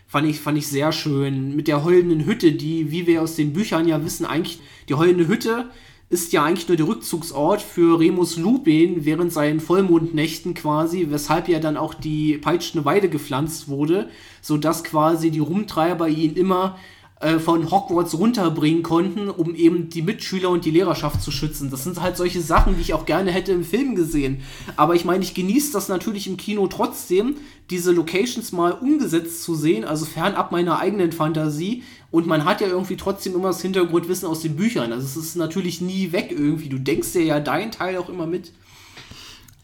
fand 0.07 0.27
ich, 0.27 0.39
fand 0.39 0.57
ich 0.57 0.67
sehr 0.67 0.91
schön. 0.91 1.55
Mit 1.55 1.67
der 1.67 1.83
heulenden 1.83 2.25
Hütte, 2.25 2.53
die, 2.53 2.91
wie 2.91 3.05
wir 3.05 3.21
aus 3.21 3.35
den 3.35 3.53
Büchern 3.53 3.87
ja 3.87 4.03
wissen, 4.03 4.25
eigentlich 4.25 4.59
die 4.89 4.95
heulende 4.95 5.27
Hütte 5.27 5.69
ist 6.09 6.31
ja 6.31 6.45
eigentlich 6.45 6.67
nur 6.67 6.77
der 6.77 6.87
Rückzugsort 6.87 7.61
für 7.61 7.99
Remus 7.99 8.37
Lupin 8.37 9.03
während 9.03 9.33
seinen 9.33 9.59
Vollmondnächten 9.59 10.53
quasi, 10.53 11.07
weshalb 11.09 11.49
ja 11.49 11.59
dann 11.59 11.75
auch 11.75 11.93
die 11.93 12.37
peitschende 12.37 12.85
Weide 12.85 13.09
gepflanzt 13.09 13.67
wurde, 13.67 14.09
sodass 14.41 14.85
quasi 14.85 15.31
die 15.31 15.39
Rumtreiber 15.39 16.07
ihn 16.07 16.35
immer 16.35 16.77
äh, 17.19 17.39
von 17.39 17.71
Hogwarts 17.71 18.17
runterbringen 18.17 18.83
konnten, 18.83 19.29
um 19.29 19.55
eben 19.55 19.89
die 19.89 20.03
Mitschüler 20.03 20.49
und 20.49 20.65
die 20.65 20.71
Lehrerschaft 20.71 21.21
zu 21.21 21.31
schützen. 21.31 21.71
Das 21.71 21.83
sind 21.83 21.99
halt 21.99 22.15
solche 22.15 22.41
Sachen, 22.41 22.75
die 22.75 22.81
ich 22.81 22.93
auch 22.93 23.07
gerne 23.07 23.31
hätte 23.31 23.53
im 23.53 23.63
Film 23.63 23.95
gesehen. 23.95 24.41
Aber 24.75 24.93
ich 24.93 25.03
meine, 25.03 25.23
ich 25.23 25.33
genieße 25.33 25.73
das 25.73 25.89
natürlich 25.89 26.27
im 26.27 26.37
Kino 26.37 26.67
trotzdem, 26.67 27.35
diese 27.71 27.91
Locations 27.91 28.51
mal 28.51 28.71
umgesetzt 28.71 29.43
zu 29.43 29.55
sehen, 29.55 29.83
also 29.83 30.05
fernab 30.05 30.51
meiner 30.51 30.77
eigenen 30.77 31.11
Fantasie. 31.11 31.83
Und 32.09 32.25
man 32.25 32.45
hat 32.45 32.61
ja 32.61 32.67
irgendwie 32.67 32.95
trotzdem 32.95 33.35
immer 33.35 33.49
das 33.49 33.61
Hintergrundwissen 33.61 34.27
aus 34.27 34.41
den 34.41 34.55
Büchern. 34.55 34.93
Also 34.93 35.05
es 35.05 35.17
ist 35.17 35.35
natürlich 35.35 35.81
nie 35.81 36.11
weg 36.11 36.31
irgendwie. 36.31 36.69
Du 36.69 36.79
denkst 36.79 37.13
dir 37.13 37.23
ja 37.23 37.39
deinen 37.39 37.71
Teil 37.71 37.97
auch 37.97 38.09
immer 38.09 38.25
mit. 38.25 38.51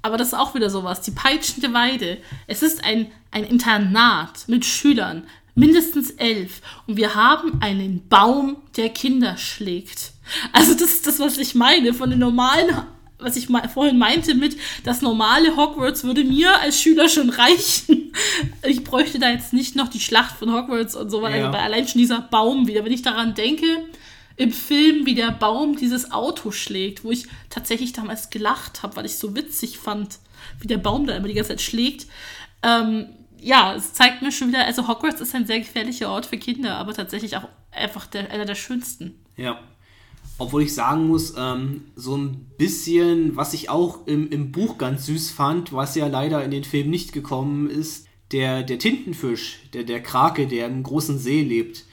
Aber 0.01 0.17
das 0.17 0.29
ist 0.29 0.33
auch 0.33 0.53
wieder 0.53 0.69
sowas. 0.69 1.01
Die 1.01 1.11
peitschende 1.11 1.73
Weide. 1.73 2.17
Es 2.45 2.61
ist 2.61 2.83
ein, 2.83 3.07
ein 3.31 3.45
Internat 3.45 4.47
mit 4.47 4.65
Schülern, 4.65 5.25
mindestens 5.55 6.11
elf. 6.11 6.61
Und 6.85 6.97
wir 6.97 7.15
haben 7.15 7.61
einen 7.61 8.07
Baum, 8.09 8.57
der 8.75 8.89
Kinder 8.89 9.37
schlägt. 9.37 10.11
Also 10.51 10.73
das 10.73 10.93
ist 10.93 11.07
das, 11.07 11.19
was 11.19 11.37
ich 11.37 11.55
meine. 11.55 11.93
Von 11.93 12.09
den 12.09 12.19
normalen, 12.19 12.83
was 13.23 13.35
ich 13.35 13.47
vorhin 13.73 13.97
meinte 13.97 14.35
mit, 14.35 14.57
das 14.83 15.01
normale 15.01 15.55
Hogwarts 15.55 16.03
würde 16.03 16.23
mir 16.23 16.59
als 16.59 16.81
Schüler 16.81 17.09
schon 17.09 17.29
reichen. 17.29 18.11
Ich 18.67 18.83
bräuchte 18.83 19.17
da 19.17 19.31
jetzt 19.31 19.53
nicht 19.53 19.75
noch 19.75 19.87
die 19.87 19.99
Schlacht 19.99 20.37
von 20.37 20.53
Hogwarts 20.53 20.95
und 20.95 21.09
so 21.09 21.23
weiter. 21.23 21.37
Ja. 21.37 21.51
Weil 21.53 21.61
allein 21.61 21.87
schon 21.87 21.99
dieser 21.99 22.21
Baum 22.21 22.67
wieder, 22.67 22.85
wenn 22.85 22.91
ich 22.91 23.01
daran 23.01 23.33
denke, 23.33 23.65
im 24.35 24.51
Film, 24.51 25.05
wie 25.05 25.15
der 25.15 25.31
Baum 25.31 25.77
dieses 25.77 26.11
Auto 26.11 26.51
schlägt, 26.51 27.03
wo 27.03 27.11
ich 27.11 27.25
tatsächlich 27.49 27.93
damals 27.93 28.29
gelacht 28.29 28.83
habe, 28.83 28.95
weil 28.95 29.05
ich 29.05 29.17
so 29.17 29.35
witzig 29.35 29.79
fand, 29.79 30.19
wie 30.59 30.67
der 30.67 30.77
Baum 30.77 31.07
da 31.07 31.15
immer 31.15 31.27
die 31.27 31.33
ganze 31.33 31.49
Zeit 31.49 31.61
schlägt. 31.61 32.07
Ähm, 32.61 33.09
ja, 33.39 33.75
es 33.75 33.93
zeigt 33.93 34.21
mir 34.21 34.31
schon 34.31 34.49
wieder, 34.49 34.65
also 34.65 34.87
Hogwarts 34.87 35.21
ist 35.21 35.35
ein 35.35 35.45
sehr 35.45 35.59
gefährlicher 35.59 36.09
Ort 36.09 36.25
für 36.25 36.37
Kinder, 36.37 36.75
aber 36.75 36.93
tatsächlich 36.93 37.35
auch 37.35 37.47
einfach 37.71 38.05
der, 38.05 38.31
einer 38.31 38.45
der 38.45 38.55
schönsten. 38.55 39.19
Ja. 39.35 39.59
Obwohl 40.37 40.63
ich 40.63 40.73
sagen 40.73 41.07
muss, 41.07 41.35
ähm, 41.37 41.85
so 41.95 42.17
ein 42.17 42.47
bisschen, 42.57 43.35
was 43.35 43.53
ich 43.53 43.69
auch 43.69 44.07
im, 44.07 44.29
im 44.29 44.51
Buch 44.51 44.77
ganz 44.77 45.05
süß 45.05 45.31
fand, 45.31 45.73
was 45.73 45.95
ja 45.95 46.07
leider 46.07 46.43
in 46.43 46.51
den 46.51 46.63
Film 46.63 46.89
nicht 46.89 47.13
gekommen 47.13 47.69
ist, 47.69 48.07
der, 48.31 48.63
der 48.63 48.79
Tintenfisch, 48.79 49.59
der, 49.73 49.83
der 49.83 50.01
Krake, 50.01 50.47
der 50.47 50.67
im 50.67 50.81
großen 50.81 51.19
See 51.19 51.41
lebt. 51.41 51.85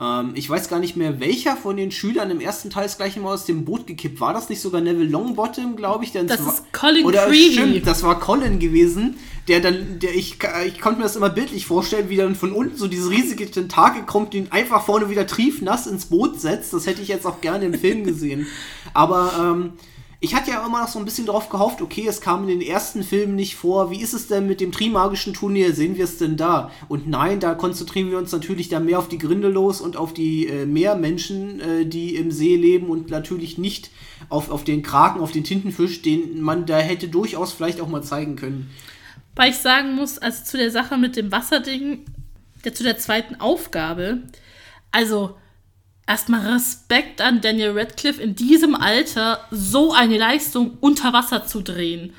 Ähm, 0.00 0.32
ich 0.34 0.48
weiß 0.48 0.68
gar 0.68 0.78
nicht 0.78 0.96
mehr, 0.96 1.20
welcher 1.20 1.56
von 1.56 1.76
den 1.76 1.90
Schülern 1.90 2.30
im 2.30 2.40
ersten 2.40 2.70
Teil 2.70 2.86
ist 2.86 2.98
gleich 2.98 3.16
immer 3.16 3.30
aus 3.30 3.44
dem 3.44 3.64
Boot 3.64 3.86
gekippt. 3.86 4.20
War 4.20 4.32
das 4.32 4.48
nicht 4.48 4.60
sogar 4.60 4.80
Neville 4.80 5.08
Longbottom, 5.10 5.76
glaube 5.76 6.04
ich? 6.04 6.12
das 6.12 6.44
war, 6.44 6.52
ist 6.52 6.72
Colin 6.72 7.04
Oder 7.04 7.26
Creevy. 7.26 7.52
stimmt, 7.52 7.86
das 7.86 8.02
war 8.02 8.20
Colin 8.20 8.58
gewesen, 8.58 9.16
der 9.48 9.60
dann, 9.60 9.98
der 9.98 10.14
ich, 10.14 10.38
ich 10.66 10.80
konnte 10.80 10.98
mir 10.98 11.04
das 11.04 11.16
immer 11.16 11.30
bildlich 11.30 11.66
vorstellen, 11.66 12.08
wie 12.10 12.16
dann 12.16 12.34
von 12.34 12.52
unten 12.52 12.76
so 12.76 12.86
dieses 12.86 13.10
riesige 13.10 13.50
Tentakel 13.50 14.02
kommt, 14.04 14.34
den 14.34 14.52
einfach 14.52 14.84
vorne 14.84 15.10
wieder 15.10 15.26
triefnass 15.26 15.86
ins 15.86 16.06
Boot 16.06 16.40
setzt. 16.40 16.72
Das 16.72 16.86
hätte 16.86 17.02
ich 17.02 17.08
jetzt 17.08 17.26
auch 17.26 17.40
gerne 17.40 17.64
im 17.66 17.74
Film 17.74 18.04
gesehen. 18.04 18.46
Aber 18.94 19.32
ähm, 19.40 19.72
ich 20.20 20.34
hatte 20.34 20.50
ja 20.50 20.66
immer 20.66 20.80
noch 20.80 20.88
so 20.88 20.98
ein 20.98 21.04
bisschen 21.04 21.26
drauf 21.26 21.48
gehofft, 21.48 21.80
okay, 21.80 22.04
es 22.08 22.20
kam 22.20 22.42
in 22.42 22.48
den 22.48 22.60
ersten 22.60 23.04
Filmen 23.04 23.36
nicht 23.36 23.54
vor. 23.54 23.92
Wie 23.92 24.00
ist 24.00 24.14
es 24.14 24.26
denn 24.26 24.48
mit 24.48 24.60
dem 24.60 24.72
Trimagischen 24.72 25.32
Turnier? 25.32 25.72
Sehen 25.72 25.96
wir 25.96 26.04
es 26.04 26.18
denn 26.18 26.36
da? 26.36 26.72
Und 26.88 27.06
nein, 27.06 27.38
da 27.38 27.54
konzentrieren 27.54 28.10
wir 28.10 28.18
uns 28.18 28.32
natürlich 28.32 28.68
dann 28.68 28.84
mehr 28.84 28.98
auf 28.98 29.08
die 29.08 29.18
Grindelos 29.18 29.80
und 29.80 29.96
auf 29.96 30.12
die 30.12 30.48
äh, 30.48 30.66
Meermenschen, 30.66 31.60
äh, 31.60 31.86
die 31.86 32.16
im 32.16 32.32
See 32.32 32.56
leben 32.56 32.88
und 32.88 33.10
natürlich 33.10 33.58
nicht 33.58 33.90
auf, 34.28 34.50
auf 34.50 34.64
den 34.64 34.82
Kraken, 34.82 35.20
auf 35.20 35.30
den 35.30 35.44
Tintenfisch, 35.44 36.02
den 36.02 36.40
man 36.42 36.66
da 36.66 36.78
hätte 36.78 37.06
durchaus 37.06 37.52
vielleicht 37.52 37.80
auch 37.80 37.88
mal 37.88 38.02
zeigen 38.02 38.34
können. 38.34 38.70
Weil 39.36 39.50
ich 39.50 39.58
sagen 39.58 39.94
muss, 39.94 40.18
also 40.18 40.42
zu 40.42 40.56
der 40.56 40.72
Sache 40.72 40.98
mit 40.98 41.14
dem 41.14 41.30
Wasserding, 41.30 42.04
der, 42.64 42.74
zu 42.74 42.82
der 42.82 42.98
zweiten 42.98 43.36
Aufgabe, 43.36 44.22
also 44.90 45.36
erstmal 46.08 46.46
Respekt 46.48 47.20
an 47.20 47.40
Daniel 47.40 47.78
Radcliffe 47.78 48.20
in 48.20 48.34
diesem 48.34 48.74
Alter 48.74 49.44
so 49.50 49.92
eine 49.92 50.18
Leistung 50.18 50.78
unter 50.80 51.12
Wasser 51.12 51.46
zu 51.46 51.62
drehen. 51.62 52.14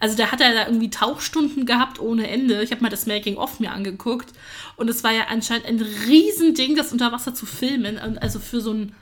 Also 0.00 0.16
der 0.16 0.32
hat 0.32 0.40
ja 0.40 0.52
da 0.52 0.66
irgendwie 0.66 0.90
Tauchstunden 0.90 1.66
gehabt 1.66 2.00
ohne 2.00 2.28
Ende. 2.28 2.62
Ich 2.62 2.72
habe 2.72 2.82
mal 2.82 2.90
das 2.90 3.06
Making-of 3.06 3.60
mir 3.60 3.72
angeguckt 3.72 4.32
und 4.76 4.90
es 4.90 5.04
war 5.04 5.12
ja 5.12 5.26
anscheinend 5.30 5.66
ein 5.66 5.80
Riesending, 5.80 6.74
das 6.74 6.92
unter 6.92 7.12
Wasser 7.12 7.34
zu 7.34 7.46
filmen. 7.46 7.98
Also 8.18 8.38
für 8.38 8.60
so 8.60 8.72
ein 8.72 8.94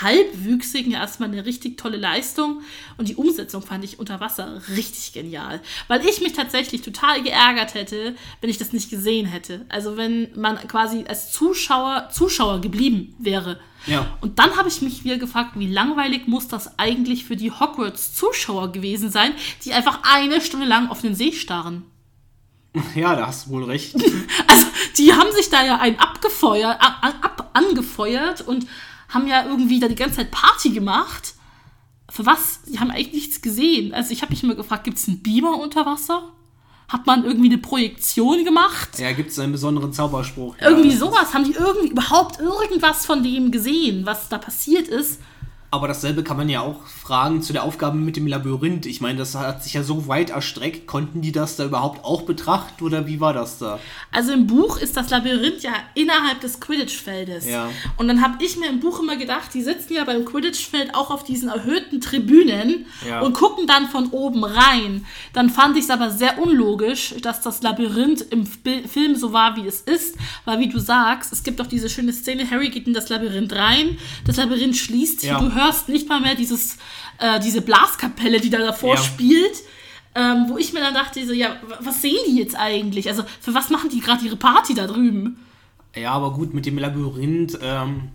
Halbwüchsigen 0.00 0.92
erstmal 0.92 1.30
eine 1.30 1.46
richtig 1.46 1.78
tolle 1.78 1.96
Leistung 1.96 2.62
und 2.96 3.08
die 3.08 3.14
Umsetzung 3.14 3.62
fand 3.62 3.84
ich 3.84 3.98
unter 3.98 4.20
Wasser 4.20 4.60
richtig 4.76 5.12
genial, 5.12 5.60
weil 5.88 6.04
ich 6.04 6.20
mich 6.20 6.32
tatsächlich 6.32 6.82
total 6.82 7.22
geärgert 7.22 7.74
hätte, 7.74 8.14
wenn 8.40 8.50
ich 8.50 8.58
das 8.58 8.72
nicht 8.72 8.90
gesehen 8.90 9.26
hätte. 9.26 9.64
Also 9.68 9.96
wenn 9.96 10.28
man 10.34 10.56
quasi 10.68 11.04
als 11.08 11.32
Zuschauer 11.32 12.08
Zuschauer 12.12 12.60
geblieben 12.60 13.14
wäre. 13.18 13.60
Ja. 13.86 14.18
Und 14.20 14.38
dann 14.38 14.56
habe 14.56 14.68
ich 14.68 14.82
mich 14.82 15.04
wieder 15.04 15.18
gefragt, 15.18 15.52
wie 15.54 15.72
langweilig 15.72 16.26
muss 16.26 16.48
das 16.48 16.78
eigentlich 16.78 17.24
für 17.24 17.36
die 17.36 17.52
Hogwarts 17.52 18.14
Zuschauer 18.14 18.72
gewesen 18.72 19.10
sein, 19.10 19.32
die 19.64 19.72
einfach 19.72 20.00
eine 20.02 20.40
Stunde 20.40 20.66
lang 20.66 20.90
auf 20.90 21.02
den 21.02 21.14
See 21.14 21.32
starren. 21.32 21.84
Ja, 22.94 23.14
da 23.14 23.28
hast 23.28 23.46
du 23.46 23.50
wohl 23.50 23.64
recht. 23.64 23.94
Also, 24.48 24.66
die 24.98 25.12
haben 25.12 25.32
sich 25.32 25.48
da 25.50 25.64
ja 25.64 25.78
einen 25.78 25.98
abgefeuert, 25.98 26.80
ab, 26.80 26.98
ab, 27.02 27.50
angefeuert 27.52 28.42
und 28.42 28.66
haben 29.16 29.26
ja 29.26 29.46
irgendwie 29.46 29.80
da 29.80 29.88
die 29.88 29.94
ganze 29.94 30.16
Zeit 30.16 30.30
Party 30.30 30.70
gemacht. 30.70 31.34
Für 32.08 32.24
was? 32.26 32.60
Die 32.68 32.78
haben 32.78 32.90
eigentlich 32.90 33.12
nichts 33.12 33.42
gesehen. 33.42 33.92
Also 33.94 34.12
ich 34.12 34.22
habe 34.22 34.30
mich 34.32 34.42
immer 34.42 34.54
gefragt, 34.54 34.84
gibt 34.84 34.98
es 34.98 35.08
einen 35.08 35.22
Beamer 35.22 35.58
unter 35.58 35.84
Wasser? 35.86 36.32
Hat 36.88 37.04
man 37.06 37.24
irgendwie 37.24 37.48
eine 37.48 37.58
Projektion 37.58 38.44
gemacht? 38.44 38.98
Ja, 38.98 39.10
gibt 39.12 39.30
es 39.30 39.38
einen 39.40 39.50
besonderen 39.50 39.92
Zauberspruch. 39.92 40.54
Ja, 40.60 40.70
irgendwie 40.70 40.94
sowas. 40.94 41.34
Haben 41.34 41.44
die 41.44 41.52
irgendwie 41.52 41.88
überhaupt 41.88 42.38
irgendwas 42.38 43.06
von 43.06 43.24
dem 43.24 43.50
gesehen, 43.50 44.06
was 44.06 44.28
da 44.28 44.38
passiert 44.38 44.86
ist? 44.86 45.20
Aber 45.76 45.88
dasselbe 45.88 46.24
kann 46.24 46.38
man 46.38 46.48
ja 46.48 46.62
auch 46.62 46.86
fragen 46.86 47.42
zu 47.42 47.52
der 47.52 47.62
Aufgabe 47.62 47.98
mit 47.98 48.16
dem 48.16 48.26
Labyrinth. 48.26 48.86
Ich 48.86 49.02
meine, 49.02 49.18
das 49.18 49.34
hat 49.34 49.62
sich 49.62 49.74
ja 49.74 49.82
so 49.82 50.08
weit 50.08 50.30
erstreckt. 50.30 50.86
Konnten 50.86 51.20
die 51.20 51.32
das 51.32 51.56
da 51.56 51.66
überhaupt 51.66 52.02
auch 52.02 52.22
betrachten 52.22 52.82
oder 52.82 53.06
wie 53.06 53.20
war 53.20 53.34
das 53.34 53.58
da? 53.58 53.78
Also 54.10 54.32
im 54.32 54.46
Buch 54.46 54.78
ist 54.78 54.96
das 54.96 55.10
Labyrinth 55.10 55.62
ja 55.62 55.74
innerhalb 55.94 56.40
des 56.40 56.60
Quidditch-Feldes. 56.60 57.46
Ja. 57.46 57.68
Und 57.98 58.08
dann 58.08 58.22
habe 58.22 58.42
ich 58.42 58.56
mir 58.56 58.70
im 58.70 58.80
Buch 58.80 59.00
immer 59.00 59.16
gedacht, 59.16 59.52
die 59.52 59.60
sitzen 59.60 59.92
ja 59.92 60.04
beim 60.04 60.24
Quidditch-Feld 60.24 60.94
auch 60.94 61.10
auf 61.10 61.24
diesen 61.24 61.50
erhöhten 61.50 62.00
Tribünen 62.00 62.86
ja. 63.06 63.20
und 63.20 63.34
gucken 63.34 63.66
dann 63.66 63.88
von 63.88 64.08
oben 64.12 64.44
rein. 64.44 65.04
Dann 65.34 65.50
fand 65.50 65.76
ich 65.76 65.84
es 65.84 65.90
aber 65.90 66.10
sehr 66.10 66.38
unlogisch, 66.38 67.14
dass 67.20 67.42
das 67.42 67.62
Labyrinth 67.62 68.22
im 68.30 68.46
Film 68.46 69.14
so 69.14 69.34
war, 69.34 69.56
wie 69.56 69.66
es 69.66 69.82
ist. 69.82 70.16
Weil 70.46 70.58
wie 70.58 70.70
du 70.70 70.78
sagst, 70.78 71.34
es 71.34 71.42
gibt 71.42 71.60
doch 71.60 71.66
diese 71.66 71.90
schöne 71.90 72.14
Szene, 72.14 72.50
Harry 72.50 72.70
geht 72.70 72.86
in 72.86 72.94
das 72.94 73.10
Labyrinth 73.10 73.52
rein, 73.52 73.98
das 74.24 74.36
Labyrinth 74.36 74.76
schließt, 74.76 75.24
ja. 75.24 75.38
du 75.38 75.54
hörst 75.54 75.65
hörst 75.66 75.88
nicht 75.88 76.08
mal 76.08 76.20
mehr 76.20 76.34
dieses, 76.34 76.78
äh, 77.18 77.38
diese 77.40 77.60
Blaskapelle, 77.60 78.40
die 78.40 78.50
da 78.50 78.58
davor 78.58 78.94
Ja. 78.94 79.00
spielt. 79.02 79.62
Ähm, 80.14 80.46
wo 80.48 80.56
ich 80.56 80.72
mir 80.72 80.80
dann 80.80 80.94
dachte, 80.94 81.26
so, 81.26 81.34
ja, 81.34 81.56
was 81.80 82.00
sehen 82.00 82.16
die 82.26 82.38
jetzt 82.38 82.56
eigentlich? 82.56 83.06
Also, 83.08 83.22
für 83.38 83.52
was 83.52 83.68
machen 83.68 83.90
die 83.90 84.00
gerade 84.00 84.24
ihre 84.24 84.36
Party 84.36 84.72
da 84.72 84.86
drüben? 84.86 85.36
Ja, 85.94 86.12
aber 86.12 86.32
gut, 86.32 86.54
mit 86.54 86.64
dem 86.64 86.78
Labyrinth, 86.78 87.58
ähm, 87.60 88.08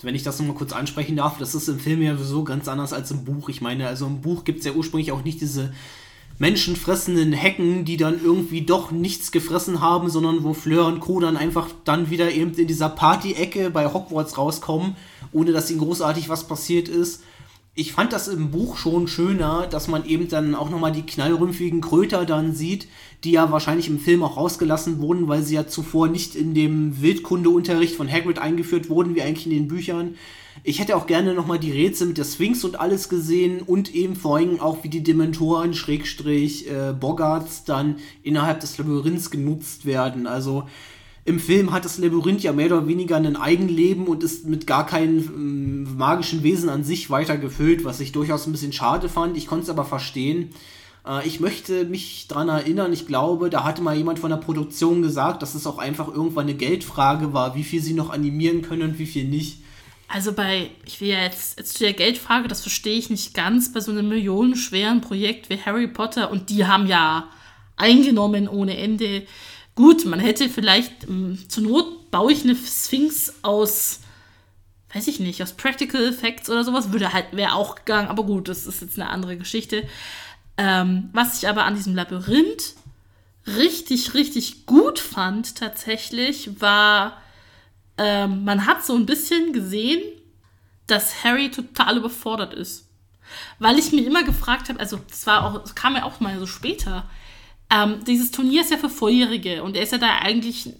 wenn 0.00 0.14
ich 0.14 0.22
das 0.22 0.38
nochmal 0.38 0.56
kurz 0.56 0.72
ansprechen 0.72 1.16
darf, 1.16 1.36
das 1.38 1.54
ist 1.54 1.68
im 1.68 1.80
Film 1.80 2.00
ja 2.00 2.16
so 2.16 2.44
ganz 2.44 2.66
anders 2.66 2.94
als 2.94 3.10
im 3.10 3.26
Buch. 3.26 3.50
Ich 3.50 3.60
meine, 3.60 3.86
also 3.88 4.06
im 4.06 4.22
Buch 4.22 4.44
gibt 4.44 4.60
es 4.60 4.64
ja 4.64 4.72
ursprünglich 4.72 5.12
auch 5.12 5.22
nicht 5.22 5.40
diese 5.42 5.74
menschenfressenden 6.38 7.32
Hecken, 7.32 7.84
die 7.84 7.96
dann 7.96 8.20
irgendwie 8.22 8.62
doch 8.62 8.90
nichts 8.92 9.32
gefressen 9.32 9.80
haben, 9.80 10.08
sondern 10.08 10.44
wo 10.44 10.54
Fleur 10.54 10.86
und 10.86 11.00
Co. 11.00 11.20
dann 11.20 11.36
einfach 11.36 11.68
dann 11.84 12.10
wieder 12.10 12.30
eben 12.30 12.54
in 12.54 12.68
dieser 12.68 12.88
Party-Ecke 12.88 13.70
bei 13.70 13.92
Hogwarts 13.92 14.38
rauskommen, 14.38 14.96
ohne 15.32 15.52
dass 15.52 15.70
ihnen 15.70 15.80
großartig 15.80 16.28
was 16.28 16.46
passiert 16.46 16.88
ist. 16.88 17.22
Ich 17.74 17.92
fand 17.92 18.12
das 18.12 18.26
im 18.26 18.50
Buch 18.50 18.76
schon 18.76 19.06
schöner, 19.06 19.68
dass 19.68 19.86
man 19.86 20.04
eben 20.04 20.28
dann 20.28 20.56
auch 20.56 20.68
nochmal 20.68 20.90
die 20.90 21.06
knallrümpfigen 21.06 21.80
Kröter 21.80 22.24
dann 22.24 22.52
sieht, 22.52 22.88
die 23.22 23.32
ja 23.32 23.52
wahrscheinlich 23.52 23.88
im 23.88 24.00
Film 24.00 24.22
auch 24.24 24.36
rausgelassen 24.36 25.00
wurden, 25.00 25.28
weil 25.28 25.42
sie 25.42 25.54
ja 25.54 25.66
zuvor 25.66 26.08
nicht 26.08 26.34
in 26.34 26.54
dem 26.54 27.00
Wildkundeunterricht 27.00 27.94
von 27.94 28.10
Hagrid 28.10 28.38
eingeführt 28.38 28.88
wurden, 28.88 29.14
wie 29.14 29.22
eigentlich 29.22 29.46
in 29.46 29.52
den 29.52 29.68
Büchern. 29.68 30.16
Ich 30.64 30.80
hätte 30.80 30.96
auch 30.96 31.06
gerne 31.06 31.34
nochmal 31.34 31.58
die 31.58 31.72
Rätsel 31.72 32.08
mit 32.08 32.18
der 32.18 32.24
Sphinx 32.24 32.64
und 32.64 32.80
alles 32.80 33.08
gesehen 33.08 33.62
und 33.62 33.94
eben 33.94 34.16
vor 34.16 34.36
allem 34.36 34.60
auch, 34.60 34.82
wie 34.82 34.88
die 34.88 35.02
Dementoren, 35.02 35.74
Schrägstrich, 35.74 36.68
äh, 36.70 36.92
Boggarts 36.92 37.64
dann 37.64 37.96
innerhalb 38.22 38.60
des 38.60 38.78
Labyrinths 38.78 39.30
genutzt 39.30 39.86
werden. 39.86 40.26
Also 40.26 40.64
im 41.24 41.38
Film 41.38 41.72
hat 41.72 41.84
das 41.84 41.98
Labyrinth 41.98 42.42
ja 42.42 42.52
mehr 42.52 42.66
oder 42.66 42.88
weniger 42.88 43.16
ein 43.16 43.36
Eigenleben 43.36 44.06
und 44.06 44.24
ist 44.24 44.46
mit 44.46 44.66
gar 44.66 44.86
keinen 44.86 45.18
ähm, 45.18 45.96
magischen 45.98 46.42
Wesen 46.42 46.70
an 46.70 46.84
sich 46.84 47.10
weitergefüllt, 47.10 47.84
was 47.84 48.00
ich 48.00 48.12
durchaus 48.12 48.46
ein 48.46 48.52
bisschen 48.52 48.72
schade 48.72 49.08
fand. 49.08 49.36
Ich 49.36 49.46
konnte 49.46 49.64
es 49.64 49.70
aber 49.70 49.84
verstehen. 49.84 50.50
Äh, 51.06 51.26
ich 51.26 51.38
möchte 51.38 51.84
mich 51.84 52.26
daran 52.28 52.48
erinnern, 52.48 52.92
ich 52.92 53.06
glaube, 53.06 53.50
da 53.50 53.64
hatte 53.64 53.82
mal 53.82 53.96
jemand 53.96 54.18
von 54.18 54.30
der 54.30 54.38
Produktion 54.38 55.02
gesagt, 55.02 55.42
dass 55.42 55.54
es 55.54 55.66
auch 55.66 55.78
einfach 55.78 56.08
irgendwann 56.08 56.46
eine 56.46 56.54
Geldfrage 56.54 57.32
war, 57.34 57.54
wie 57.54 57.64
viel 57.64 57.82
sie 57.82 57.94
noch 57.94 58.10
animieren 58.10 58.62
können 58.62 58.90
und 58.90 58.98
wie 58.98 59.06
viel 59.06 59.28
nicht. 59.28 59.58
Also 60.08 60.32
bei, 60.32 60.70
ich 60.86 61.02
will 61.02 61.08
ja 61.08 61.22
jetzt, 61.22 61.58
jetzt 61.58 61.74
zu 61.74 61.84
der 61.84 61.92
Geldfrage, 61.92 62.48
das 62.48 62.62
verstehe 62.62 62.98
ich 62.98 63.10
nicht 63.10 63.34
ganz, 63.34 63.72
bei 63.72 63.80
so 63.80 63.92
einem 63.92 64.08
millionenschweren 64.08 65.02
Projekt 65.02 65.50
wie 65.50 65.60
Harry 65.60 65.86
Potter 65.86 66.30
und 66.30 66.48
die 66.48 66.66
haben 66.66 66.86
ja 66.86 67.28
eingenommen 67.76 68.48
ohne 68.48 68.78
Ende. 68.78 69.26
Gut, 69.74 70.06
man 70.06 70.18
hätte 70.18 70.48
vielleicht, 70.48 71.04
ähm, 71.04 71.38
zur 71.48 71.64
Not 71.64 72.10
baue 72.10 72.32
ich 72.32 72.42
eine 72.42 72.56
Sphinx 72.56 73.34
aus, 73.42 74.00
weiß 74.94 75.08
ich 75.08 75.20
nicht, 75.20 75.42
aus 75.42 75.52
Practical 75.52 76.02
Effects 76.06 76.48
oder 76.48 76.64
sowas, 76.64 76.90
würde 76.90 77.12
halt, 77.12 77.26
wäre 77.32 77.52
auch 77.52 77.74
gegangen, 77.74 78.08
aber 78.08 78.24
gut, 78.24 78.48
das 78.48 78.66
ist 78.66 78.80
jetzt 78.80 78.98
eine 78.98 79.10
andere 79.10 79.36
Geschichte. 79.36 79.86
Ähm, 80.56 81.10
was 81.12 81.38
ich 81.42 81.48
aber 81.48 81.64
an 81.64 81.74
diesem 81.74 81.94
Labyrinth 81.94 82.74
richtig, 83.46 84.14
richtig 84.14 84.64
gut 84.64 84.98
fand 84.98 85.54
tatsächlich, 85.56 86.60
war, 86.60 87.20
ähm, 87.98 88.44
man 88.44 88.66
hat 88.66 88.84
so 88.84 88.94
ein 88.94 89.06
bisschen 89.06 89.52
gesehen, 89.52 90.00
dass 90.86 91.24
Harry 91.24 91.50
total 91.50 91.98
überfordert 91.98 92.54
ist. 92.54 92.88
Weil 93.58 93.78
ich 93.78 93.92
mir 93.92 94.06
immer 94.06 94.22
gefragt 94.24 94.68
habe, 94.70 94.80
also 94.80 94.98
das 95.08 95.26
war 95.26 95.44
auch, 95.44 95.58
das 95.60 95.74
kam 95.74 95.94
ja 95.96 96.04
auch 96.04 96.20
mal 96.20 96.38
so 96.38 96.46
später. 96.46 97.08
Ähm, 97.70 98.02
dieses 98.06 98.30
Turnier 98.30 98.62
ist 98.62 98.70
ja 98.70 98.78
für 98.78 98.88
Volljährige 98.88 99.62
und 99.62 99.76
er 99.76 99.82
ist 99.82 99.92
ja 99.92 99.98
da 99.98 100.18
eigentlich 100.22 100.70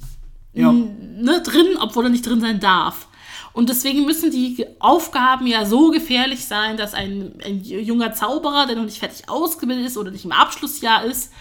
Ja. 0.54 0.72
ne, 0.72 1.42
drin, 1.42 1.76
obwohl 1.78 2.04
er 2.04 2.10
nicht 2.10 2.26
drin 2.26 2.40
sein 2.40 2.58
darf. 2.60 3.08
Und 3.52 3.68
deswegen 3.68 4.04
müssen 4.06 4.30
die 4.30 4.64
Aufgaben 4.78 5.46
ja 5.46 5.66
so 5.66 5.90
gefährlich 5.90 6.44
sein, 6.46 6.76
dass 6.76 6.94
ein, 6.94 7.34
ein 7.44 7.62
junger 7.62 8.14
Zauberer, 8.14 8.66
der 8.66 8.76
noch 8.76 8.84
nicht 8.84 8.98
fertig 8.98 9.28
ausgebildet 9.28 9.86
ist 9.86 9.98
oder 9.98 10.10
nicht 10.10 10.24
im 10.24 10.32
Abschlussjahr 10.32 11.04
ist, 11.04 11.32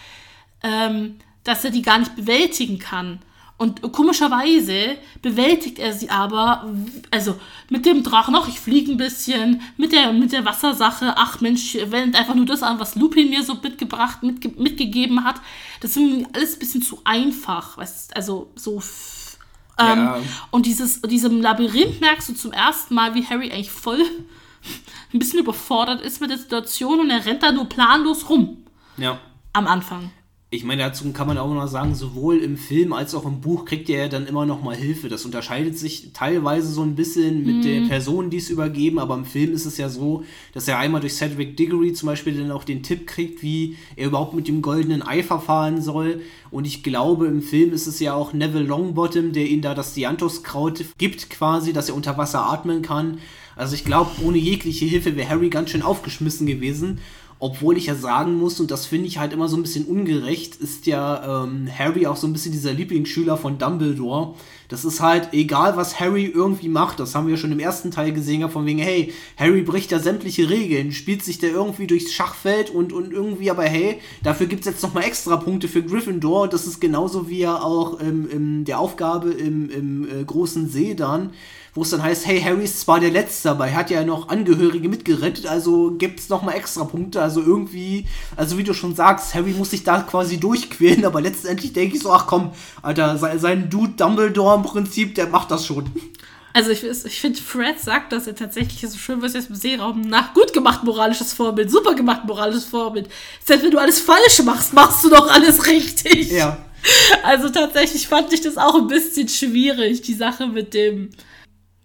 ähm, 0.64 1.20
dass 1.44 1.64
er 1.64 1.72
die 1.72 1.82
gar 1.84 2.00
nicht 2.00 2.16
bewältigen 2.16 2.80
kann. 2.80 3.20
Und 3.58 3.82
komischerweise 3.92 4.98
bewältigt 5.24 5.80
er 5.80 5.92
sie 5.92 6.12
aber, 6.12 6.72
also 7.10 7.40
mit 7.70 7.88
dem 7.88 8.04
Drachen 8.04 8.32
noch, 8.34 8.48
ich 8.48 8.60
fliege 8.60 8.92
ein 8.92 8.98
bisschen, 8.98 9.62
mit 9.78 9.92
der, 9.94 10.14
mit 10.14 10.32
der 10.32 10.46
Wassersache, 10.46 11.16
ach 11.18 11.42
Mensch, 11.42 11.76
wendet 11.76 12.16
einfach 12.16 12.36
nur 12.36 12.46
das 12.46 12.62
an, 12.62 12.80
was 12.80 12.96
Lupin 12.96 13.32
mir 13.32 13.44
so 13.44 13.56
mitgebracht, 13.56 14.22
mitge 14.22 14.50
mitgegeben 14.50 15.24
hat. 15.24 15.42
Das 15.82 15.92
ist 15.92 15.98
mir 15.98 16.28
alles 16.34 16.54
ein 16.54 16.60
bisschen 16.60 16.82
zu 16.84 17.00
einfach, 17.04 17.78
weißt, 17.78 18.16
also 18.16 18.52
so. 18.56 18.82
Ähm, 19.80 19.98
Ja. 20.00 20.20
Und 20.52 20.66
dieses, 20.68 21.02
diesem 21.02 21.42
Labyrinth 21.42 22.00
merkst 22.00 22.30
du 22.30 22.34
zum 22.34 22.52
ersten 22.52 22.94
Mal, 22.94 23.16
wie 23.16 23.26
Harry 23.26 23.52
eigentlich 23.52 23.72
voll 23.72 24.04
ein 25.14 25.20
bisschen 25.20 25.40
überfordert 25.40 26.02
ist 26.02 26.22
mit 26.22 26.30
der 26.30 26.38
Situation 26.38 27.00
und 27.00 27.10
er 27.10 27.26
rennt 27.26 27.42
da 27.42 27.52
nur 27.52 27.66
planlos 27.66 28.30
rum 28.30 28.58
Ja. 28.98 29.20
am 29.54 29.66
Anfang. 29.66 30.12
Ich 30.50 30.64
meine, 30.64 30.84
dazu 30.84 31.12
kann 31.12 31.28
man 31.28 31.38
auch 31.38 31.54
noch 31.54 31.68
sagen, 31.68 31.94
sowohl 31.94 32.38
im 32.38 32.56
Film 32.56 32.94
als 32.94 33.14
auch 33.14 33.26
im 33.26 33.42
Buch 33.42 33.66
kriegt 33.66 33.90
er 33.90 34.04
ja 34.04 34.08
dann 34.08 34.28
immer 34.28 34.46
noch 34.46 34.64
mal 34.64 34.78
Hilfe. 34.78 35.10
Das 35.10 35.26
unterscheidet 35.26 35.78
sich 35.78 36.14
teilweise 36.14 36.72
so 36.72 36.84
ein 36.84 36.96
bisschen 36.96 37.46
mit 37.46 37.66
den 37.66 37.90
Personen, 37.90 38.30
die 38.30 38.38
es 38.38 38.50
übergeben, 38.50 38.98
aber 38.98 39.16
im 39.16 39.26
Film 39.26 39.52
ist 39.52 39.66
es 39.66 39.78
ja 39.78 39.90
so, 39.90 40.24
dass 40.54 40.70
er 40.70 40.80
einmal 40.80 41.02
durch 41.02 41.16
Cedric 41.16 41.58
Diggory 41.58 41.92
zum 41.92 42.08
Beispiel 42.08 42.34
dann 42.34 42.52
auch 42.52 42.64
den 42.64 42.82
Tipp 42.82 43.08
kriegt, 43.08 43.44
wie 43.44 43.76
er 43.98 44.08
überhaupt 44.08 44.36
mit 44.36 44.48
dem 44.48 44.62
goldenen 44.62 45.06
Ei 45.06 45.22
verfahren 45.22 45.82
soll. 45.82 46.22
Und 46.50 46.66
ich 46.66 46.82
glaube, 46.82 47.28
im 47.28 47.42
Film 47.42 47.74
ist 47.74 47.88
es 47.88 48.00
ja 48.00 48.14
auch 48.14 48.32
Neville 48.32 48.64
Longbottom, 48.64 49.34
der 49.34 49.48
ihn 49.48 49.62
da 49.62 49.76
das 49.76 49.96
Dianthuskraut 49.96 50.86
gibt, 50.98 51.30
quasi, 51.30 51.74
dass 51.74 51.90
er 51.90 51.96
unter 51.96 52.18
Wasser 52.18 52.46
atmen 52.46 52.82
kann. 52.84 53.18
Also 53.58 53.76
ich 53.76 53.84
glaube, 53.84 54.12
ohne 54.24 54.38
jegliche 54.38 54.86
Hilfe 54.86 55.18
wäre 55.18 55.28
Harry 55.28 55.50
ganz 55.50 55.72
schön 55.72 55.82
aufgeschmissen 55.82 56.48
gewesen. 56.48 57.00
Obwohl 57.40 57.78
ich 57.78 57.86
ja 57.86 57.94
sagen 57.94 58.36
muss, 58.36 58.60
und 58.60 58.72
das 58.72 58.88
finde 58.88 59.08
ich 59.08 59.20
halt 59.20 59.32
immer 59.32 59.48
so 59.48 59.58
ein 59.58 59.62
bisschen 59.62 59.86
ungerecht, 59.86 60.56
ist 60.56 60.88
ja 60.88 61.44
ähm, 61.44 61.70
Harry 61.72 62.08
auch 62.08 62.16
so 62.16 62.26
ein 62.26 62.34
bisschen 62.34 62.52
dieser 62.52 62.74
Lieblingsschüler 62.74 63.38
von 63.38 63.60
Dumbledore. 63.60 64.34
Das 64.70 64.84
ist 64.84 65.02
halt 65.02 65.30
egal, 65.34 65.78
was 65.78 66.00
Harry 66.00 66.26
irgendwie 66.26 66.68
macht. 66.68 67.00
Das 67.00 67.14
haben 67.14 67.28
wir 67.28 67.38
schon 67.38 67.52
im 67.52 67.60
ersten 67.60 67.92
Teil 67.92 68.12
gesehen, 68.12 68.42
ja, 68.42 68.50
von 68.50 68.66
wegen, 68.66 68.80
hey, 68.80 69.14
Harry 69.38 69.62
bricht 69.62 69.92
ja 69.92 70.00
sämtliche 70.00 70.50
Regeln, 70.50 70.92
spielt 70.92 71.24
sich 71.24 71.38
da 71.38 71.48
irgendwie 71.48 71.86
durchs 71.86 72.12
Schachfeld 72.12 72.72
und, 72.72 72.92
und 72.92 73.14
irgendwie, 73.14 73.52
aber 73.52 73.64
hey, 73.64 74.00
dafür 74.24 74.48
gibt 74.48 74.62
es 74.62 74.74
jetzt 74.74 74.84
nochmal 74.84 75.04
extra 75.04 75.38
Punkte 75.38 75.68
für 75.68 75.84
Gryffindor. 75.84 76.48
Das 76.48 76.66
ist 76.66 76.82
genauso 76.82 77.30
wie 77.30 77.42
er 77.42 77.64
auch 77.64 78.02
ähm, 78.02 78.28
in 78.30 78.66
der 78.66 78.80
Aufgabe 78.80 79.30
im, 79.30 79.70
im 79.70 80.10
äh, 80.10 80.24
großen 80.24 80.68
See 80.70 80.96
dann 80.96 81.32
wo 81.78 81.84
es 81.84 81.92
dann 81.92 82.02
heißt, 82.02 82.26
hey, 82.26 82.42
Harry 82.42 82.64
ist 82.64 82.80
zwar 82.82 83.00
der 83.00 83.12
Letzte, 83.12 83.52
aber 83.52 83.68
er 83.68 83.76
hat 83.76 83.92
ja 83.92 84.04
noch 84.04 84.30
Angehörige 84.30 84.90
mitgerettet, 84.90 85.46
also 85.46 85.92
gibt 85.92 86.20
es 86.20 86.28
nochmal 86.28 86.56
extra 86.56 86.86
Punkte. 86.86 87.22
Also 87.22 87.40
irgendwie, 87.40 88.08
also 88.36 88.58
wie 88.58 88.64
du 88.64 88.74
schon 88.74 88.96
sagst, 88.96 89.36
Harry 89.36 89.52
muss 89.52 89.70
sich 89.70 89.84
da 89.84 90.02
quasi 90.02 90.40
durchquälen, 90.40 91.06
aber 91.06 91.22
letztendlich 91.22 91.74
denke 91.74 91.96
ich 91.96 92.02
so, 92.02 92.12
ach 92.12 92.26
komm, 92.26 92.50
Alter, 92.82 93.20
sein, 93.20 93.38
sein 93.38 93.70
Dude 93.70 93.94
Dumbledore 93.94 94.56
im 94.56 94.64
Prinzip, 94.64 95.14
der 95.14 95.28
macht 95.28 95.52
das 95.52 95.68
schon. 95.68 95.86
Also 96.52 96.72
ich, 96.72 96.84
ich 96.84 97.22
finde, 97.22 97.40
Fred 97.40 97.80
sagt 97.80 98.12
das 98.12 98.26
ja 98.26 98.34
tatsächlich 98.34 98.82
so 98.90 98.98
schön, 98.98 99.22
was 99.22 99.34
jetzt 99.34 99.52
im 99.52 99.56
Seeraum 99.56 100.02
nach 100.02 100.34
gut 100.34 100.54
gemacht 100.54 100.84
moralisches 100.84 101.32
Vorbild, 101.34 101.70
super 101.70 101.94
gemacht 101.94 102.22
moralisches 102.26 102.66
Vorbild. 102.66 103.08
Selbst 103.46 103.64
wenn 103.64 103.72
du 103.72 103.78
alles 103.78 104.00
falsch 104.00 104.42
machst, 104.44 104.74
machst 104.74 105.04
du 105.04 105.12
doch 105.12 105.30
alles 105.30 105.68
richtig. 105.68 106.32
Ja. 106.32 106.58
Also 107.22 107.50
tatsächlich 107.50 108.08
fand 108.08 108.34
ich 108.34 108.42
das 108.42 108.58
auch 108.58 108.74
ein 108.74 108.88
bisschen 108.88 109.28
schwierig, 109.28 110.02
die 110.02 110.16
Sache 110.16 110.48
mit 110.48 110.74
dem, 110.74 111.10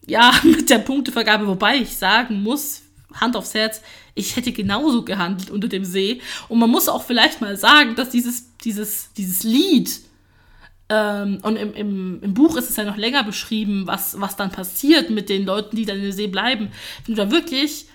ja, 0.07 0.33
mit 0.43 0.71
der 0.71 0.79
Punktevergabe, 0.79 1.47
wobei 1.47 1.77
ich 1.77 1.97
sagen 1.97 2.43
muss, 2.43 2.83
Hand 3.15 3.37
aufs 3.37 3.55
Herz, 3.55 3.83
ich 4.15 4.37
hätte 4.37 4.53
genauso 4.53 5.05
gehandelt 5.05 5.51
unter 5.51 5.69
dem 5.69 5.85
See. 5.85 6.21
Und 6.49 6.59
man 6.59 6.71
muss 6.71 6.89
auch 6.89 7.05
vielleicht 7.05 7.41
mal 7.41 7.57
sagen, 7.57 7.95
dass 7.95 8.11
dieses, 8.11 8.57
dieses, 8.59 9.13
dieses 9.15 9.43
Lied, 9.43 10.01
ähm, 10.89 11.39
und 11.43 11.57
im, 11.57 11.73
im, 11.73 12.23
im 12.23 12.35
Buch 12.35 12.57
ist 12.57 12.69
es 12.69 12.77
ja 12.77 12.85
noch 12.85 12.97
länger 12.97 13.25
beschrieben, 13.25 13.87
was, 13.87 14.21
was 14.21 14.37
dann 14.37 14.51
passiert 14.51 15.11
mit 15.11 15.29
den 15.29 15.47
Leuten, 15.47 15.77
die 15.77 15.87
dann 15.87 16.03
der 16.03 16.13
See 16.13 16.27
bleiben. 16.27 16.71
Wenn 17.07 17.15
du 17.15 17.23
da 17.23 17.31
wirklich 17.31 17.87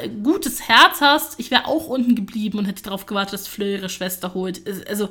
ein 0.00 0.22
gutes 0.22 0.68
Herz 0.68 1.00
hast, 1.00 1.40
ich 1.40 1.50
wäre 1.50 1.66
auch 1.66 1.88
unten 1.88 2.14
geblieben 2.14 2.58
und 2.58 2.66
hätte 2.66 2.84
darauf 2.84 3.06
gewartet, 3.06 3.34
dass 3.34 3.48
Fleur 3.48 3.78
ihre 3.78 3.88
Schwester 3.88 4.34
holt. 4.34 4.62
Also 4.88 5.08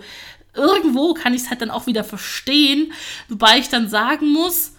irgendwo 0.55 1.13
kann 1.13 1.33
ich 1.33 1.41
es 1.43 1.49
halt 1.49 1.61
dann 1.61 1.69
auch 1.69 1.85
wieder 1.85 2.05
verstehen, 2.05 2.93
wobei 3.27 3.57
ich 3.57 3.67
dann 3.67 3.89
sagen 3.89 4.31
muss, 4.31 4.73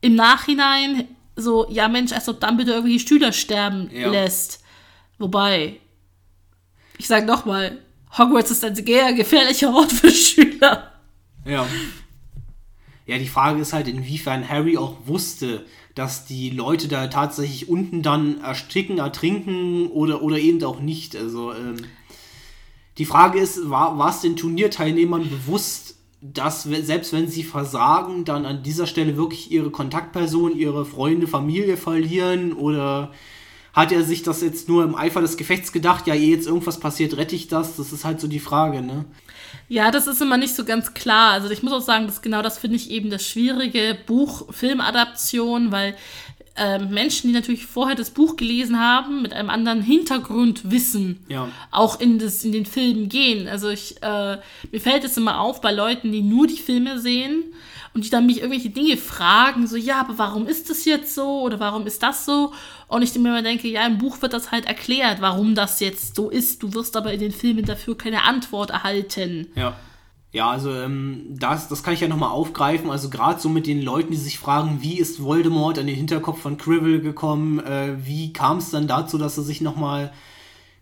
im 0.00 0.14
Nachhinein 0.14 1.08
so, 1.36 1.66
ja 1.70 1.88
Mensch, 1.88 2.12
als 2.12 2.28
ob 2.28 2.40
Dumbledore 2.40 2.78
irgendwie 2.78 2.98
Schüler 2.98 3.32
sterben 3.32 3.90
Ja. 3.92 4.10
lässt. 4.10 4.62
Wobei, 5.18 5.76
ich 6.98 7.06
sage 7.06 7.26
nochmal, 7.26 7.78
Hogwarts 8.16 8.50
ist 8.50 8.64
ein 8.64 8.74
sehr 8.74 9.12
gefährlicher 9.12 9.72
Ort 9.74 9.92
für 9.92 10.10
Schüler. 10.10 10.92
Ja. 11.44 11.66
Ja, 13.06 13.18
die 13.18 13.28
Frage 13.28 13.60
ist 13.60 13.72
halt, 13.72 13.88
inwiefern 13.88 14.48
Harry 14.48 14.76
auch 14.76 14.96
wusste, 15.06 15.64
dass 15.94 16.26
die 16.26 16.50
Leute 16.50 16.88
da 16.88 17.06
tatsächlich 17.06 17.68
unten 17.68 18.02
dann 18.02 18.40
ersticken, 18.42 18.98
ertrinken 18.98 19.88
oder, 19.88 20.22
oder 20.22 20.38
eben 20.38 20.62
auch 20.64 20.80
nicht. 20.80 21.16
Also, 21.16 21.52
ähm, 21.54 21.76
die 22.98 23.06
Frage 23.06 23.38
ist, 23.40 23.70
war, 23.70 23.96
war 23.96 24.10
es 24.10 24.20
den 24.20 24.36
Turnierteilnehmern 24.36 25.28
bewusst, 25.30 25.97
dass 26.20 26.64
selbst 26.64 27.12
wenn 27.12 27.28
sie 27.28 27.44
versagen, 27.44 28.24
dann 28.24 28.44
an 28.44 28.62
dieser 28.62 28.86
Stelle 28.86 29.16
wirklich 29.16 29.52
ihre 29.52 29.70
Kontaktperson, 29.70 30.56
ihre 30.56 30.84
Freunde, 30.84 31.26
Familie 31.28 31.76
verlieren 31.76 32.52
oder 32.52 33.12
hat 33.72 33.92
er 33.92 34.02
sich 34.02 34.24
das 34.24 34.40
jetzt 34.40 34.68
nur 34.68 34.82
im 34.82 34.96
Eifer 34.96 35.20
des 35.20 35.36
Gefechts 35.36 35.70
gedacht, 35.70 36.08
ja, 36.08 36.14
eh 36.14 36.30
jetzt 36.30 36.48
irgendwas 36.48 36.80
passiert, 36.80 37.16
rette 37.16 37.36
ich 37.36 37.46
das? 37.46 37.76
Das 37.76 37.92
ist 37.92 38.04
halt 38.04 38.20
so 38.20 38.26
die 38.26 38.40
Frage, 38.40 38.82
ne? 38.82 39.04
Ja, 39.68 39.92
das 39.92 40.08
ist 40.08 40.20
immer 40.20 40.36
nicht 40.36 40.56
so 40.56 40.64
ganz 40.64 40.94
klar. 40.94 41.30
Also 41.30 41.50
ich 41.50 41.62
muss 41.62 41.72
auch 41.72 41.80
sagen, 41.80 42.06
dass 42.06 42.20
genau 42.20 42.42
das 42.42 42.58
finde 42.58 42.76
ich 42.76 42.90
eben 42.90 43.10
das 43.10 43.24
schwierige 43.24 43.96
Buch-Film-Adaption, 44.06 45.70
weil 45.70 45.94
äh, 46.58 46.78
Menschen, 46.78 47.28
die 47.28 47.32
natürlich 47.34 47.66
vorher 47.66 47.94
das 47.96 48.10
Buch 48.10 48.36
gelesen 48.36 48.78
haben, 48.80 49.22
mit 49.22 49.32
einem 49.32 49.50
anderen 49.50 49.80
Hintergrundwissen 49.82 51.20
Ja. 51.28 51.48
auch 51.70 52.00
in, 52.00 52.18
das, 52.18 52.44
in 52.44 52.52
den 52.52 52.66
Film 52.66 53.08
gehen. 53.08 53.48
Also 53.48 53.68
ich, 53.68 54.02
äh, 54.02 54.38
mir 54.70 54.80
fällt 54.80 55.04
es 55.04 55.16
immer 55.16 55.40
auf 55.40 55.60
bei 55.60 55.72
Leuten, 55.72 56.12
die 56.12 56.22
nur 56.22 56.46
die 56.46 56.56
Filme 56.56 56.98
sehen 56.98 57.44
und 57.94 58.04
die 58.04 58.10
dann 58.10 58.26
mich 58.26 58.38
irgendwelche 58.38 58.70
Dinge 58.70 58.96
fragen, 58.96 59.66
so, 59.66 59.76
ja, 59.76 60.00
aber 60.00 60.18
warum 60.18 60.46
ist 60.46 60.68
das 60.70 60.84
jetzt 60.84 61.14
so 61.14 61.40
oder 61.42 61.58
warum 61.60 61.86
ist 61.86 62.02
das 62.02 62.24
so? 62.26 62.52
Und 62.86 63.02
ich 63.02 63.14
mir 63.14 63.28
immer 63.30 63.42
denke, 63.42 63.68
ja, 63.68 63.86
im 63.86 63.98
Buch 63.98 64.22
wird 64.22 64.32
das 64.32 64.50
halt 64.50 64.66
erklärt, 64.66 65.20
warum 65.20 65.54
das 65.54 65.80
jetzt 65.80 66.16
so 66.16 66.30
ist. 66.30 66.62
Du 66.62 66.72
wirst 66.74 66.96
aber 66.96 67.12
in 67.12 67.20
den 67.20 67.32
Filmen 67.32 67.64
dafür 67.64 67.96
keine 67.96 68.24
Antwort 68.24 68.70
erhalten. 68.70 69.48
Ja. 69.54 69.76
Ja, 70.30 70.50
also 70.50 70.74
ähm, 70.74 71.24
das, 71.38 71.68
das 71.68 71.82
kann 71.82 71.94
ich 71.94 72.00
ja 72.00 72.08
nochmal 72.08 72.30
aufgreifen. 72.30 72.90
Also 72.90 73.08
gerade 73.08 73.40
so 73.40 73.48
mit 73.48 73.66
den 73.66 73.80
Leuten, 73.80 74.10
die 74.10 74.18
sich 74.18 74.38
fragen, 74.38 74.78
wie 74.82 74.98
ist 74.98 75.22
Voldemort 75.22 75.78
an 75.78 75.86
den 75.86 75.96
Hinterkopf 75.96 76.40
von 76.40 76.58
Crivel 76.58 77.00
gekommen? 77.00 77.60
Äh, 77.60 77.96
wie 78.04 78.32
kam 78.32 78.58
es 78.58 78.70
dann 78.70 78.86
dazu, 78.86 79.16
dass 79.16 79.38
er 79.38 79.44
sich 79.44 79.62
nochmal 79.62 80.12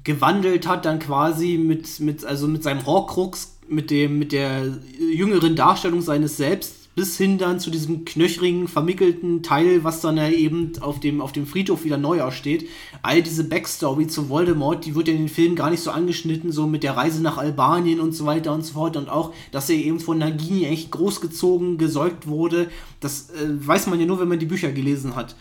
gewandelt 0.02 0.66
hat, 0.66 0.84
dann 0.84 0.98
quasi 0.98 1.58
mit, 1.58 2.00
mit, 2.00 2.24
also 2.24 2.48
mit 2.48 2.62
seinem 2.62 2.86
Horcrux, 2.86 3.58
mit 3.68 3.90
dem, 3.90 4.18
mit 4.18 4.32
der 4.32 4.78
jüngeren 5.12 5.56
Darstellung 5.56 6.00
seines 6.00 6.36
Selbst 6.36 6.75
bis 6.96 7.18
hin 7.18 7.36
dann 7.36 7.60
zu 7.60 7.70
diesem 7.70 8.06
knöchrigen, 8.06 8.68
vermickelten 8.68 9.42
Teil, 9.42 9.84
was 9.84 10.00
dann 10.00 10.16
ja 10.16 10.30
eben 10.30 10.72
auf 10.80 10.98
dem, 10.98 11.20
auf 11.20 11.30
dem 11.30 11.46
Friedhof 11.46 11.84
wieder 11.84 11.98
neu 11.98 12.22
aussteht. 12.22 12.68
All 13.02 13.22
diese 13.22 13.44
Backstory 13.44 14.06
zu 14.06 14.30
Voldemort, 14.30 14.86
die 14.86 14.94
wird 14.94 15.08
ja 15.08 15.14
in 15.14 15.20
den 15.20 15.28
Filmen 15.28 15.56
gar 15.56 15.68
nicht 15.68 15.82
so 15.82 15.90
angeschnitten, 15.90 16.52
so 16.52 16.66
mit 16.66 16.82
der 16.82 16.96
Reise 16.96 17.22
nach 17.22 17.36
Albanien 17.36 18.00
und 18.00 18.12
so 18.12 18.24
weiter 18.24 18.54
und 18.54 18.64
so 18.64 18.72
fort. 18.72 18.96
Und 18.96 19.10
auch, 19.10 19.34
dass 19.52 19.68
er 19.68 19.76
eben 19.76 20.00
von 20.00 20.16
Nagini 20.16 20.64
echt 20.64 20.90
großgezogen, 20.90 21.76
gesäugt 21.76 22.26
wurde. 22.26 22.70
Das 23.00 23.28
äh, 23.28 23.46
weiß 23.46 23.88
man 23.88 24.00
ja 24.00 24.06
nur, 24.06 24.18
wenn 24.18 24.28
man 24.28 24.38
die 24.38 24.46
Bücher 24.46 24.72
gelesen 24.72 25.14
hat. 25.16 25.36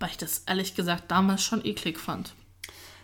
Weil 0.00 0.10
ich 0.10 0.18
das 0.18 0.42
ehrlich 0.46 0.74
gesagt 0.74 1.10
damals 1.10 1.42
schon 1.42 1.64
eklig 1.64 1.98
fand. 1.98 2.34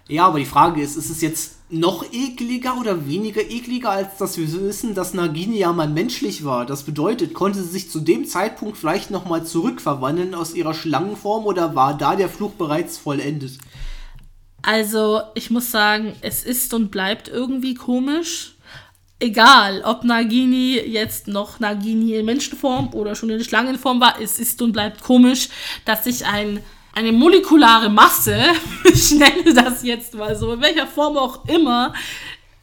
Ja, 0.08 0.26
aber 0.26 0.38
die 0.38 0.44
Frage 0.44 0.82
ist, 0.82 0.96
ist 0.96 1.08
es 1.08 1.22
jetzt 1.22 1.54
noch 1.70 2.04
ekliger 2.12 2.78
oder 2.78 3.06
weniger 3.06 3.40
ekliger, 3.40 3.90
als 3.90 4.18
dass 4.18 4.36
wir 4.36 4.52
wissen, 4.52 4.94
dass 4.94 5.14
Nagini 5.14 5.58
ja 5.58 5.72
mal 5.72 5.88
menschlich 5.88 6.44
war? 6.44 6.66
Das 6.66 6.82
bedeutet, 6.82 7.32
konnte 7.32 7.62
sie 7.62 7.70
sich 7.70 7.90
zu 7.90 8.00
dem 8.00 8.26
Zeitpunkt 8.26 8.76
vielleicht 8.76 9.10
nochmal 9.10 9.46
zurückverwandeln 9.46 10.34
aus 10.34 10.54
ihrer 10.54 10.74
Schlangenform 10.74 11.46
oder 11.46 11.74
war 11.74 11.96
da 11.96 12.16
der 12.16 12.28
Fluch 12.28 12.52
bereits 12.52 12.98
vollendet? 12.98 13.58
Also, 14.60 15.20
ich 15.34 15.50
muss 15.50 15.70
sagen, 15.70 16.14
es 16.20 16.44
ist 16.44 16.72
und 16.74 16.90
bleibt 16.90 17.28
irgendwie 17.28 17.74
komisch. 17.74 18.56
Egal, 19.20 19.82
ob 19.84 20.04
Nagini 20.04 20.78
jetzt 20.80 21.28
noch 21.28 21.60
Nagini 21.60 22.14
in 22.14 22.26
Menschenform 22.26 22.92
oder 22.92 23.14
schon 23.14 23.30
in 23.30 23.42
Schlangenform 23.42 24.00
war, 24.00 24.20
es 24.20 24.38
ist 24.38 24.60
und 24.60 24.72
bleibt 24.72 25.02
komisch, 25.02 25.48
dass 25.84 26.04
sich 26.04 26.26
ein, 26.26 26.60
eine 26.94 27.12
molekulare 27.12 27.88
Masse, 27.90 28.36
ich 28.84 29.12
nenne 29.12 29.52
das 29.54 29.82
jetzt 29.82 30.14
mal 30.14 30.36
so, 30.36 30.52
in 30.54 30.60
welcher 30.60 30.86
Form 30.86 31.16
auch 31.16 31.44
immer, 31.46 31.92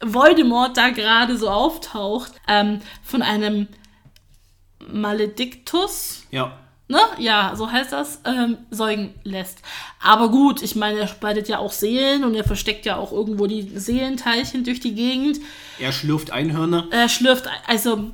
Voldemort 0.04 0.76
da 0.76 0.88
gerade 0.90 1.36
so 1.36 1.48
auftaucht, 1.48 2.32
ähm, 2.48 2.80
von 3.04 3.22
einem 3.22 3.68
Maledictus, 4.92 6.24
Ja. 6.30 6.58
ne? 6.88 6.98
Ja, 7.18 7.52
so 7.56 7.70
heißt 7.70 7.92
das, 7.92 8.20
ähm, 8.24 8.58
säugen 8.70 9.14
lässt. 9.22 9.58
Aber 10.02 10.28
gut, 10.30 10.60
ich 10.62 10.74
meine, 10.74 10.98
er 11.00 11.08
spaltet 11.08 11.48
ja 11.48 11.58
auch 11.58 11.72
Seelen 11.72 12.24
und 12.24 12.34
er 12.34 12.44
versteckt 12.44 12.84
ja 12.86 12.96
auch 12.96 13.12
irgendwo 13.12 13.46
die 13.46 13.62
Seelenteilchen 13.78 14.64
durch 14.64 14.80
die 14.80 14.94
Gegend. 14.94 15.38
Er 15.78 15.92
schlürft 15.92 16.32
Einhörner. 16.32 16.88
Er 16.90 17.08
schlürft, 17.08 17.44
also 17.66 18.10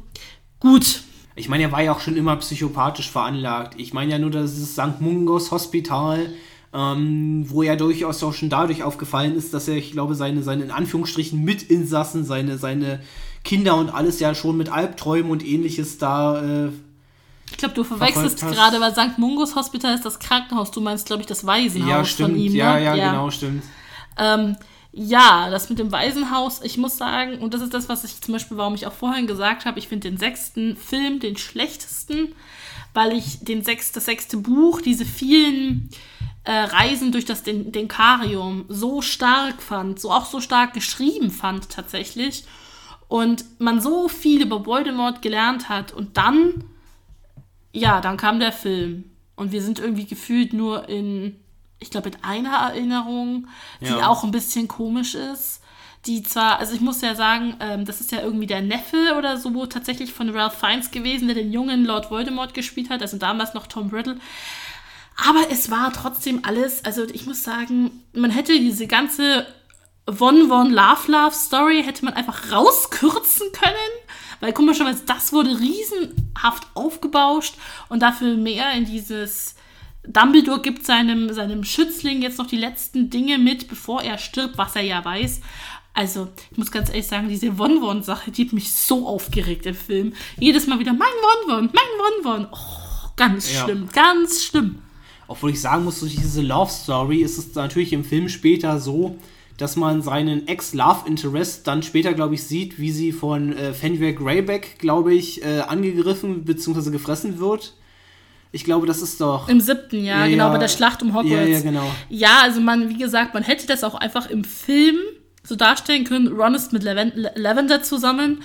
gut. 0.61 1.01
Ich 1.39 1.49
meine, 1.49 1.65
er 1.65 1.73
war 1.73 1.83
ja 1.83 1.93
auch 1.93 2.01
schon 2.01 2.17
immer 2.17 2.37
psychopathisch 2.37 3.11
veranlagt. 3.11 3.75
Ich 3.79 3.93
meine 3.93 4.13
ja 4.13 4.19
nur, 4.19 4.31
dass 4.31 4.55
dieses 4.55 4.73
St. 4.73 5.01
Mungos 5.01 5.51
Hospital, 5.51 6.31
ähm, 6.75 7.45
wo 7.47 7.63
er 7.63 7.77
durchaus 7.77 8.23
auch 8.23 8.35
schon 8.35 8.51
dadurch 8.51 8.83
aufgefallen 8.83 9.37
ist, 9.37 9.55
dass 9.55 9.69
er, 9.69 9.77
ich 9.77 9.93
glaube, 9.93 10.15
seine, 10.15 10.43
seine 10.43 10.65
in 10.65 10.71
Anführungsstrichen 10.71 11.43
Mitinsassen, 11.43 12.25
seine, 12.25 12.59
seine 12.59 13.01
Kinder 13.45 13.77
und 13.77 13.89
alles 13.89 14.21
ja 14.21 14.35
schon 14.35 14.57
mit 14.57 14.69
Albträumen 14.69 15.31
und 15.31 15.47
ähnliches 15.47 15.99
da 15.99 16.43
äh, 16.43 16.71
Ich 17.51 17.57
glaube, 17.57 17.75
du 17.75 17.85
verwechselst 17.85 18.41
gerade, 18.41 18.81
weil 18.81 18.93
St. 18.93 19.19
Mungos 19.19 19.55
Hospital 19.55 19.95
ist 19.95 20.05
das 20.05 20.19
Krankenhaus. 20.19 20.73
Du 20.73 20.81
meinst, 20.81 21.07
glaube 21.07 21.23
ich, 21.23 21.29
das 21.29 21.47
Waisenhaus 21.47 21.89
Ja, 21.89 22.05
stimmt. 22.05 22.31
von 22.31 22.39
ihm. 22.39 22.55
ja, 22.55 22.75
ne? 22.75 22.85
ja, 22.85 22.95
genau, 22.95 23.31
stimmt. 23.31 23.63
Ähm, 24.19 24.57
ja, 24.93 25.51
das 25.51 25.69
mit 25.69 25.79
dem 25.79 25.93
Waisenhaus, 25.93 26.63
ich 26.63 26.79
muss 26.79 26.97
sagen, 26.97 27.39
und 27.39 27.55
das 27.55 27.61
ist 27.61 27.75
das, 27.75 27.89
was 27.89 28.05
ich 28.05 28.21
zum 28.21 28.33
Beispiel, 28.33 28.57
warum 28.57 28.75
ich 28.75 28.87
auch 28.87 28.93
vorhin 28.93 29.27
gesagt 29.27 29.65
habe, 29.65 29.79
ich 29.79 29.89
finde 29.89 30.09
den 30.09 30.19
sechsten 30.19 30.77
Film 30.77 31.21
den 31.21 31.37
schlechtesten, 31.37 32.35
weil 32.95 33.13
ich 33.13 33.41
den 33.41 33.63
sechs, 33.63 33.93
das 33.93 34.07
sechste 34.07 34.39
Buch, 34.39 34.81
diese 34.81 35.05
vielen 35.05 35.91
äh, 36.45 36.53
Reisen 36.53 37.13
durch 37.13 37.27
das 37.27 37.43
Den 37.43 37.73
Denkarium 37.73 38.65
so 38.69 39.03
stark 39.03 39.63
fand, 39.63 40.01
so 40.01 40.11
auch 40.11 40.25
so 40.25 40.41
stark 40.41 40.73
geschrieben 40.73 41.31
fand 41.31 41.69
tatsächlich. 41.69 42.45
Und 43.07 43.45
man 43.59 43.81
so 43.81 44.09
viel 44.09 44.43
über 44.43 44.65
Voldemort 44.65 45.23
gelernt 45.23 45.69
hat 45.69 45.93
und 45.93 46.17
dann, 46.17 46.65
ja, 47.73 48.01
dann 48.01 48.17
kam 48.17 48.41
der 48.41 48.53
Film. 48.53 49.05
Und 49.37 49.53
wir 49.53 49.63
sind 49.63 49.79
irgendwie 49.79 50.07
gefühlt 50.07 50.53
nur 50.55 50.89
in, 50.89 51.37
ich 51.81 51.91
glaube, 51.91 52.11
in 52.11 52.17
einer 52.23 52.57
Erinnerung, 52.57 53.47
die 53.81 53.87
Ja. 53.87 54.09
auch 54.09 54.25
ein 54.25 54.31
bisschen 54.31 54.69
komisch 54.69 55.15
ist. 55.15 55.61
Die 56.07 56.23
zwar, 56.23 56.59
also 56.59 56.75
ich 56.75 56.81
muss 56.81 57.01
ja 57.01 57.15
sagen, 57.15 57.57
ähm, 57.61 57.85
das 57.85 58.01
ist 58.01 58.13
ja 58.13 58.21
irgendwie 58.21 58.47
der 58.47 58.63
Neffe 58.63 59.15
oder 59.19 59.37
so 59.37 59.67
tatsächlich 59.67 60.13
von 60.13 60.31
Ralph 60.31 60.55
Fiennes 60.59 60.91
gewesen, 60.91 61.27
der 61.27 61.35
den 61.35 61.53
jungen 61.53 61.85
Lord 61.85 62.11
Voldemort 62.11 62.55
gespielt 62.55 62.89
hat, 62.89 63.03
also 63.03 63.17
damals 63.19 63.53
noch 63.55 63.67
Tom 63.67 63.89
Riddle. 63.91 64.17
Aber 65.29 65.51
es 65.51 65.71
war 65.71 65.93
trotzdem 65.93 66.41
alles, 66.45 66.85
also 66.85 67.05
ich 67.05 67.27
muss 67.27 67.43
sagen, 67.43 67.91
man 68.13 68.31
hätte 68.31 68.53
diese 68.53 68.87
ganze 68.87 69.47
Von 70.09 70.47
Von 70.49 70.71
Love 70.71 71.11
Love 71.11 71.35
Story 71.35 71.83
hätte 71.85 72.05
man 72.05 72.15
einfach 72.15 72.53
rauskürzen 72.53 73.51
können, 73.53 73.75
weil 74.41 74.53
komischerweise 74.53 75.03
das 75.05 75.33
wurde 75.33 75.59
riesenhaft 75.59 76.69
aufgebauscht 76.75 77.55
und 77.89 78.01
dafür 78.01 78.37
mehr 78.37 78.73
in 78.73 78.85
dieses 78.87 79.57
Dumbledore 80.13 80.63
gibt 80.63 80.87
seinem, 80.87 81.33
seinem 81.33 81.65
Schützling 81.65 82.23
jetzt 82.23 82.39
noch 82.39 82.47
die 82.47 82.57
letzten 82.57 83.11
Dinge 83.11 83.39
mit, 83.39 83.69
bevor 83.69 84.03
er 84.03 84.19
stirbt, 84.19 84.57
was 84.59 84.75
er 84.77 84.83
ja 84.83 85.05
weiß. 85.05 85.41
Also, 85.95 86.29
ich 86.51 86.59
muss 86.59 86.71
ganz 86.71 86.89
ehrlich 86.91 87.07
sagen, 87.07 87.29
diese 87.29 87.53
Von-Von-Sache, 87.53 88.31
die 88.31 88.47
hat 88.47 88.53
mich 88.53 88.73
so 88.73 89.07
aufgeregt 89.07 89.67
im 89.67 89.75
Film. 89.75 90.13
Jedes 90.39 90.67
Mal 90.67 90.79
wieder, 90.79 90.93
mein 90.93 91.09
Von-Von, 91.47 91.71
mein 91.73 92.23
Von-Von. 92.23 92.47
Oh, 92.53 93.09
ganz 93.17 93.53
Ja. 93.53 93.65
schlimm, 93.65 93.89
ganz 93.93 94.45
schlimm. 94.45 94.79
Obwohl 95.27 95.51
ich 95.51 95.61
sagen 95.61 95.85
muss, 95.85 96.01
durch 96.01 96.17
diese 96.17 96.41
Love 96.41 96.71
Story 96.71 97.19
ist 97.23 97.37
es 97.37 97.55
natürlich 97.55 97.93
im 97.93 98.05
Film 98.05 98.29
später 98.29 98.79
so, 98.79 99.19
dass 99.59 99.75
man 99.77 100.01
seinen 100.03 100.47
Ex-Love-Interest 100.47 101.67
dann 101.67 101.83
später, 101.83 102.15
glaube 102.15 102.35
ich, 102.37 102.45
sieht, 102.45 102.79
wie 102.79 102.93
sie 102.93 103.11
von 103.13 103.53
äh, 103.53 103.75
Fenrir 103.75 104.13
Greyback, 104.15 104.79
glaube 104.79 105.13
ich, 105.15 105.43
äh, 105.45 105.61
angegriffen 105.61 106.45
bzw. 106.45 106.91
gefressen 106.91 107.41
wird. 107.41 107.75
Ich 108.53 108.65
glaube, 108.65 108.87
das 108.87 109.03
ist 109.03 109.21
doch. 109.21 109.49
Im 109.49 109.61
siebten 109.61 110.03
Jahr, 110.05 110.25
Ja, 110.25 110.31
genau, 110.31 110.47
ja. 110.47 110.53
bei 110.53 110.59
der 110.59 110.69
Schlacht 110.69 111.03
um 111.03 111.11
Hogwarts. 111.15 111.31
Ja, 111.31 111.45
ja, 111.47 111.61
genau. 111.61 111.91
Ja, 112.09 112.41
also 112.43 112.61
man, 112.61 112.89
wie 112.89 112.97
gesagt, 112.97 113.35
man 113.35 113.43
hätte 113.43 113.67
das 113.67 113.85
auch 113.85 113.95
einfach 113.95 114.31
im 114.31 114.45
Film 114.45 114.97
so 115.43 115.55
darstellen 115.55 116.05
können. 116.05 116.29
Ron 116.29 116.55
ist 116.55 116.73
mit 116.73 116.83
Laven 116.83 117.13
Lavender 117.35 117.83
zusammen, 117.83 118.43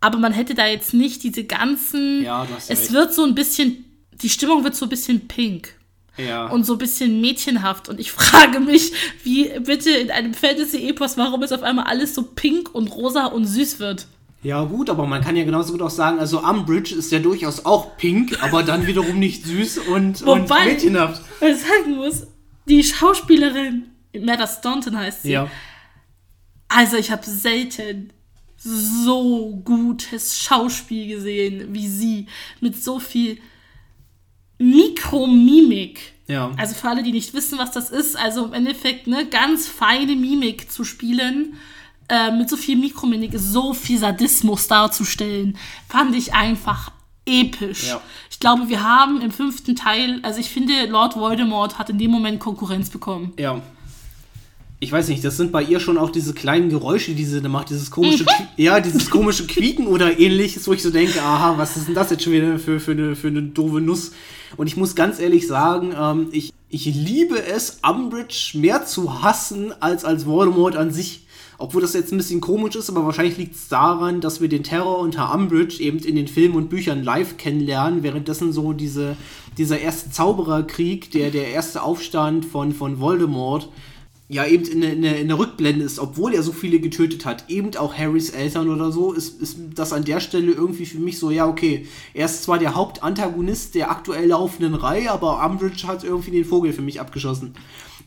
aber 0.00 0.18
man 0.18 0.32
hätte 0.32 0.54
da 0.54 0.66
jetzt 0.66 0.92
nicht 0.94 1.22
diese 1.22 1.44
ganzen. 1.44 2.22
Ja, 2.24 2.44
du 2.44 2.54
hast 2.54 2.70
es 2.70 2.80
recht. 2.82 2.92
wird 2.92 3.14
so 3.14 3.24
ein 3.24 3.34
bisschen, 3.34 3.84
die 4.12 4.28
Stimmung 4.28 4.64
wird 4.64 4.74
so 4.76 4.84
ein 4.86 4.90
bisschen 4.90 5.26
pink 5.28 5.74
Ja. 6.18 6.46
und 6.48 6.64
so 6.66 6.74
ein 6.74 6.78
bisschen 6.78 7.20
mädchenhaft. 7.20 7.88
Und 7.88 7.98
ich 8.00 8.12
frage 8.20 8.60
mich, 8.60 8.92
wie 9.24 9.50
bitte 9.60 9.90
in 9.90 10.10
einem 10.10 10.34
Fantasy-Epos, 10.34 11.16
warum 11.16 11.42
es 11.42 11.52
auf 11.52 11.62
einmal 11.62 11.86
alles 11.86 12.14
so 12.14 12.22
pink 12.22 12.74
und 12.74 12.88
rosa 12.88 13.26
und 13.26 13.46
süß 13.46 13.78
wird. 13.78 14.06
Ja, 14.46 14.62
gut, 14.64 14.88
aber 14.90 15.06
man 15.06 15.20
kann 15.22 15.34
ja 15.36 15.44
genauso 15.44 15.72
gut 15.72 15.82
auch 15.82 15.90
sagen, 15.90 16.18
also 16.20 16.40
Umbridge 16.40 16.94
ist 16.94 17.10
ja 17.10 17.18
durchaus 17.18 17.64
auch 17.64 17.96
pink, 17.96 18.42
aber 18.42 18.62
dann 18.62 18.86
wiederum 18.86 19.18
nicht 19.18 19.44
süß 19.44 19.78
und, 19.78 20.22
und 20.22 20.48
Wobei- 20.48 20.66
mädchenhaft. 20.66 21.20
Weil 21.40 21.54
ich 21.54 21.60
sagen 21.62 21.96
muss, 21.96 22.26
die 22.68 22.84
Schauspielerin, 22.84 23.86
Meta 24.12 24.46
Staunton 24.46 24.96
heißt 24.96 25.22
sie, 25.22 25.32
Ja. 25.32 25.50
Also 26.68 26.96
ich 26.96 27.10
habe 27.10 27.24
selten 27.24 28.12
so 28.56 29.62
gutes 29.64 30.38
Schauspiel 30.38 31.08
gesehen 31.08 31.72
wie 31.72 31.88
sie. 31.88 32.26
Mit 32.60 32.82
so 32.82 32.98
viel 32.98 33.38
Mikromimik. 34.58 36.00
Ja. 36.26 36.50
Also 36.56 36.74
für 36.74 36.88
alle, 36.88 37.02
die 37.02 37.12
nicht 37.12 37.34
wissen, 37.34 37.58
was 37.58 37.70
das 37.70 37.90
ist, 37.90 38.16
also 38.16 38.46
im 38.46 38.52
Endeffekt 38.52 39.06
ne, 39.06 39.26
ganz 39.26 39.68
feine 39.68 40.16
Mimik 40.16 40.70
zu 40.70 40.84
spielen. 40.84 41.54
Äh, 42.08 42.30
mit 42.30 42.48
so 42.48 42.56
viel 42.56 42.76
Mikromimik 42.76 43.32
so 43.36 43.74
viel 43.74 43.98
Sadismus 43.98 44.68
darzustellen, 44.68 45.56
fand 45.88 46.14
ich 46.14 46.34
einfach 46.34 46.92
episch. 47.26 47.88
Ja. 47.88 48.00
Ich 48.30 48.38
glaube, 48.38 48.68
wir 48.68 48.82
haben 48.84 49.20
im 49.20 49.32
fünften 49.32 49.74
Teil, 49.74 50.20
also 50.22 50.38
ich 50.38 50.48
finde, 50.48 50.86
Lord 50.88 51.16
Voldemort 51.16 51.78
hat 51.78 51.90
in 51.90 51.98
dem 51.98 52.10
Moment 52.10 52.38
Konkurrenz 52.38 52.90
bekommen. 52.90 53.32
Ja. 53.38 53.60
Ich 54.78 54.92
weiß 54.92 55.08
nicht, 55.08 55.24
das 55.24 55.38
sind 55.38 55.52
bei 55.52 55.62
ihr 55.62 55.80
schon 55.80 55.96
auch 55.96 56.10
diese 56.10 56.34
kleinen 56.34 56.68
Geräusche, 56.68 57.14
die 57.14 57.24
sie 57.24 57.40
da 57.40 57.48
macht, 57.48 57.70
dieses 57.70 57.90
komische, 57.90 58.24
Qui- 58.24 58.46
ja, 58.58 58.78
dieses 58.78 59.08
komische 59.08 59.46
Quieken 59.46 59.86
oder 59.86 60.20
ähnliches, 60.20 60.68
wo 60.68 60.74
ich 60.74 60.82
so 60.82 60.90
denke, 60.90 61.20
aha, 61.22 61.54
was 61.56 61.78
ist 61.78 61.88
denn 61.88 61.94
das 61.94 62.10
jetzt 62.10 62.22
schon 62.22 62.34
wieder 62.34 62.58
für, 62.58 62.78
für, 62.78 62.90
eine, 62.92 63.16
für 63.16 63.28
eine 63.28 63.42
doofe 63.42 63.80
Nuss? 63.80 64.12
Und 64.58 64.66
ich 64.66 64.76
muss 64.76 64.94
ganz 64.94 65.18
ehrlich 65.18 65.46
sagen, 65.46 65.94
ähm, 65.98 66.28
ich, 66.30 66.52
ich 66.68 66.84
liebe 66.84 67.42
es, 67.42 67.78
Umbridge 67.88 68.50
mehr 68.54 68.84
zu 68.84 69.22
hassen 69.22 69.72
als 69.80 70.04
als 70.04 70.26
Voldemort 70.26 70.76
an 70.76 70.92
sich. 70.92 71.25
Obwohl 71.58 71.80
das 71.80 71.94
jetzt 71.94 72.12
ein 72.12 72.18
bisschen 72.18 72.40
komisch 72.40 72.76
ist, 72.76 72.90
aber 72.90 73.04
wahrscheinlich 73.04 73.38
liegt 73.38 73.54
es 73.54 73.68
daran, 73.68 74.20
dass 74.20 74.40
wir 74.40 74.48
den 74.48 74.62
Terror 74.62 74.98
unter 74.98 75.34
Umbridge 75.34 75.82
eben 75.82 75.98
in 75.98 76.16
den 76.16 76.28
Filmen 76.28 76.56
und 76.56 76.68
Büchern 76.68 77.02
live 77.02 77.36
kennenlernen, 77.38 78.02
währenddessen 78.02 78.52
so 78.52 78.72
diese, 78.72 79.16
dieser 79.56 79.78
erste 79.78 80.10
Zaubererkrieg, 80.10 81.10
der, 81.12 81.30
der 81.30 81.48
erste 81.48 81.82
Aufstand 81.82 82.44
von, 82.44 82.72
von 82.72 83.00
Voldemort, 83.00 83.70
ja 84.28 84.44
eben 84.44 84.64
in 84.64 84.80
der, 84.80 84.92
in, 84.92 85.04
in 85.04 85.28
der 85.28 85.38
Rückblende 85.38 85.84
ist, 85.84 85.98
obwohl 85.98 86.34
er 86.34 86.42
so 86.42 86.52
viele 86.52 86.80
getötet 86.80 87.24
hat, 87.24 87.48
eben 87.48 87.74
auch 87.76 87.94
Harrys 87.94 88.30
Eltern 88.30 88.68
oder 88.68 88.90
so, 88.90 89.12
ist, 89.12 89.40
ist 89.40 89.58
das 89.74 89.92
an 89.92 90.04
der 90.04 90.20
Stelle 90.20 90.52
irgendwie 90.52 90.86
für 90.86 90.98
mich 90.98 91.18
so, 91.18 91.30
ja, 91.30 91.46
okay, 91.46 91.86
er 92.12 92.26
ist 92.26 92.42
zwar 92.42 92.58
der 92.58 92.74
Hauptantagonist 92.74 93.74
der 93.74 93.90
aktuell 93.90 94.28
laufenden 94.28 94.74
Reihe, 94.74 95.10
aber 95.10 95.44
Umbridge 95.44 95.86
hat 95.86 96.02
irgendwie 96.02 96.32
den 96.32 96.44
Vogel 96.44 96.72
für 96.72 96.82
mich 96.82 97.00
abgeschossen. 97.00 97.54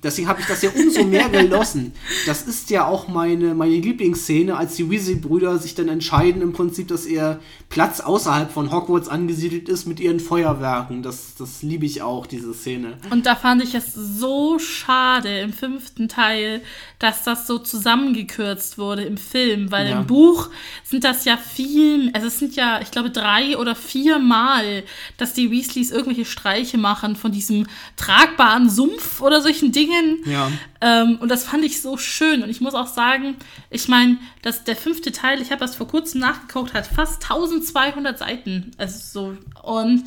Deswegen 0.01 0.27
habe 0.29 0.39
ich 0.39 0.47
das 0.47 0.61
ja 0.61 0.69
umso 0.73 1.03
mehr 1.03 1.27
genossen. 1.29 1.91
Das 2.25 2.43
ist 2.43 2.69
ja 2.69 2.85
auch 2.87 3.07
meine, 3.09 3.53
meine 3.53 3.75
Lieblingsszene, 3.75 4.55
als 4.55 4.75
die 4.75 4.89
Weasley-Brüder 4.89 5.57
sich 5.57 5.75
dann 5.75 5.89
entscheiden, 5.89 6.41
im 6.41 6.53
Prinzip, 6.53 6.87
dass 6.87 7.05
ihr 7.05 7.39
Platz 7.67 7.99
außerhalb 7.99 8.49
von 8.51 8.71
Hogwarts 8.71 9.09
angesiedelt 9.09 9.67
ist 9.67 9.85
mit 9.87 9.99
ihren 9.99 10.19
Feuerwerken. 10.21 11.03
Das, 11.03 11.35
das 11.37 11.61
liebe 11.63 11.85
ich 11.85 12.01
auch, 12.01 12.27
diese 12.27 12.53
Szene. 12.53 12.97
Und 13.09 13.25
da 13.25 13.35
fand 13.35 13.61
ich 13.61 13.75
es 13.75 13.93
so 13.93 14.57
schade 14.57 15.39
im 15.39 15.51
fünften 15.51 16.07
Teil, 16.07 16.61
dass 16.99 17.23
das 17.23 17.45
so 17.45 17.59
zusammengekürzt 17.59 18.77
wurde 18.77 19.03
im 19.03 19.17
Film, 19.17 19.69
weil 19.71 19.89
Ja. 19.89 19.99
im 19.99 20.07
Buch 20.07 20.49
sind 20.83 21.03
das 21.03 21.25
ja 21.25 21.35
viel, 21.37 22.09
also 22.13 22.27
es 22.27 22.39
sind 22.39 22.55
ja, 22.55 22.79
ich 22.81 22.91
glaube, 22.91 23.09
drei 23.09 23.57
oder 23.57 23.75
vier 23.75 24.19
Mal, 24.19 24.83
dass 25.17 25.33
die 25.33 25.51
Weasleys 25.51 25.91
irgendwelche 25.91 26.25
Streiche 26.25 26.77
machen 26.77 27.15
von 27.15 27.31
diesem 27.31 27.67
tragbaren 27.97 28.69
Sumpf 28.69 29.21
oder 29.21 29.41
solchen 29.41 29.71
Dingen. 29.71 29.88
Ja. 30.25 30.51
Ähm, 30.81 31.17
und 31.21 31.29
das 31.29 31.43
fand 31.45 31.63
ich 31.63 31.81
so 31.81 31.97
schön. 31.97 32.43
Und 32.43 32.49
ich 32.49 32.61
muss 32.61 32.73
auch 32.73 32.87
sagen, 32.87 33.35
ich 33.69 33.87
meine, 33.87 34.17
dass 34.41 34.63
der 34.63 34.75
fünfte 34.75 35.11
Teil, 35.11 35.41
ich 35.41 35.51
habe 35.51 35.59
das 35.61 35.75
vor 35.75 35.87
kurzem 35.87 36.21
nachgeguckt, 36.21 36.73
hat 36.73 36.87
fast 36.87 37.23
1200 37.23 38.17
Seiten. 38.17 38.71
Also 38.77 38.99
so. 38.99 39.37
Und 39.63 40.05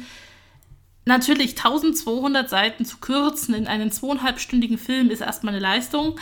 natürlich 1.05 1.51
1200 1.57 2.49
Seiten 2.49 2.85
zu 2.85 2.99
kürzen 2.99 3.55
in 3.55 3.67
einen 3.67 3.91
zweieinhalbstündigen 3.91 4.79
Film 4.79 5.11
ist 5.11 5.21
erstmal 5.21 5.55
eine 5.55 5.63
Leistung. 5.63 6.19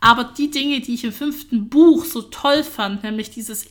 Aber 0.00 0.24
die 0.24 0.50
Dinge, 0.50 0.80
die 0.80 0.94
ich 0.94 1.04
im 1.04 1.12
fünften 1.12 1.68
Buch 1.68 2.04
so 2.04 2.22
toll 2.22 2.62
fand, 2.64 3.02
nämlich 3.02 3.30
dieses 3.30 3.66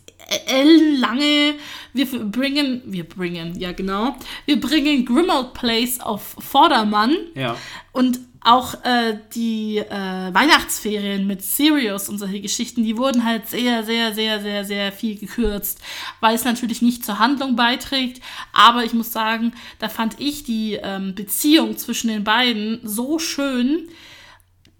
ellenlange, 0.48 1.56
wir 1.94 2.06
bringen, 2.06 2.82
wir 2.86 3.04
bringen, 3.08 3.60
ja 3.60 3.72
genau, 3.72 4.16
wir 4.46 4.60
bringen 4.60 5.06
Grimmauld 5.06 5.54
Place 5.54 6.00
auf 6.00 6.36
Vordermann 6.40 7.16
Ja. 7.36 7.58
und 7.94 8.20
auch 8.42 8.74
äh, 8.86 9.18
die 9.34 9.78
äh, 9.78 10.34
Weihnachtsferien 10.34 11.28
mit 11.28 11.42
Sirius 11.44 12.08
und 12.08 12.20
solche 12.20 12.40
Geschichten, 12.40 12.84
die 12.84 12.98
wurden 12.98 13.26
halt 13.26 13.48
sehr, 13.50 13.84
sehr, 13.84 14.14
sehr, 14.14 14.42
sehr, 14.42 14.64
sehr 14.64 14.92
viel 14.92 15.18
gekürzt, 15.18 15.82
weil 16.22 16.36
es 16.36 16.46
natürlich 16.46 16.82
nicht 16.82 17.06
zur 17.06 17.20
Handlung 17.20 17.56
beiträgt. 17.56 18.22
Aber 18.54 18.86
ich 18.86 18.94
muss 18.94 19.12
sagen, 19.12 19.54
da 19.80 19.90
fand 19.90 20.20
ich 20.20 20.44
die 20.44 20.80
ähm, 20.82 21.16
Beziehung 21.16 21.78
zwischen 21.78 22.08
den 22.08 22.24
beiden 22.24 22.80
so 22.84 23.20
schön, 23.20 23.90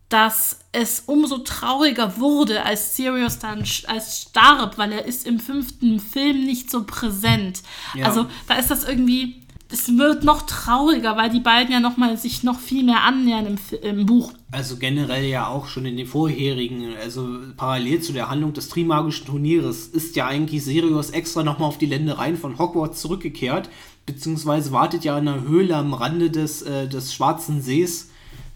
dass 0.10 0.62
es 0.72 1.04
umso 1.06 1.40
trauriger 1.40 2.18
wurde, 2.18 2.66
als 2.66 2.96
Sirius 2.96 3.40
dann 3.40 3.64
als 3.88 4.22
starb, 4.24 4.78
weil 4.78 4.92
er 4.92 5.06
ist 5.06 5.28
im 5.28 5.40
fünften 5.40 6.00
Film 6.00 6.46
nicht 6.46 6.72
so 6.72 6.84
präsent. 6.84 7.62
Ja. 7.94 8.08
Also 8.08 8.26
da 8.48 8.56
ist 8.56 8.72
das 8.72 8.84
irgendwie, 8.84 9.44
es 9.72 9.98
wird 9.98 10.24
noch 10.24 10.44
trauriger, 10.44 11.16
weil 11.16 11.30
die 11.30 11.40
beiden 11.40 11.72
ja 11.72 11.80
noch 11.80 11.96
mal 11.96 12.18
sich 12.18 12.44
noch 12.44 12.60
viel 12.60 12.84
mehr 12.84 13.04
annähern 13.04 13.46
im, 13.46 13.58
im 13.82 14.06
Buch. 14.06 14.32
Also 14.52 14.78
generell 14.78 15.26
ja 15.26 15.48
auch 15.48 15.68
schon 15.68 15.86
in 15.86 15.96
den 15.96 16.08
vorherigen, 16.08 16.96
also 17.02 17.28
parallel 17.56 18.02
zu 18.02 18.12
der 18.14 18.30
Handlung 18.30 18.54
des 18.54 18.70
Trimagischen 18.70 19.28
Turnieres, 19.28 19.88
ist 19.88 20.16
ja 20.16 20.26
eigentlich 20.26 20.64
Sirius 20.64 21.12
extra 21.12 21.44
nochmal 21.44 21.68
auf 21.68 21.78
die 21.78 21.86
Ländereien 21.86 22.36
von 22.36 22.58
Hogwarts 22.58 23.00
zurückgekehrt, 23.02 23.70
beziehungsweise 24.08 24.72
wartet 24.72 25.04
ja 25.04 25.18
in 25.20 25.28
einer 25.28 25.44
Höhle 25.44 25.76
am 25.76 25.94
Rande 25.94 26.32
des, 26.32 26.64
äh, 26.64 26.88
des 26.88 27.14
Schwarzen 27.14 27.62
Sees 27.62 28.10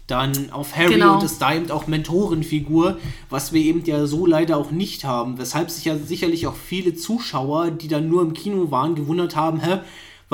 dann 0.08 0.50
auf 0.50 0.76
Harry 0.76 0.94
Genau. 0.94 1.14
und 1.14 1.22
ist 1.22 1.38
da 1.40 1.54
eben 1.54 1.70
auch 1.70 1.86
Mentorenfigur, 1.86 2.98
was 3.30 3.52
wir 3.52 3.62
eben 3.62 3.84
ja 3.84 4.04
so 4.06 4.26
leider 4.26 4.56
auch 4.56 4.70
nicht 4.70 5.04
haben. 5.04 5.38
Weshalb 5.38 5.70
sich 5.70 5.84
ja 5.84 5.96
sicherlich 5.96 6.46
auch 6.46 6.56
viele 6.56 6.94
Zuschauer, 6.94 7.70
die 7.70 7.88
dann 7.88 8.08
nur 8.08 8.20
im 8.22 8.34
Kino 8.34 8.70
waren, 8.70 8.96
gewundert 8.96 9.36
haben, 9.36 9.60
hä, 9.60 9.78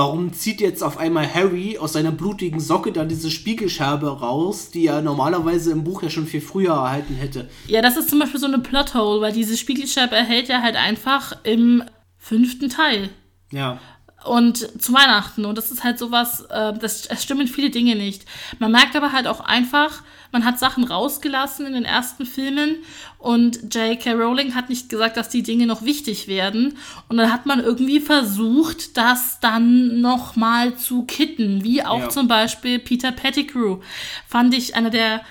warum 0.00 0.32
zieht 0.32 0.62
jetzt 0.62 0.82
auf 0.82 0.96
einmal 0.96 1.28
Harry 1.34 1.76
aus 1.76 1.92
seiner 1.92 2.10
blutigen 2.10 2.58
Socke 2.58 2.90
dann 2.90 3.10
diese 3.10 3.30
Spiegelscherbe 3.30 4.08
raus, 4.20 4.70
die 4.70 4.86
er 4.86 5.02
normalerweise 5.02 5.72
im 5.72 5.84
Buch 5.84 6.02
ja 6.02 6.08
schon 6.08 6.26
viel 6.26 6.40
früher 6.40 6.72
erhalten 6.72 7.16
hätte. 7.16 7.50
Ja, 7.66 7.82
das 7.82 7.98
ist 7.98 8.08
zum 8.08 8.18
Beispiel 8.18 8.40
so 8.40 8.46
eine 8.46 8.60
Plothole, 8.60 9.20
weil 9.20 9.34
diese 9.34 9.58
Spiegelscheibe 9.58 10.16
erhält 10.16 10.48
er 10.48 10.62
halt 10.62 10.76
einfach 10.76 11.36
im 11.42 11.82
fünften 12.16 12.70
Teil. 12.70 13.10
Ja. 13.52 13.78
Und 14.24 14.58
zu 14.82 14.92
Weihnachten. 14.92 15.44
Und 15.44 15.56
das 15.56 15.70
ist 15.70 15.82
halt 15.84 15.98
sowas, 15.98 16.42
äh, 16.50 16.72
das, 16.74 17.06
es 17.06 17.22
stimmen 17.22 17.46
viele 17.48 17.70
Dinge 17.70 17.96
nicht. 17.96 18.24
Man 18.58 18.72
merkt 18.72 18.94
aber 18.96 19.12
halt 19.12 19.26
auch 19.26 19.40
einfach, 19.40 20.02
man 20.32 20.44
hat 20.44 20.58
Sachen 20.58 20.84
rausgelassen 20.84 21.66
in 21.66 21.72
den 21.72 21.84
ersten 21.84 22.24
Filmen 22.26 22.76
und 23.18 23.74
J.K. 23.74 24.12
Rowling 24.12 24.54
hat 24.54 24.68
nicht 24.68 24.88
gesagt, 24.88 25.16
dass 25.16 25.28
die 25.28 25.42
Dinge 25.42 25.66
noch 25.66 25.82
wichtig 25.82 26.28
werden. 26.28 26.78
Und 27.08 27.16
dann 27.16 27.32
hat 27.32 27.46
man 27.46 27.58
irgendwie 27.60 27.98
versucht, 28.00 28.96
das 28.96 29.40
dann 29.40 30.00
nochmal 30.00 30.76
zu 30.76 31.04
kitten, 31.04 31.64
wie 31.64 31.82
auch 31.84 32.00
Ja. 32.02 32.08
zum 32.10 32.28
Beispiel 32.28 32.78
Peter 32.78 33.10
Pettigrew. 33.12 33.78
Fand 34.28 34.54
ich 34.54 34.76
einer 34.76 34.90
der 34.90 35.22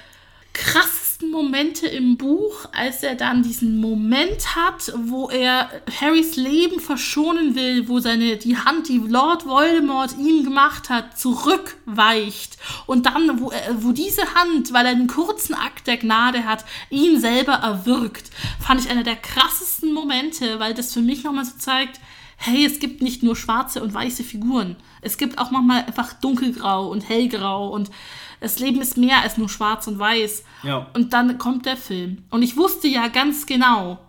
krassesten 1.19 1.31
Momente 1.31 1.87
im 1.87 2.17
Buch, 2.17 2.65
als 2.71 3.03
er 3.03 3.15
dann 3.15 3.43
diesen 3.43 3.79
Moment 3.79 4.55
hat, 4.55 4.91
wo 4.95 5.29
er 5.29 5.69
Harrys 5.99 6.35
Leben 6.35 6.79
verschonen 6.79 7.55
will, 7.55 7.87
wo 7.87 7.99
seine 7.99 8.37
die 8.37 8.57
Hand, 8.57 8.87
die 8.87 8.97
Lord 8.97 9.45
Voldemort 9.45 10.17
ihm 10.17 10.43
gemacht 10.43 10.89
hat, 10.89 11.19
zurückweicht 11.19 12.57
und 12.85 13.05
dann, 13.05 13.39
wo, 13.41 13.49
er, 13.49 13.83
wo 13.83 13.91
diese 13.91 14.33
Hand, 14.33 14.71
weil 14.71 14.85
er 14.85 14.91
einen 14.91 15.07
kurzen 15.07 15.53
Akt 15.53 15.87
der 15.87 15.97
Gnade 15.97 16.45
hat, 16.45 16.63
ihn 16.89 17.19
selber 17.19 17.53
erwürgt, 17.53 18.31
fand 18.59 18.79
ich 18.81 18.89
einer 18.89 19.03
der 19.03 19.17
krassesten 19.17 19.93
Momente, 19.93 20.59
weil 20.59 20.73
das 20.73 20.93
für 20.93 21.01
mich 21.01 21.23
nochmal 21.23 21.45
so 21.45 21.57
zeigt, 21.57 21.99
hey, 22.37 22.65
es 22.65 22.79
gibt 22.79 23.01
nicht 23.01 23.21
nur 23.21 23.35
schwarze 23.35 23.83
und 23.83 23.93
weiße 23.93 24.23
Figuren. 24.23 24.77
Es 25.01 25.17
gibt 25.17 25.37
auch 25.37 25.51
manchmal 25.51 25.83
einfach 25.83 26.13
dunkelgrau 26.13 26.87
und 26.87 27.07
hellgrau 27.07 27.69
und 27.69 27.91
das 28.39 28.59
Leben 28.59 28.81
ist 28.81 28.97
mehr 28.97 29.21
als 29.21 29.37
nur 29.37 29.49
schwarz 29.49 29.87
und 29.87 29.99
weiß. 29.99 30.43
Ja. 30.63 30.87
Und 30.93 31.13
dann 31.13 31.37
kommt 31.37 31.65
der 31.65 31.77
Film. 31.77 32.23
Und 32.29 32.41
ich 32.41 32.57
wusste 32.57 32.87
ja 32.87 33.07
ganz 33.07 33.45
genau, 33.45 33.99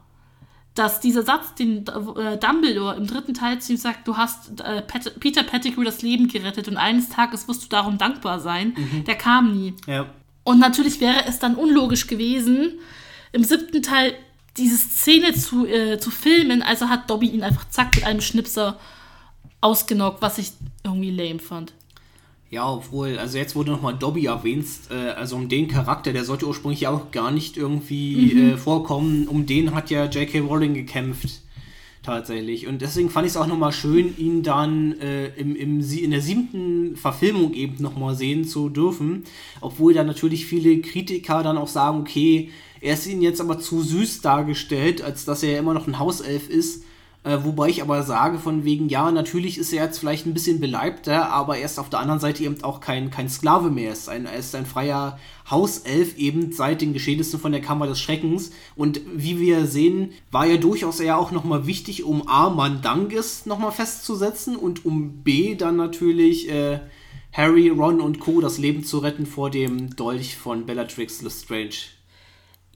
dass 0.74 1.00
dieser 1.00 1.22
Satz, 1.22 1.54
den 1.54 1.84
äh, 1.86 2.38
Dumbledore 2.38 2.96
im 2.96 3.06
dritten 3.06 3.34
Teil 3.34 3.60
zu 3.60 3.72
ihm 3.72 3.78
sagt, 3.78 4.06
du 4.06 4.16
hast 4.16 4.60
äh, 4.60 4.82
Pet 4.82 5.18
Peter 5.18 5.42
Pettigrew 5.42 5.82
das 5.82 6.02
Leben 6.02 6.28
gerettet 6.28 6.68
und 6.68 6.76
eines 6.76 7.08
Tages 7.08 7.48
wirst 7.48 7.64
du 7.64 7.68
darum 7.68 7.98
dankbar 7.98 8.40
sein, 8.40 8.74
der 9.06 9.16
kam 9.16 9.52
nie. 9.52 9.74
Ja. 9.86 10.06
Und 10.44 10.58
natürlich 10.58 11.00
wäre 11.00 11.26
es 11.26 11.38
dann 11.38 11.56
unlogisch 11.56 12.06
gewesen, 12.06 12.78
im 13.32 13.44
siebten 13.44 13.82
Teil 13.82 14.14
diese 14.56 14.76
Szene 14.76 15.34
zu, 15.34 15.66
äh, 15.66 15.98
zu 15.98 16.10
filmen, 16.10 16.62
also 16.62 16.88
hat 16.88 17.10
Dobby 17.10 17.28
ihn 17.28 17.42
einfach 17.42 17.68
zack 17.70 17.96
mit 17.96 18.04
einem 18.04 18.20
Schnipser 18.20 18.78
ausgenockt, 19.60 20.22
was 20.22 20.38
ich 20.38 20.52
irgendwie 20.84 21.10
lame 21.10 21.40
fand. 21.40 21.72
Ja, 22.50 22.68
obwohl, 22.68 23.16
also 23.16 23.38
jetzt 23.38 23.54
wurde 23.54 23.70
nochmal 23.70 23.96
Dobby 23.96 24.26
erwähnt, 24.26 24.66
äh, 24.90 25.10
also 25.10 25.36
um 25.36 25.48
den 25.48 25.68
Charakter, 25.68 26.12
der 26.12 26.24
sollte 26.24 26.48
ursprünglich 26.48 26.80
ja 26.80 26.90
auch 26.90 27.12
gar 27.12 27.30
nicht 27.30 27.56
irgendwie 27.56 28.32
äh, 28.32 28.56
vorkommen, 28.56 29.28
um 29.28 29.46
den 29.46 29.72
hat 29.72 29.88
ja 29.88 30.06
J.K. 30.06 30.40
Rowling 30.40 30.74
gekämpft, 30.74 31.42
tatsächlich. 32.02 32.66
Und 32.66 32.82
deswegen 32.82 33.08
fand 33.08 33.26
ich 33.26 33.34
es 33.34 33.36
auch 33.36 33.46
nochmal 33.46 33.70
schön, 33.70 34.18
ihn 34.18 34.42
dann 34.42 34.98
äh, 35.00 35.28
im, 35.36 35.54
im, 35.54 35.80
in 35.80 36.10
der 36.10 36.20
siebten 36.20 36.96
Verfilmung 36.96 37.54
eben 37.54 37.80
nochmal 37.80 38.16
sehen 38.16 38.44
zu 38.44 38.68
dürfen, 38.68 39.22
obwohl 39.60 39.94
dann 39.94 40.08
natürlich 40.08 40.44
viele 40.46 40.80
Kritiker 40.80 41.44
dann 41.44 41.56
auch 41.56 41.68
sagen, 41.68 42.00
okay, 42.00 42.50
er 42.80 42.94
ist 42.94 43.06
ihnen 43.06 43.22
jetzt 43.22 43.40
aber 43.40 43.60
zu 43.60 43.80
süß 43.80 44.22
dargestellt, 44.22 45.02
als 45.02 45.24
dass 45.24 45.44
er 45.44 45.52
ja 45.52 45.58
immer 45.60 45.74
noch 45.74 45.86
ein 45.86 46.00
Hauself 46.00 46.48
ist. 46.48 46.82
Äh, 47.22 47.38
wobei 47.42 47.68
ich 47.68 47.82
aber 47.82 48.02
sage, 48.02 48.38
von 48.38 48.64
wegen, 48.64 48.88
ja, 48.88 49.10
natürlich 49.10 49.58
ist 49.58 49.74
er 49.74 49.84
jetzt 49.84 49.98
vielleicht 49.98 50.24
ein 50.24 50.32
bisschen 50.32 50.58
beleibter, 50.58 51.30
aber 51.30 51.58
er 51.58 51.66
ist 51.66 51.78
auf 51.78 51.90
der 51.90 51.98
anderen 51.98 52.18
Seite 52.18 52.44
eben 52.44 52.62
auch 52.64 52.80
kein, 52.80 53.10
kein 53.10 53.28
Sklave 53.28 53.70
mehr. 53.70 53.88
Er 53.88 53.92
ist, 53.92 54.08
ein, 54.08 54.24
er 54.24 54.36
ist 54.36 54.54
ein 54.54 54.64
freier 54.64 55.18
Hauself, 55.50 56.16
eben 56.16 56.52
seit 56.52 56.80
den 56.80 56.94
Geschehnissen 56.94 57.38
von 57.38 57.52
der 57.52 57.60
Kammer 57.60 57.86
des 57.86 58.00
Schreckens. 58.00 58.52
Und 58.74 59.02
wie 59.14 59.38
wir 59.38 59.66
sehen, 59.66 60.12
war 60.30 60.46
er 60.46 60.56
durchaus 60.56 60.98
eher 60.98 61.18
auch 61.18 61.30
nochmal 61.30 61.66
wichtig, 61.66 62.04
um 62.04 62.26
A, 62.26 62.48
Mandangis 62.48 63.44
nochmal 63.44 63.72
festzusetzen 63.72 64.56
und 64.56 64.86
um 64.86 65.22
B, 65.22 65.56
dann 65.56 65.76
natürlich 65.76 66.48
äh, 66.48 66.80
Harry, 67.32 67.68
Ron 67.68 68.00
und 68.00 68.18
Co. 68.20 68.40
das 68.40 68.56
Leben 68.56 68.82
zu 68.82 68.98
retten 68.98 69.26
vor 69.26 69.50
dem 69.50 69.94
Dolch 69.94 70.36
von 70.38 70.64
Bellatrix 70.64 71.20
Lestrange. 71.20 71.90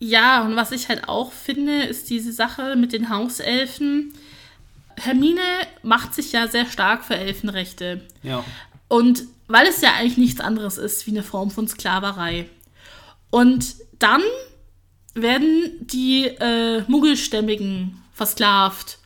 Ja, 0.00 0.44
und 0.44 0.54
was 0.54 0.70
ich 0.70 0.90
halt 0.90 1.08
auch 1.08 1.32
finde, 1.32 1.84
ist 1.84 2.10
diese 2.10 2.32
Sache 2.32 2.76
mit 2.76 2.92
den 2.92 3.08
Hauselfen 3.08 4.12
Hermine 4.96 5.40
macht 5.82 6.14
sich 6.14 6.32
ja 6.32 6.48
sehr 6.48 6.66
stark 6.66 7.04
für 7.04 7.16
Elfenrechte. 7.16 8.02
Ja. 8.22 8.44
Und 8.88 9.24
weil 9.48 9.66
es 9.66 9.80
ja 9.80 9.92
eigentlich 9.94 10.18
nichts 10.18 10.40
anderes 10.40 10.78
ist 10.78 11.06
wie 11.06 11.10
eine 11.10 11.22
Form 11.22 11.50
von 11.50 11.68
Sklaverei. 11.68 12.48
Und 13.30 13.76
dann 13.98 14.22
werden 15.14 15.78
die 15.80 16.26
äh, 16.26 16.82
Muggelstämmigen 16.88 18.02
versklavt. 18.12 18.98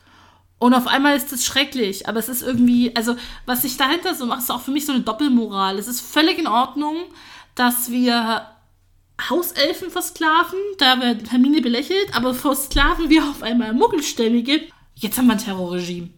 Und 0.59 0.73
auf 0.73 0.87
einmal 0.87 1.15
ist 1.15 1.31
das 1.31 1.45
schrecklich. 1.45 2.07
Aber 2.07 2.19
es 2.19 2.29
ist 2.29 2.41
irgendwie, 2.41 2.95
also 2.95 3.15
was 3.45 3.61
sich 3.61 3.77
dahinter 3.77 4.15
so 4.15 4.25
macht, 4.25 4.41
ist 4.41 4.51
auch 4.51 4.61
für 4.61 4.71
mich 4.71 4.85
so 4.85 4.91
eine 4.91 5.01
Doppelmoral. 5.01 5.77
Es 5.77 5.87
ist 5.87 6.01
völlig 6.01 6.37
in 6.37 6.47
Ordnung, 6.47 6.95
dass 7.55 7.91
wir 7.91 8.45
Hauselfen 9.29 9.89
versklaven, 9.89 10.59
da 10.77 11.01
wird 11.01 11.31
Hermine 11.31 11.61
belächelt, 11.61 12.15
aber 12.15 12.33
versklaven 12.33 13.09
wir 13.09 13.23
auf 13.23 13.43
einmal 13.43 13.73
Muggelstämmige 13.73 14.61
jetzt 14.99 15.17
haben 15.17 15.27
wir 15.27 15.33
ein 15.33 15.39
Terrorregime. 15.39 16.09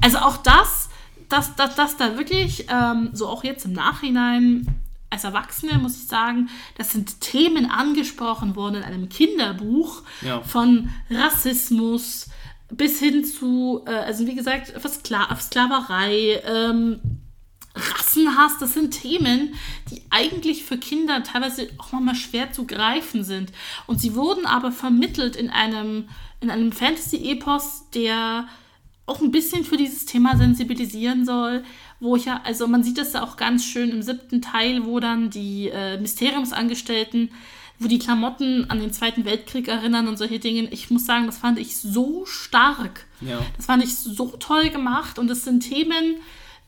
Also 0.00 0.18
auch 0.18 0.38
das, 0.38 0.88
dass, 1.28 1.54
dass, 1.56 1.74
dass 1.74 1.96
da 1.96 2.16
wirklich, 2.16 2.66
ähm, 2.70 3.10
so 3.12 3.28
auch 3.28 3.44
jetzt 3.44 3.64
im 3.64 3.72
Nachhinein, 3.72 4.66
als 5.10 5.24
Erwachsene 5.24 5.78
muss 5.78 5.96
ich 5.96 6.06
sagen, 6.08 6.48
das 6.78 6.92
sind 6.92 7.20
Themen 7.20 7.70
angesprochen 7.70 8.56
worden 8.56 8.76
in 8.76 8.82
einem 8.82 9.08
Kinderbuch 9.10 10.02
Ja. 10.22 10.40
von 10.40 10.88
Rassismus 11.10 12.28
bis 12.70 12.98
hin 12.98 13.24
zu, 13.24 13.82
äh, 13.86 13.90
also 13.90 14.26
wie 14.26 14.34
gesagt, 14.34 14.68
Verskla 14.68 15.36
Sklaverei, 15.36 16.40
ähm, 16.46 17.00
Rassenhass, 17.74 18.58
das 18.58 18.74
sind 18.74 18.90
Themen, 18.90 19.54
die 19.90 20.02
eigentlich 20.10 20.64
für 20.64 20.76
Kinder 20.76 21.22
teilweise 21.22 21.68
auch 21.78 21.92
manchmal 21.92 22.14
schwer 22.14 22.52
zu 22.52 22.66
greifen 22.66 23.24
sind. 23.24 23.52
Und 23.86 24.00
sie 24.00 24.14
wurden 24.14 24.46
aber 24.46 24.72
vermittelt 24.72 25.36
in 25.36 25.50
einem, 25.50 26.08
in 26.40 26.50
einem 26.50 26.72
Fantasy-Epos, 26.72 27.90
der 27.94 28.46
auch 29.06 29.20
ein 29.20 29.32
bisschen 29.32 29.64
für 29.64 29.76
dieses 29.76 30.06
Thema 30.06 30.36
sensibilisieren 30.36 31.24
soll, 31.24 31.64
wo 31.98 32.16
ich 32.16 32.26
ja, 32.26 32.40
also 32.44 32.66
man 32.66 32.84
sieht 32.84 32.98
das 32.98 33.14
ja 33.14 33.22
auch 33.22 33.36
ganz 33.36 33.64
schön 33.64 33.90
im 33.90 34.02
siebten 34.02 34.42
Teil, 34.42 34.84
wo 34.84 35.00
dann 35.00 35.30
die 35.30 35.68
äh, 35.68 35.98
Mysteriumsangestellten, 35.98 37.30
wo 37.78 37.88
die 37.88 37.98
Klamotten 37.98 38.70
an 38.70 38.80
den 38.80 38.92
Zweiten 38.92 39.24
Weltkrieg 39.24 39.68
erinnern 39.68 40.08
und 40.08 40.18
solche 40.18 40.38
Dinge. 40.38 40.68
Ich 40.72 40.90
muss 40.90 41.06
sagen, 41.06 41.26
das 41.26 41.38
fand 41.38 41.58
ich 41.58 41.76
so 41.76 42.26
stark. 42.26 43.06
Ja. 43.20 43.40
Das 43.56 43.66
fand 43.66 43.82
ich 43.82 43.96
so 43.96 44.28
toll 44.38 44.68
gemacht 44.70 45.18
und 45.18 45.30
es 45.30 45.44
sind 45.44 45.60
Themen, 45.60 46.16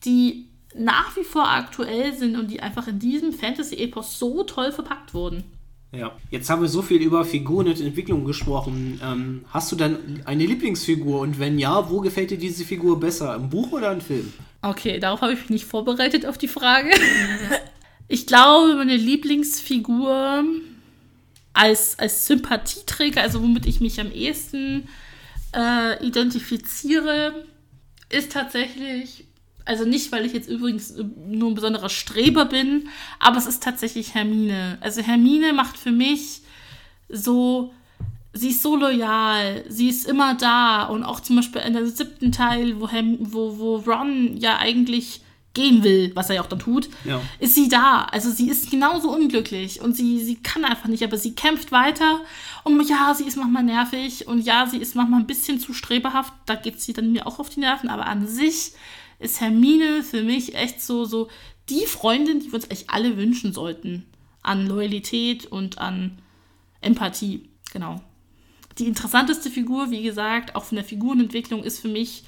die 0.05 0.47
nach 0.77 1.17
wie 1.17 1.25
vor 1.25 1.49
aktuell 1.49 2.15
sind 2.15 2.37
und 2.37 2.51
die 2.51 2.61
einfach 2.61 2.89
in 2.89 2.99
diesem 2.99 3.33
Fantasy-Epos 3.33 4.19
so 4.19 4.45
toll 4.45 4.73
verpackt 4.73 5.15
wurden. 5.15 5.45
Ja. 5.93 6.13
Jetzt 6.31 6.51
haben 6.51 6.63
wir 6.63 6.69
so 6.69 6.83
viel 6.83 7.01
über 7.01 7.25
Figuren 7.25 7.69
und 7.69 7.81
Entwicklung 7.81 8.25
gesprochen. 8.25 9.01
Ähm, 9.03 9.45
hast 9.51 9.71
du 9.71 9.77
dann 9.77 10.23
eine 10.25 10.45
Lieblingsfigur? 10.45 11.21
Und 11.21 11.39
wenn 11.39 11.59
ja, 11.59 11.89
wo 11.89 12.01
gefällt 12.01 12.31
dir 12.31 12.39
diese 12.39 12.65
Figur 12.65 12.99
besser? 12.99 13.37
Im 13.37 13.49
Buch 13.49 13.71
oder 13.73 13.93
im 13.93 14.01
Film? 14.01 14.33
Okay, 14.63 14.99
darauf 14.99 15.21
habe 15.21 15.35
ich 15.35 15.41
mich 15.41 15.51
nicht 15.51 15.65
vorbereitet 15.67 16.27
auf 16.27 16.39
die 16.39 16.49
Frage. 16.49 16.91
Ich 18.07 18.27
glaube, 18.27 18.75
meine 18.75 18.97
Lieblingsfigur 18.97 20.45
als, 21.55 21.99
als 21.99 22.27
Sympathieträger, 22.27 23.23
also 23.23 23.43
womit 23.43 23.67
ich 23.67 23.81
mich 23.81 23.99
am 23.99 24.13
ehesten 24.13 24.89
äh, 25.55 26.07
identifiziere, 26.07 27.47
ist 28.11 28.33
tatsächlich, 28.33 29.25
also 29.65 29.85
nicht, 29.85 30.13
weil 30.13 30.27
ich 30.27 30.33
jetzt 30.33 30.49
übrigens 30.49 30.95
nur 31.27 31.51
ein 31.51 31.55
besonderer 31.55 31.89
Streber 31.89 32.45
bin, 32.45 32.89
aber 33.19 33.39
es 33.39 33.47
ist 33.47 33.63
tatsächlich 33.63 34.15
Hermine. 34.15 34.79
Also 34.81 35.01
Hermine 35.03 35.53
macht 35.53 35.79
für 35.79 35.91
mich 35.93 36.43
so, 37.09 37.73
sie 38.33 38.51
ist 38.51 38.63
so 38.63 38.77
loyal, 38.77 39.65
sie 39.69 39.89
ist 39.89 40.07
immer 40.07 40.35
da 40.35 40.85
und 40.85 41.05
auch 41.05 41.21
zum 41.21 41.37
Beispiel 41.37 41.63
in 41.63 41.75
der 41.75 41.87
siebten 41.87 42.33
Teil, 42.33 42.81
wo, 42.81 42.89
Herm 42.89 43.17
wo, 43.21 43.59
wo 43.59 43.77
Ron 43.77 44.37
ja 44.37 44.59
eigentlich 44.59 45.21
gehen 45.55 45.85
will, 45.85 46.11
was 46.17 46.31
er 46.31 46.37
ja 46.37 46.43
auch 46.43 46.49
dann 46.49 46.59
tut, 46.59 46.89
Ja. 47.05 47.21
ist 47.39 47.55
sie 47.55 47.69
da. 47.69 48.09
Also 48.11 48.29
sie 48.31 48.49
ist 48.49 48.71
genauso 48.73 49.11
unglücklich 49.11 49.81
und 49.81 49.95
sie, 49.97 50.19
sie 50.25 50.35
kann 50.37 50.65
einfach 50.65 50.89
nicht, 50.89 51.05
aber 51.05 51.17
sie 51.17 51.37
kämpft 51.37 51.71
weiter 51.71 52.21
und 52.65 52.83
ja, 52.89 53.15
sie 53.15 53.23
ist 53.25 53.37
manchmal 53.37 53.63
nervig 53.63 54.27
und 54.27 54.41
ja, 54.41 54.67
sie 54.67 54.79
ist 54.79 54.97
manchmal 54.97 55.21
ein 55.21 55.29
bisschen 55.29 55.61
zu 55.61 55.73
streberhaft, 55.73 56.33
da 56.47 56.57
geht 56.57 56.81
sie 56.81 56.93
dann 56.93 57.13
mir 57.13 57.27
auch 57.29 57.39
auf 57.39 57.51
die 57.51 57.61
Nerven, 57.61 57.89
aber 57.89 58.07
an 58.07 58.27
sich 58.27 58.73
ist 59.19 59.41
Hermine 59.41 60.03
für 60.03 60.23
mich 60.23 60.55
echt 60.55 60.83
so, 60.83 61.05
so 61.05 61.29
die 61.69 61.87
Freundin, 61.87 62.41
die 62.41 62.47
wir 62.47 62.55
uns 62.55 62.71
echt 62.71 62.91
alle 62.91 63.17
wünschen 63.17 63.53
sollten. 63.53 64.07
An 64.43 64.67
Loyalität 64.67 65.47
und 65.47 65.79
an 65.79 66.19
Empathie, 66.81 67.49
genau. 67.73 68.03
Die 68.79 68.87
interessanteste 68.87 69.51
Figur, 69.51 69.91
wie 69.91 70.03
gesagt, 70.03 70.55
auch 70.57 70.65
von 70.65 70.77
der 70.77 70.85
Figurenentwicklung, 70.85 71.63
ist 71.63 71.81
für 71.81 71.89
mich, 71.89 72.25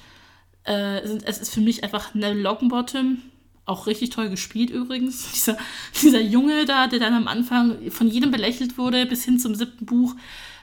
äh, 0.65 0.99
es 0.99 1.37
ist 1.39 1.53
für 1.53 1.61
mich 1.61 1.83
einfach 1.83 2.13
Neville 2.13 2.41
Longbottom. 2.41 3.21
Auch 3.65 3.85
richtig 3.85 4.11
toll 4.11 4.29
gespielt 4.29 4.69
übrigens. 4.69 5.31
Dieser, 5.33 5.57
dieser 6.01 6.21
Junge 6.21 6.63
da, 6.65 6.87
der 6.87 6.99
dann 6.99 7.13
am 7.13 7.27
Anfang 7.27 7.91
von 7.91 8.07
jedem 8.07 8.31
belächelt 8.31 8.77
wurde, 8.77 9.05
bis 9.05 9.25
hin 9.25 9.39
zum 9.39 9.55
siebten 9.55 9.85
Buch, 9.85 10.15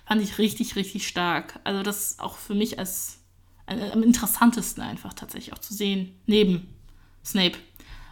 fand 0.07 0.22
ich 0.22 0.39
richtig, 0.39 0.75
richtig 0.75 1.07
stark. 1.07 1.61
Also 1.64 1.83
das 1.83 2.18
auch 2.18 2.39
für 2.39 2.55
mich 2.55 2.79
als 2.79 3.24
äh, 3.67 3.91
am 3.93 4.03
interessantesten 4.03 4.83
einfach 4.83 5.15
tatsächlich 5.15 5.53
auch 5.55 5.59
zu 5.59 5.75
sehen, 5.75 6.12
neben 6.27 6.69
Snape. 7.25 7.57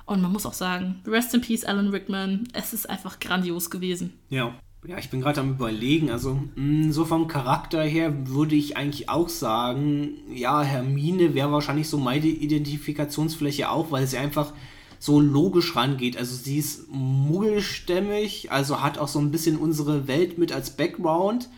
Und 0.05 0.21
man 0.21 0.33
muss 0.33 0.47
auch 0.47 0.55
sagen, 0.55 1.01
Rest 1.07 1.33
in 1.35 1.41
Peace, 1.41 1.65
Alan 1.65 1.89
Rickman. 1.89 2.49
Es 2.53 2.73
ist 2.73 2.89
einfach 2.91 3.21
grandios 3.21 3.71
gewesen. 3.71 4.15
Ja. 4.29 4.55
Ja, 4.85 4.99
ich 4.99 5.11
bin 5.11 5.21
gerade 5.21 5.41
am 5.41 5.51
überlegen, 5.51 6.11
also 6.11 6.43
mh, 6.57 6.91
so 6.91 7.05
vom 7.05 7.29
Charakter 7.29 7.85
her 7.85 8.27
würde 8.27 8.57
ich 8.57 8.77
eigentlich 8.77 9.09
auch 9.09 9.29
sagen, 9.29 10.15
ja, 10.35 10.61
Hermine 10.63 11.35
wäre 11.35 11.53
wahrscheinlich 11.53 11.89
so 11.89 11.99
meine 11.99 12.27
Identifikationsfläche 12.27 13.71
auch, 13.71 13.93
weil 13.93 14.09
sie 14.09 14.19
einfach 14.19 14.53
so 14.99 15.21
logisch 15.21 15.77
rangeht. 15.77 16.17
Also 16.17 16.35
sie 16.35 16.59
ist 16.59 16.91
muggelstämmig, 16.91 18.51
also 18.51 18.83
hat 18.83 18.99
auch 18.99 19.07
so 19.07 19.21
ein 19.21 19.31
bisschen 19.31 19.57
unsere 19.57 20.09
Welt 20.09 20.37
mit 20.39 20.51
als 20.51 20.71
Background, 20.71 21.49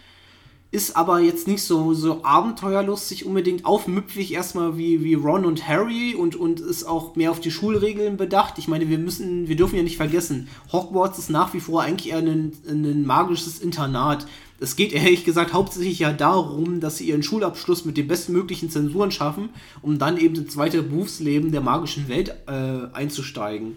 ist 0.75 0.97
aber 0.97 1.21
jetzt 1.21 1.47
nicht 1.47 1.63
so, 1.63 1.95
so 1.95 2.25
abenteuerlustig 2.25 3.25
unbedingt 3.25 3.65
aufmüpfig 3.65 4.35
erstmal 4.35 4.77
wie, 4.77 5.05
wie 5.05 5.15
Ron 5.15 5.45
und 5.45 5.69
Harry 5.69 6.17
und, 6.17 6.35
und 6.35 6.59
ist 6.59 6.83
auch 6.83 7.15
mehr 7.15 7.31
auf 7.31 7.39
die 7.39 7.53
Schulregeln 7.53 8.17
bedacht. 8.17 8.59
Ich 8.59 8.67
meine, 8.67 8.89
wir 8.89 8.99
müssen, 8.99 9.47
wir 9.47 9.55
dürfen 9.55 9.77
ja 9.77 9.85
nicht 9.85 9.97
vergessen, 9.97 10.49
Hogwarts 10.73 11.21
ist 11.21 11.31
nach 11.31 11.55
wie 11.55 11.61
vor 11.61 11.83
eigentlich 11.83 12.13
eher 12.13 12.19
ein, 12.19 12.53
ein 12.69 13.07
magisches 13.07 13.61
Internat. 13.61 14.27
Es 14.59 14.75
geht 14.75 14.93
ehrlich 14.93 15.25
gesagt 15.25 15.53
hauptsächlich 15.53 16.01
ja 16.01 16.13
darum, 16.13 16.81
dass 16.81 16.97
sie 16.97 17.09
ihren 17.09 17.23
Schulabschluss 17.23 17.85
mit 17.85 17.97
den 17.97 18.09
bestmöglichen 18.09 18.69
Zensuren 18.69 19.13
schaffen, 19.13 19.51
um 19.81 20.01
dann 20.01 20.19
eben 20.19 20.35
ins 20.35 20.57
weitere 20.57 20.83
Berufsleben 20.83 21.53
der 21.53 21.61
magischen 21.61 22.09
Welt 22.09 22.35
äh, 22.49 22.93
einzusteigen. 22.93 23.77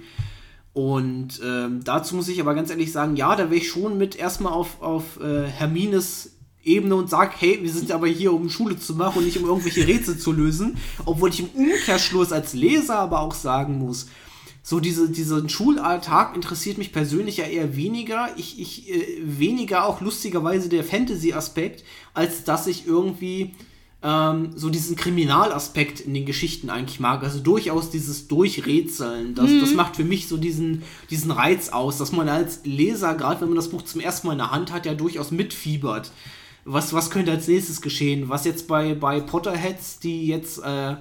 Und 0.73 1.41
ähm, 1.45 1.83
dazu 1.83 2.15
muss 2.15 2.27
ich 2.27 2.41
aber 2.41 2.55
ganz 2.55 2.71
ehrlich 2.71 2.91
sagen, 2.91 3.15
ja, 3.15 3.35
da 3.35 3.51
wäre 3.51 3.55
ich 3.55 3.69
schon 3.69 3.99
mit 3.99 4.15
erstmal 4.15 4.53
auf, 4.53 4.81
auf 4.81 5.19
äh, 5.19 5.45
Hermines 5.45 6.36
Ebene 6.67 6.95
und 6.95 7.09
sage, 7.09 7.31
hey, 7.37 7.59
wir 7.61 7.71
sind 7.71 7.91
aber 7.91 8.07
hier, 8.07 8.33
um 8.33 8.49
Schule 8.49 8.77
zu 8.77 8.93
machen 8.95 9.19
und 9.19 9.25
nicht 9.25 9.37
um 9.37 9.45
irgendwelche 9.45 9.87
Rätsel 9.87 10.17
zu 10.17 10.31
lösen. 10.31 10.77
Obwohl 11.05 11.29
ich 11.29 11.39
im 11.39 11.49
Umkehrschluss 11.53 12.31
als 12.31 12.53
Leser 12.53 12.99
aber 12.99 13.21
auch 13.21 13.33
sagen 13.33 13.79
muss, 13.79 14.07
so 14.61 14.81
diese, 14.81 15.09
diesen 15.09 15.47
Schulalltag 15.47 16.35
interessiert 16.35 16.77
mich 16.77 16.91
persönlich 16.91 17.37
ja 17.37 17.45
eher 17.45 17.77
weniger. 17.77 18.29
Ich, 18.35 18.59
ich 18.59 18.89
äh, 18.89 19.17
weniger 19.21 19.85
auch 19.85 20.01
lustigerweise 20.01 20.67
der 20.67 20.83
Fantasy-Aspekt, 20.83 21.85
als 22.13 22.43
dass 22.43 22.67
ich 22.67 22.85
irgendwie 22.85 23.53
ähm, 24.03 24.51
so 24.55 24.69
diesen 24.69 24.97
Kriminalaspekt 24.97 26.01
in 26.01 26.13
den 26.13 26.25
Geschichten 26.25 26.69
eigentlich 26.69 26.99
mag. 26.99 27.23
Also 27.23 27.39
durchaus 27.39 27.91
dieses 27.91 28.27
Durchrätseln. 28.27 29.35
Das, 29.35 29.49
das 29.61 29.73
macht 29.73 29.95
für 29.95 30.03
mich 30.03 30.27
so 30.27 30.35
diesen, 30.35 30.83
diesen 31.09 31.31
Reiz 31.31 31.69
aus, 31.69 31.97
dass 31.97 32.11
man 32.11 32.27
als 32.27 32.59
Leser, 32.65 33.15
gerade 33.15 33.39
wenn 33.41 33.47
man 33.47 33.55
das 33.55 33.69
Buch 33.69 33.83
zum 33.83 34.01
ersten 34.01 34.27
Mal 34.27 34.33
in 34.33 34.39
der 34.39 34.51
Hand 34.51 34.73
hat, 34.73 34.85
ja 34.85 34.93
durchaus 34.93 35.31
mitfiebert. 35.31 36.11
Was, 36.69 36.93
was 36.93 37.09
könnte 37.09 37.31
als 37.31 37.47
nächstes 37.47 37.81
geschehen? 37.81 38.27
Was 38.27 38.43
jetzt 38.43 38.67
bei, 38.67 38.93
bei 38.93 39.21
Potterheads, 39.21 39.99
die 39.99 40.27
jetzt 40.27 40.59
äh, 40.59 40.95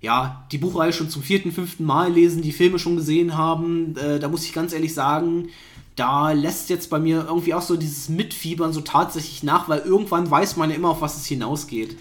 ja, 0.00 0.44
die 0.52 0.58
Buchreihe 0.58 0.92
schon 0.92 1.10
zum 1.10 1.22
vierten, 1.22 1.50
fünften 1.50 1.84
Mal 1.84 2.12
lesen, 2.12 2.42
die 2.42 2.52
Filme 2.52 2.78
schon 2.78 2.96
gesehen 2.96 3.36
haben, 3.36 3.96
äh, 3.96 4.18
da 4.18 4.28
muss 4.28 4.44
ich 4.44 4.52
ganz 4.52 4.72
ehrlich 4.72 4.94
sagen, 4.94 5.48
da 5.96 6.30
lässt 6.32 6.70
jetzt 6.70 6.90
bei 6.90 7.00
mir 7.00 7.24
irgendwie 7.26 7.54
auch 7.54 7.62
so 7.62 7.76
dieses 7.76 8.08
Mitfiebern 8.08 8.72
so 8.72 8.80
tatsächlich 8.80 9.42
nach, 9.42 9.68
weil 9.68 9.80
irgendwann 9.80 10.30
weiß 10.30 10.56
man 10.56 10.70
ja 10.70 10.76
immer, 10.76 10.90
auf 10.90 11.00
was 11.00 11.16
es 11.16 11.26
hinausgeht. 11.26 11.96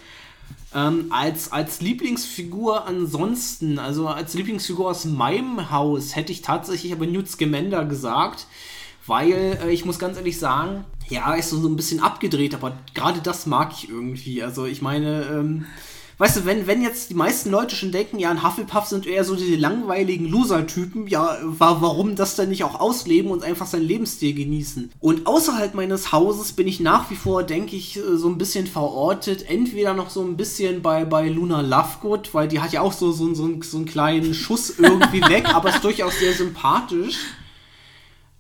Ähm, 0.76 1.08
als, 1.10 1.52
als 1.52 1.82
Lieblingsfigur 1.82 2.86
ansonsten, 2.86 3.80
also 3.80 4.08
als 4.08 4.34
Lieblingsfigur 4.34 4.90
aus 4.90 5.06
meinem 5.06 5.72
Haus, 5.72 6.16
hätte 6.16 6.32
ich 6.32 6.42
tatsächlich 6.44 6.92
aber 6.92 7.08
Newt 7.08 7.28
Scamander 7.28 7.86
gesagt, 7.86 8.46
weil 9.08 9.58
äh, 9.64 9.72
ich 9.72 9.86
muss 9.86 9.98
ganz 9.98 10.18
ehrlich 10.18 10.38
sagen, 10.38 10.84
ja, 11.10 11.34
ist 11.36 11.50
so, 11.50 11.68
ein 11.68 11.76
bisschen 11.76 12.02
abgedreht, 12.02 12.54
aber 12.54 12.78
gerade 12.94 13.22
das 13.22 13.46
mag 13.46 13.72
ich 13.74 13.90
irgendwie. 13.90 14.44
Also 14.44 14.66
ich 14.66 14.82
meine, 14.82 15.24
ähm, 15.32 15.66
weißt 16.18 16.38
du, 16.38 16.46
wenn, 16.46 16.68
wenn 16.68 16.82
jetzt 16.82 17.10
die 17.10 17.14
meisten 17.14 17.50
Leute 17.50 17.76
schon 17.76 17.92
denken, 17.92 18.20
ja, 18.20 18.30
ein 18.30 18.44
Hufflepuff 18.44 18.86
sind 18.86 19.06
eher 19.06 19.24
so 19.24 19.36
diese 19.36 19.56
langweiligen 19.56 20.28
Loser-Typen, 20.28 21.08
ja, 21.08 21.38
wa 21.44 21.78
warum 21.80 22.16
das 22.16 22.36
dann 22.36 22.50
nicht 22.50 22.64
auch 22.64 22.80
ausleben 22.80 23.32
und 23.32 23.44
einfach 23.44 23.68
seinen 23.68 23.86
Lebensstil 23.86 24.34
genießen? 24.34 24.92
Und 25.00 25.28
außerhalb 25.28 25.76
meines 25.76 26.12
Hauses 26.12 26.52
bin 26.54 26.68
ich 26.68 26.80
nach 26.80 27.10
wie 27.10 27.16
vor, 27.16 27.44
denke 27.44 27.76
ich, 27.76 27.98
äh, 27.98 28.18
so 28.18 28.28
ein 28.28 28.38
bisschen 28.38 28.68
verortet, 28.68 29.50
entweder 29.50 29.94
noch 29.94 30.10
so 30.10 30.22
ein 30.24 30.36
bisschen 30.36 30.82
bei, 30.82 31.06
bei 31.06 31.30
Luna 31.30 31.62
Lovegood, 31.62 32.34
weil 32.34 32.48
die 32.48 32.60
hat 32.60 32.74
ja 32.74 32.82
auch 32.82 32.94
so, 32.94 33.12
so, 33.12 33.34
so, 33.34 33.50
so 33.62 33.78
einen 33.78 33.86
kleinen 33.86 34.34
Schuss 34.34 34.70
irgendwie 34.78 35.22
weg, 35.22 35.54
aber 35.54 35.70
ist 35.70 35.84
durchaus 35.84 36.20
sehr 36.20 36.34
sympathisch 36.34 37.18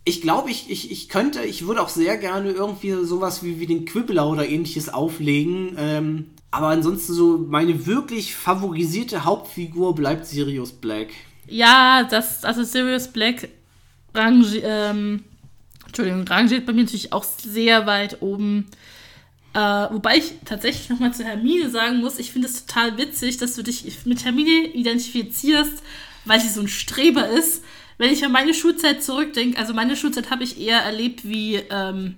ich 0.08 0.22
glaube, 0.22 0.49
ich, 0.49 0.70
ich, 0.70 0.89
ich 0.89 1.10
könnte, 1.10 1.43
ich 1.43 1.68
würde 1.68 1.82
auch 1.82 1.89
sehr 1.89 2.18
gerne 2.18 2.51
irgendwie 2.51 2.93
sowas 3.05 3.43
wie, 3.43 3.60
wie 3.60 3.68
den 3.68 3.84
Quibbler 3.84 4.30
oder 4.30 4.47
ähnliches 4.47 4.88
auflegen. 4.88 5.76
Ähm, 5.78 6.30
aber 6.49 6.68
ansonsten 6.68 7.14
so 7.14 7.38
meine 7.38 7.86
wirklich 7.86 8.34
favorisierte 8.34 9.26
Hauptfigur 9.26 9.95
bleibt 9.95 10.26
Sirius 10.26 10.72
Black. 10.72 11.10
Ja, 11.45 12.03
das, 12.03 12.45
also 12.45 12.64
Sirius 12.64 13.10
Black 13.10 13.49
rangi 14.14 14.62
ähm, 14.64 15.24
Entschuldigung, 15.86 16.26
rangiert 16.28 16.66
bei 16.66 16.74
mir 16.74 16.84
natürlich 16.84 17.12
auch 17.12 17.26
sehr 17.26 17.86
weit 17.86 18.22
oben. 18.22 18.68
Äh, 19.53 19.60
wobei 19.60 20.18
ich 20.18 20.34
tatsächlich 20.45 20.89
nochmal 20.89 21.14
zu 21.14 21.26
Hermine 21.26 21.70
sagen 21.70 21.99
muss, 21.99 22.18
ich 22.18 22.32
finde 22.32 22.47
es 22.47 22.66
total 22.66 22.97
witzig, 22.97 23.38
dass 23.38 23.55
du 23.55 23.64
dich 23.64 24.05
mit 24.05 24.24
Hermine 24.24 24.68
identifizierst, 24.74 25.84
weil 26.24 26.39
sie 26.39 26.49
so 26.49 26.62
ein 26.62 26.68
Streber 26.70 27.28
ist. 27.28 27.64
Wenn 27.98 28.12
ich 28.12 28.24
an 28.24 28.32
meine 28.32 28.54
Schulzeit 28.54 29.04
zurückdenke, 29.04 29.58
also 29.58 29.74
meine 29.74 29.95
Schulzeit 29.95 30.30
habe 30.30 30.43
ich 30.43 30.60
eher 30.60 30.80
erlebt 30.80 31.28
wie 31.28 31.56
ähm, 31.56 32.16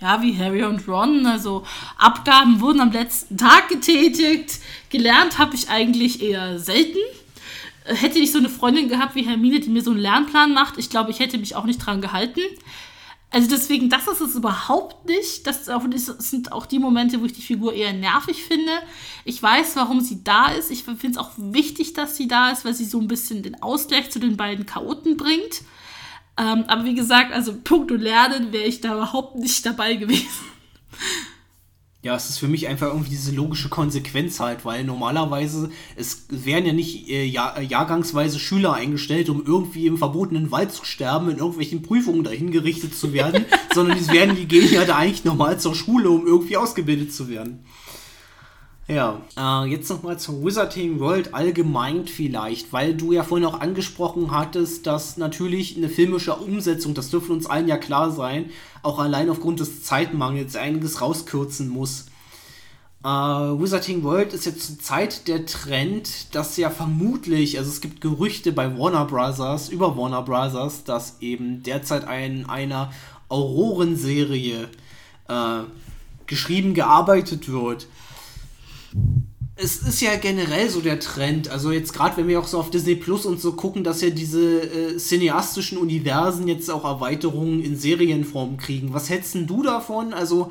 ja, 0.00 0.20
wie 0.22 0.36
Harry 0.38 0.64
und 0.64 0.86
Ron. 0.88 1.26
Also 1.26 1.64
Abgaben 1.96 2.60
wurden 2.60 2.80
am 2.80 2.92
letzten 2.92 3.38
Tag 3.38 3.68
getätigt. 3.68 4.60
Gelernt 4.90 5.38
habe 5.38 5.54
ich 5.54 5.70
eigentlich 5.70 6.22
eher 6.22 6.58
selten. 6.58 6.98
Äh, 7.84 7.94
hätte 7.94 8.18
ich 8.18 8.32
so 8.32 8.38
eine 8.38 8.48
Freundin 8.48 8.88
gehabt 8.88 9.14
wie 9.14 9.26
Hermine, 9.26 9.60
die 9.60 9.70
mir 9.70 9.82
so 9.82 9.92
einen 9.92 10.00
Lernplan 10.00 10.52
macht, 10.52 10.78
ich 10.78 10.90
glaube, 10.90 11.10
ich 11.10 11.20
hätte 11.20 11.38
mich 11.38 11.56
auch 11.56 11.64
nicht 11.64 11.78
dran 11.78 12.00
gehalten. 12.00 12.40
Also 13.34 13.48
deswegen, 13.48 13.90
das 13.90 14.06
ist 14.06 14.20
es 14.20 14.36
überhaupt 14.36 15.08
nicht. 15.08 15.44
Das, 15.44 15.64
sind 15.64 16.52
auch 16.52 16.66
die 16.66 16.78
Momente, 16.78 17.20
wo 17.20 17.24
ich 17.24 17.32
die 17.32 17.42
Figur 17.42 17.72
eher 17.72 17.92
nervig 17.92 18.44
finde. 18.44 18.70
Ich 19.24 19.42
weiß, 19.42 19.74
warum 19.74 20.00
sie 20.00 20.22
da 20.22 20.52
ist. 20.52 20.70
Ich 20.70 20.84
finde 20.84 21.08
es 21.08 21.16
auch 21.16 21.32
wichtig, 21.36 21.94
dass 21.94 22.16
sie 22.16 22.28
da 22.28 22.52
ist, 22.52 22.64
weil 22.64 22.74
sie 22.74 22.84
so 22.84 23.00
ein 23.00 23.08
bisschen 23.08 23.42
den 23.42 23.60
Ausgleich 23.60 24.08
zu 24.12 24.20
den 24.20 24.36
beiden 24.36 24.66
Chaoten 24.66 25.16
bringt. 25.16 25.62
Ähm, 26.38 26.62
aber 26.68 26.84
wie 26.84 26.94
gesagt, 26.94 27.32
also 27.32 27.56
puncto 27.64 27.96
Lernen 27.96 28.52
wäre 28.52 28.66
ich 28.66 28.80
da 28.80 28.94
überhaupt 28.94 29.34
nicht 29.34 29.66
dabei 29.66 29.96
gewesen. 29.96 30.44
Ja, 32.04 32.14
es 32.14 32.28
ist 32.28 32.38
für 32.38 32.48
mich 32.48 32.68
einfach 32.68 32.88
irgendwie 32.88 33.08
diese 33.08 33.32
logische 33.32 33.70
Konsequenz 33.70 34.38
halt, 34.38 34.66
weil 34.66 34.84
normalerweise, 34.84 35.70
es 35.96 36.26
werden 36.28 36.66
ja 36.66 36.74
nicht 36.74 37.08
äh, 37.08 37.24
Jahr, 37.24 37.58
jahrgangsweise 37.62 38.38
Schüler 38.38 38.74
eingestellt, 38.74 39.30
um 39.30 39.42
irgendwie 39.46 39.86
im 39.86 39.96
verbotenen 39.96 40.50
Wald 40.50 40.70
zu 40.70 40.84
sterben, 40.84 41.30
in 41.30 41.38
irgendwelchen 41.38 41.80
Prüfungen 41.80 42.22
dahin 42.22 42.50
gerichtet 42.50 42.94
zu 42.94 43.14
werden, 43.14 43.46
sondern 43.74 43.96
die, 43.98 44.06
werden, 44.08 44.36
die 44.36 44.46
gehen 44.46 44.70
ja 44.70 44.84
da 44.84 44.96
eigentlich 44.96 45.24
normal 45.24 45.58
zur 45.58 45.74
Schule, 45.74 46.10
um 46.10 46.26
irgendwie 46.26 46.58
ausgebildet 46.58 47.14
zu 47.14 47.30
werden. 47.30 47.64
Ja, 48.86 49.22
äh, 49.38 49.70
jetzt 49.70 49.88
nochmal 49.88 50.18
zur 50.18 50.44
Wizarding 50.44 51.00
World 51.00 51.32
allgemein 51.32 52.06
vielleicht, 52.06 52.70
weil 52.70 52.94
du 52.94 53.12
ja 53.12 53.24
vorhin 53.24 53.46
auch 53.46 53.60
angesprochen 53.60 54.30
hattest, 54.30 54.86
dass 54.86 55.16
natürlich 55.16 55.74
eine 55.76 55.88
filmische 55.88 56.34
Umsetzung, 56.34 56.92
das 56.92 57.08
dürfte 57.08 57.32
uns 57.32 57.46
allen 57.46 57.66
ja 57.66 57.78
klar 57.78 58.10
sein, 58.10 58.50
auch 58.82 58.98
allein 58.98 59.30
aufgrund 59.30 59.60
des 59.60 59.84
Zeitmangels 59.84 60.54
einiges 60.54 61.00
rauskürzen 61.00 61.70
muss. 61.70 62.08
Äh, 63.02 63.08
Wizarding 63.08 64.02
World 64.02 64.34
ist 64.34 64.44
jetzt 64.44 64.66
zur 64.66 64.78
Zeit 64.78 65.28
der 65.28 65.46
Trend, 65.46 66.34
dass 66.34 66.58
ja 66.58 66.68
vermutlich, 66.68 67.56
also 67.56 67.70
es 67.70 67.80
gibt 67.80 68.02
Gerüchte 68.02 68.52
bei 68.52 68.78
Warner 68.78 69.06
Brothers, 69.06 69.70
über 69.70 69.96
Warner 69.96 70.20
Brothers, 70.20 70.84
dass 70.84 71.22
eben 71.22 71.62
derzeit 71.62 72.04
ein, 72.04 72.50
einer 72.50 72.92
Aurorenserie 73.30 74.68
äh, 75.28 75.60
geschrieben, 76.26 76.74
gearbeitet 76.74 77.50
wird 77.50 77.86
es 79.56 79.76
ist 79.76 80.00
ja 80.00 80.16
generell 80.16 80.68
so 80.68 80.80
der 80.80 80.98
Trend, 80.98 81.48
also 81.48 81.70
jetzt 81.70 81.92
gerade 81.92 82.16
wenn 82.16 82.26
wir 82.26 82.40
auch 82.40 82.46
so 82.46 82.58
auf 82.58 82.70
Disney 82.70 82.96
Plus 82.96 83.24
und 83.24 83.40
so 83.40 83.52
gucken, 83.52 83.84
dass 83.84 84.00
ja 84.00 84.10
diese 84.10 84.62
äh, 84.62 84.96
cineastischen 84.96 85.78
Universen 85.78 86.48
jetzt 86.48 86.70
auch 86.70 86.84
Erweiterungen 86.84 87.62
in 87.62 87.76
Serienform 87.76 88.56
kriegen. 88.56 88.92
Was 88.92 89.10
hältst 89.10 89.36
du 89.36 89.62
davon? 89.62 90.12
Also 90.12 90.50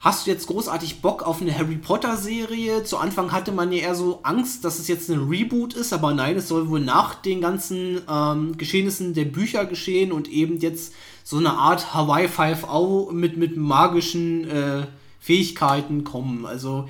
hast 0.00 0.26
du 0.26 0.30
jetzt 0.30 0.48
großartig 0.48 1.00
Bock 1.00 1.22
auf 1.22 1.40
eine 1.40 1.56
Harry 1.56 1.76
Potter 1.76 2.18
Serie? 2.18 2.84
Zu 2.84 2.98
Anfang 2.98 3.32
hatte 3.32 3.52
man 3.52 3.72
ja 3.72 3.84
eher 3.84 3.94
so 3.94 4.20
Angst, 4.22 4.66
dass 4.66 4.78
es 4.78 4.86
jetzt 4.86 5.08
ein 5.08 5.28
Reboot 5.30 5.72
ist, 5.72 5.94
aber 5.94 6.12
nein, 6.12 6.36
es 6.36 6.48
soll 6.48 6.68
wohl 6.68 6.80
nach 6.80 7.14
den 7.14 7.40
ganzen 7.40 8.02
ähm, 8.06 8.58
Geschehnissen 8.58 9.14
der 9.14 9.24
Bücher 9.24 9.64
geschehen 9.64 10.12
und 10.12 10.28
eben 10.28 10.58
jetzt 10.58 10.92
so 11.24 11.38
eine 11.38 11.52
Art 11.54 11.94
Hawaii 11.94 12.28
5 12.28 12.66
mit, 13.12 13.38
mit 13.38 13.56
magischen 13.56 14.46
äh, 14.50 14.86
Fähigkeiten 15.20 16.04
kommen. 16.04 16.44
Also 16.44 16.86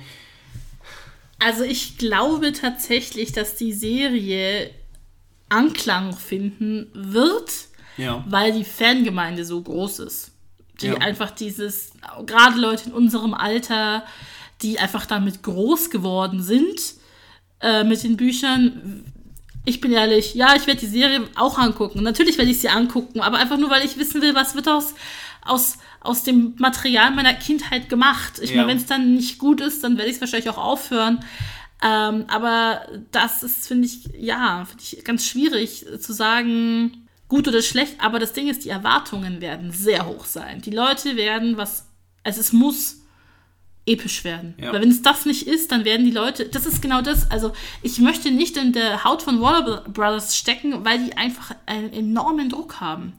also 1.39 1.63
ich 1.63 1.97
glaube 1.97 2.51
tatsächlich, 2.51 3.31
dass 3.31 3.55
die 3.55 3.73
Serie 3.73 4.71
Anklang 5.49 6.15
finden 6.15 6.89
wird, 6.93 7.51
ja. 7.97 8.23
weil 8.27 8.51
die 8.51 8.65
Fangemeinde 8.65 9.45
so 9.45 9.61
groß 9.61 9.99
ist. 9.99 10.31
Die 10.81 10.87
ja. 10.87 10.97
einfach 10.97 11.31
dieses, 11.31 11.93
gerade 12.25 12.59
Leute 12.59 12.89
in 12.89 12.93
unserem 12.93 13.33
Alter, 13.33 14.03
die 14.61 14.79
einfach 14.79 15.05
damit 15.05 15.43
groß 15.43 15.89
geworden 15.89 16.41
sind 16.43 16.79
äh, 17.61 17.83
mit 17.83 18.03
den 18.03 18.17
Büchern. 18.17 19.05
Ich 19.65 19.81
bin 19.81 19.91
ehrlich, 19.91 20.35
ja, 20.35 20.55
ich 20.55 20.67
werde 20.67 20.79
die 20.79 20.87
Serie 20.87 21.27
auch 21.35 21.57
angucken. 21.57 22.03
Natürlich 22.03 22.37
werde 22.37 22.51
ich 22.51 22.61
sie 22.61 22.69
angucken, 22.69 23.21
aber 23.21 23.37
einfach 23.37 23.57
nur, 23.57 23.69
weil 23.69 23.85
ich 23.85 23.97
wissen 23.97 24.21
will, 24.21 24.35
was 24.35 24.55
wird 24.55 24.67
aus, 24.67 24.93
aus 25.41 25.77
aus 26.07 26.23
dem 26.23 26.55
Material 26.57 27.11
meiner 27.11 27.33
Kindheit 27.33 27.89
gemacht. 27.89 28.39
Ich 28.41 28.51
ja. 28.51 28.57
meine, 28.57 28.69
wenn 28.69 28.77
es 28.77 28.85
dann 28.85 29.13
nicht 29.13 29.37
gut 29.37 29.61
ist, 29.61 29.83
dann 29.83 29.97
werde 29.97 30.09
ich 30.09 30.15
es 30.15 30.21
wahrscheinlich 30.21 30.49
auch 30.49 30.57
aufhören. 30.57 31.19
Ähm, 31.83 32.25
aber 32.27 32.87
das 33.11 33.43
ist, 33.43 33.67
finde 33.67 33.85
ich, 33.85 34.09
ja, 34.17 34.65
finde 34.65 34.83
ich 34.83 35.03
ganz 35.03 35.25
schwierig 35.25 35.85
zu 35.99 36.13
sagen, 36.13 37.07
gut 37.27 37.47
oder 37.47 37.61
schlecht. 37.61 37.95
Aber 37.99 38.19
das 38.19 38.33
Ding 38.33 38.47
ist, 38.47 38.65
die 38.65 38.69
Erwartungen 38.69 39.41
werden 39.41 39.71
sehr 39.71 40.07
hoch 40.07 40.25
sein. 40.25 40.61
Die 40.61 40.71
Leute 40.71 41.15
werden 41.15 41.57
was, 41.57 41.87
also 42.23 42.39
es 42.39 42.53
muss 42.53 43.01
episch 43.87 44.23
werden. 44.23 44.53
Ja. 44.59 44.73
Weil 44.73 44.81
wenn 44.81 44.91
es 44.91 45.01
das 45.01 45.25
nicht 45.25 45.47
ist, 45.47 45.71
dann 45.71 45.85
werden 45.85 46.05
die 46.05 46.11
Leute, 46.11 46.45
das 46.45 46.65
ist 46.65 46.81
genau 46.81 47.01
das, 47.01 47.31
also 47.31 47.53
ich 47.81 47.99
möchte 47.99 48.29
nicht 48.31 48.57
in 48.57 48.73
der 48.73 49.03
Haut 49.03 49.21
von 49.21 49.41
Warner 49.41 49.81
Brothers 49.87 50.37
stecken, 50.37 50.85
weil 50.85 51.05
die 51.05 51.17
einfach 51.17 51.55
einen 51.65 51.93
enormen 51.93 52.49
Druck 52.49 52.79
haben. 52.79 53.13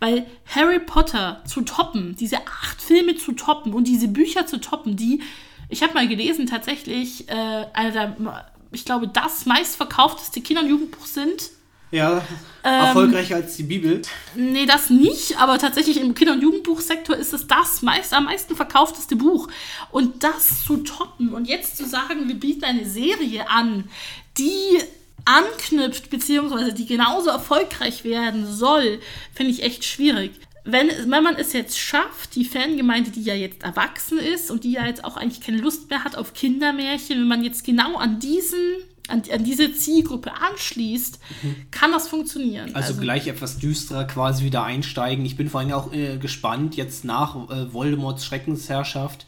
Weil 0.00 0.26
Harry 0.46 0.80
Potter 0.80 1.42
zu 1.46 1.62
toppen, 1.62 2.16
diese 2.16 2.38
acht 2.46 2.82
Filme 2.82 3.16
zu 3.16 3.32
toppen 3.32 3.72
und 3.72 3.84
diese 3.84 4.08
Bücher 4.08 4.46
zu 4.46 4.60
toppen, 4.60 4.96
die, 4.96 5.22
ich 5.68 5.82
habe 5.82 5.94
mal 5.94 6.08
gelesen, 6.08 6.46
tatsächlich 6.46 7.28
äh, 7.28 7.66
einer 7.72 7.92
der, 7.92 8.16
ich 8.72 8.84
glaube, 8.84 9.08
das 9.08 9.46
meistverkaufteste 9.46 10.40
Kinder- 10.40 10.62
und 10.62 10.68
Jugendbuch 10.68 11.06
sind 11.06 11.50
ja, 11.90 12.18
ähm, 12.64 12.72
erfolgreicher 12.86 13.36
als 13.36 13.56
die 13.56 13.62
Bibel. 13.62 14.02
Nee, 14.34 14.66
das 14.66 14.90
nicht, 14.90 15.38
aber 15.38 15.58
tatsächlich 15.58 16.00
im 16.00 16.14
Kinder- 16.14 16.34
und 16.34 16.42
Jugendbuchsektor 16.42 17.16
ist 17.16 17.32
es 17.32 17.46
das 17.46 17.82
meist, 17.82 18.12
am 18.12 18.24
meisten 18.24 18.56
verkaufteste 18.56 19.16
Buch. 19.16 19.48
Und 19.90 20.22
das 20.22 20.64
zu 20.64 20.78
toppen 20.78 21.32
und 21.32 21.46
jetzt 21.48 21.76
zu 21.76 21.86
sagen, 21.86 22.28
wir 22.28 22.34
bieten 22.34 22.64
eine 22.64 22.84
Serie 22.84 23.48
an, 23.48 23.84
die 24.36 24.78
anknüpft, 25.24 26.10
beziehungsweise 26.10 26.72
die 26.72 26.86
genauso 26.86 27.30
erfolgreich 27.30 28.04
werden 28.04 28.46
soll, 28.46 29.00
finde 29.34 29.52
ich 29.52 29.62
echt 29.62 29.84
schwierig. 29.84 30.32
Wenn, 30.64 30.88
wenn 30.88 31.22
man 31.22 31.36
es 31.36 31.54
jetzt 31.54 31.78
schafft, 31.78 32.34
die 32.34 32.44
Fangemeinde, 32.44 33.10
die 33.10 33.22
ja 33.22 33.34
jetzt 33.34 33.62
erwachsen 33.62 34.18
ist 34.18 34.50
und 34.50 34.64
die 34.64 34.72
ja 34.72 34.86
jetzt 34.86 35.04
auch 35.04 35.16
eigentlich 35.16 35.40
keine 35.40 35.58
Lust 35.58 35.88
mehr 35.88 36.04
hat 36.04 36.16
auf 36.16 36.34
Kindermärchen, 36.34 37.20
wenn 37.20 37.28
man 37.28 37.44
jetzt 37.44 37.64
genau 37.64 37.96
an 37.96 38.20
diesen 38.20 38.58
an, 39.08 39.22
an 39.32 39.44
diese 39.44 39.72
Zielgruppe 39.72 40.32
anschließt, 40.32 41.18
mhm. 41.42 41.56
kann 41.70 41.92
das 41.92 42.08
funktionieren. 42.08 42.74
Also, 42.74 42.90
also, 42.90 43.00
gleich 43.00 43.26
etwas 43.26 43.58
düsterer 43.58 44.04
quasi 44.04 44.44
wieder 44.44 44.64
einsteigen. 44.64 45.24
Ich 45.24 45.36
bin 45.36 45.48
vor 45.48 45.60
allem 45.60 45.72
auch 45.72 45.92
äh, 45.92 46.18
gespannt, 46.18 46.76
jetzt 46.76 47.04
nach 47.04 47.50
äh, 47.50 47.72
Voldemorts 47.72 48.24
Schreckensherrschaft 48.24 49.26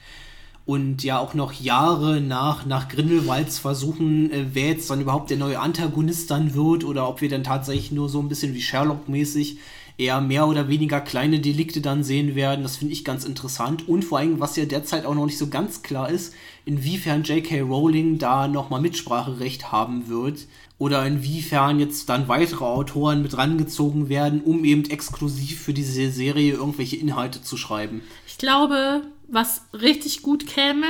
und 0.67 1.03
ja 1.03 1.19
auch 1.19 1.35
noch 1.35 1.53
Jahre 1.53 2.21
nach, 2.21 2.65
nach 2.67 2.89
Grindelwalds 2.89 3.59
versuchen, 3.59 4.31
äh, 4.31 4.45
wer 4.53 4.69
jetzt 4.69 4.89
dann 4.91 5.01
überhaupt 5.01 5.31
der 5.31 5.37
neue 5.37 5.59
Antagonist 5.59 6.31
dann 6.31 6.55
wird 6.55 6.85
oder 6.85 7.09
ob 7.09 7.21
wir 7.21 7.29
dann 7.29 7.43
tatsächlich 7.43 7.91
nur 7.91 8.09
so 8.09 8.21
ein 8.21 8.29
bisschen 8.29 8.55
wie 8.55 8.63
Sherlock-mäßig 8.63 9.57
eher 10.01 10.21
mehr 10.23 10.49
oder 10.49 10.69
weniger 10.69 11.01
kleine 11.01 11.41
Delikte 11.41 11.83
dann 11.83 12.03
sehen 12.03 12.35
werden. 12.35 12.63
Das 12.63 12.79
finde 12.79 12.95
ich 12.95 13.05
ganz 13.05 13.25
interessant. 13.25 13.87
Und 13.87 14.05
vor 14.05 14.19
allem, 14.19 14.41
was 14.41 14.57
ja 14.57 14.65
derzeit 14.65 15.05
auch 15.05 15.15
noch 15.15 15.27
nicht 15.27 15.39
so 15.39 15.49
ganz 15.49 15.83
klar 15.83 16.09
ist, 16.09 16.35
inwiefern 16.65 17.23
J.K. 17.23 17.61
Rowling 17.61 18.19
da 18.19 18.49
nochmal 18.49 18.81
Mitspracherecht 18.81 19.71
haben 19.71 20.09
wird. 20.09 20.47
Oder 20.79 21.07
inwiefern 21.07 21.79
jetzt 21.79 22.09
dann 22.09 22.29
weitere 22.29 22.65
Autoren 22.65 23.21
mit 23.23 23.37
rangezogen 23.37 24.09
werden, 24.09 24.41
um 24.41 24.65
eben 24.65 24.89
exklusiv 24.89 25.61
für 25.61 25.75
diese 25.75 26.11
Serie 26.11 26.55
irgendwelche 26.55 26.97
Inhalte 26.97 27.43
zu 27.43 27.59
schreiben. 27.59 28.01
Ich 28.27 28.39
glaube, 28.39 29.03
was 29.29 29.67
richtig 29.75 30.23
gut 30.23 30.47
käme, 30.47 30.87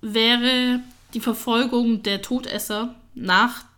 wäre 0.00 0.80
die 1.14 1.20
Verfolgung 1.20 2.02
der 2.02 2.22
Todesser 2.22 2.96
nach 3.14 3.69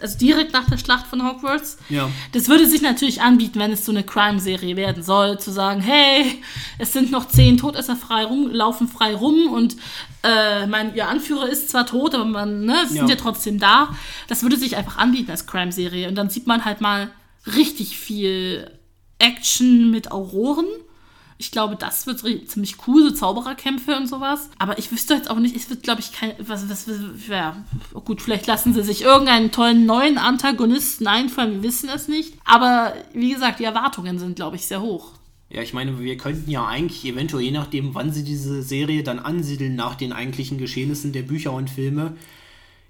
also 0.00 0.18
direkt 0.18 0.52
nach 0.52 0.68
der 0.68 0.78
Schlacht 0.78 1.06
von 1.06 1.26
Hogwarts. 1.26 1.78
Ja. 1.88 2.10
Das 2.32 2.48
würde 2.48 2.66
sich 2.66 2.82
natürlich 2.82 3.22
anbieten, 3.22 3.58
wenn 3.58 3.72
es 3.72 3.84
so 3.84 3.92
eine 3.92 4.02
Crime-Serie 4.02 4.76
werden 4.76 5.02
soll, 5.02 5.38
zu 5.38 5.50
sagen, 5.50 5.80
hey, 5.80 6.42
es 6.78 6.92
sind 6.92 7.10
noch 7.10 7.28
zehn 7.28 7.56
Todesser 7.56 7.96
frei 7.96 8.24
rum, 8.24 8.50
laufen 8.50 8.88
frei 8.88 9.14
rum 9.14 9.52
und 9.52 9.76
äh, 10.22 10.66
mein, 10.66 10.94
ihr 10.94 11.08
Anführer 11.08 11.48
ist 11.48 11.70
zwar 11.70 11.86
tot, 11.86 12.14
aber 12.14 12.24
man, 12.24 12.64
ne, 12.64 12.86
sind 12.88 12.96
ja. 12.96 13.06
ja 13.06 13.16
trotzdem 13.16 13.58
da. 13.58 13.94
Das 14.26 14.42
würde 14.42 14.56
sich 14.56 14.76
einfach 14.76 14.96
anbieten 14.96 15.30
als 15.30 15.46
Crime-Serie. 15.46 16.08
Und 16.08 16.16
dann 16.16 16.30
sieht 16.30 16.46
man 16.46 16.64
halt 16.64 16.80
mal 16.80 17.10
richtig 17.46 17.98
viel 17.98 18.70
Action 19.18 19.90
mit 19.90 20.10
Auroren 20.10 20.66
ich 21.36 21.50
glaube, 21.50 21.76
das 21.76 22.06
wird 22.06 22.20
ziemlich 22.48 22.76
cool, 22.86 23.02
so 23.02 23.10
Zaubererkämpfe 23.10 23.96
und 23.96 24.06
sowas. 24.06 24.50
Aber 24.58 24.78
ich 24.78 24.92
wüsste 24.92 25.14
jetzt 25.14 25.30
auch 25.30 25.38
nicht, 25.38 25.56
es 25.56 25.68
wird, 25.68 25.82
glaube 25.82 26.00
ich, 26.00 26.12
kein. 26.12 26.32
Was, 26.38 26.68
was, 26.68 26.88
was, 26.88 26.96
ja, 27.28 27.56
gut, 28.04 28.22
vielleicht 28.22 28.46
lassen 28.46 28.72
sie 28.72 28.82
sich 28.82 29.02
irgendeinen 29.02 29.50
tollen 29.50 29.86
neuen 29.86 30.18
Antagonisten 30.18 31.06
einfallen, 31.06 31.54
wir 31.54 31.62
wissen 31.62 31.88
es 31.88 32.08
nicht. 32.08 32.34
Aber 32.44 32.94
wie 33.12 33.32
gesagt, 33.32 33.58
die 33.58 33.64
Erwartungen 33.64 34.18
sind, 34.18 34.36
glaube 34.36 34.56
ich, 34.56 34.66
sehr 34.66 34.80
hoch. 34.80 35.12
Ja, 35.50 35.62
ich 35.62 35.74
meine, 35.74 36.00
wir 36.00 36.16
könnten 36.16 36.50
ja 36.50 36.66
eigentlich 36.66 37.04
eventuell, 37.04 37.44
je 37.44 37.50
nachdem, 37.50 37.94
wann 37.94 38.12
sie 38.12 38.24
diese 38.24 38.62
Serie 38.62 39.02
dann 39.02 39.18
ansiedeln, 39.18 39.76
nach 39.76 39.94
den 39.94 40.12
eigentlichen 40.12 40.58
Geschehnissen 40.58 41.12
der 41.12 41.22
Bücher 41.22 41.52
und 41.52 41.70
Filme, 41.70 42.16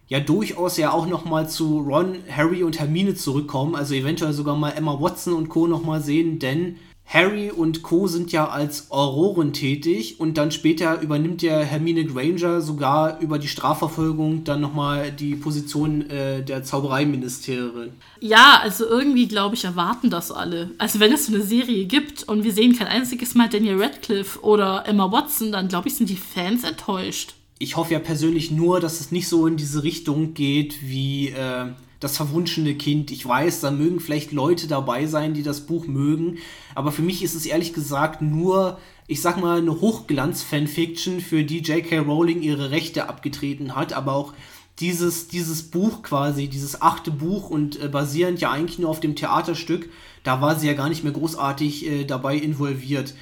ja 0.08 0.20
durchaus 0.20 0.76
ja 0.76 0.92
auch 0.92 1.06
nochmal 1.06 1.48
zu 1.48 1.80
Ron, 1.80 2.16
Harry 2.30 2.62
und 2.62 2.78
Hermine 2.78 3.14
zurückkommen. 3.14 3.74
Also 3.74 3.94
eventuell 3.94 4.32
sogar 4.32 4.56
mal 4.56 4.70
Emma 4.70 5.00
Watson 5.00 5.34
und 5.34 5.48
Co. 5.48 5.66
nochmal 5.66 6.02
sehen, 6.02 6.38
denn 6.38 6.76
Harry 7.06 7.50
und 7.50 7.82
Co. 7.82 8.06
sind 8.06 8.32
ja 8.32 8.48
als 8.48 8.90
Auroren 8.90 9.52
tätig 9.52 10.18
und 10.18 10.36
dann 10.36 10.50
später 10.50 11.00
übernimmt 11.00 11.42
ja 11.42 11.58
Hermine 11.60 12.04
Granger 12.04 12.60
sogar 12.60 13.20
über 13.20 13.38
die 13.38 13.46
Strafverfolgung 13.46 14.42
dann 14.44 14.60
nochmal 14.60 15.12
die 15.12 15.36
Position 15.36 16.08
äh, 16.10 16.42
der 16.42 16.64
Zaubereiministerin. 16.64 17.92
Ja, 18.20 18.58
also 18.62 18.86
irgendwie 18.86 19.28
glaube 19.28 19.54
ich, 19.54 19.64
erwarten 19.64 20.10
das 20.10 20.32
alle. 20.32 20.70
Also 20.78 20.98
wenn 20.98 21.12
es 21.12 21.26
so 21.26 21.34
eine 21.34 21.44
Serie 21.44 21.84
gibt 21.84 22.24
und 22.24 22.42
wir 22.42 22.52
sehen 22.52 22.76
kein 22.76 22.88
einziges 22.88 23.34
Mal 23.34 23.48
Daniel 23.48 23.80
Radcliffe 23.80 24.40
oder 24.40 24.84
Emma 24.86 25.12
Watson, 25.12 25.52
dann 25.52 25.68
glaube 25.68 25.88
ich, 25.88 25.94
sind 25.94 26.08
die 26.08 26.16
Fans 26.16 26.64
enttäuscht. 26.64 27.34
Ich 27.64 27.76
hoffe 27.76 27.94
ja 27.94 27.98
persönlich 27.98 28.50
nur, 28.50 28.78
dass 28.78 29.00
es 29.00 29.10
nicht 29.10 29.26
so 29.26 29.46
in 29.46 29.56
diese 29.56 29.82
Richtung 29.82 30.34
geht 30.34 30.86
wie 30.86 31.30
äh, 31.30 31.72
das 31.98 32.18
verwunschene 32.18 32.74
Kind. 32.74 33.10
Ich 33.10 33.26
weiß, 33.26 33.62
da 33.62 33.70
mögen 33.70 34.00
vielleicht 34.00 34.32
Leute 34.32 34.68
dabei 34.68 35.06
sein, 35.06 35.32
die 35.32 35.42
das 35.42 35.62
Buch 35.62 35.86
mögen, 35.86 36.36
aber 36.74 36.92
für 36.92 37.00
mich 37.00 37.22
ist 37.22 37.34
es 37.34 37.46
ehrlich 37.46 37.72
gesagt 37.72 38.20
nur, 38.20 38.78
ich 39.06 39.22
sag 39.22 39.40
mal, 39.40 39.60
eine 39.60 39.80
Hochglanz-Fanfiction, 39.80 41.20
für 41.20 41.42
die 41.42 41.60
J.K. 41.60 42.00
Rowling 42.00 42.42
ihre 42.42 42.70
Rechte 42.70 43.08
abgetreten 43.08 43.74
hat, 43.74 43.94
aber 43.94 44.12
auch 44.12 44.34
dieses, 44.78 45.28
dieses 45.28 45.62
Buch 45.62 46.02
quasi, 46.02 46.48
dieses 46.48 46.82
achte 46.82 47.12
Buch 47.12 47.48
und 47.48 47.82
äh, 47.82 47.88
basierend 47.88 48.42
ja 48.42 48.50
eigentlich 48.50 48.78
nur 48.78 48.90
auf 48.90 49.00
dem 49.00 49.16
Theaterstück, 49.16 49.88
da 50.22 50.42
war 50.42 50.58
sie 50.58 50.66
ja 50.66 50.74
gar 50.74 50.90
nicht 50.90 51.02
mehr 51.02 51.14
großartig 51.14 51.86
äh, 51.86 52.04
dabei 52.04 52.36
involviert. 52.36 53.14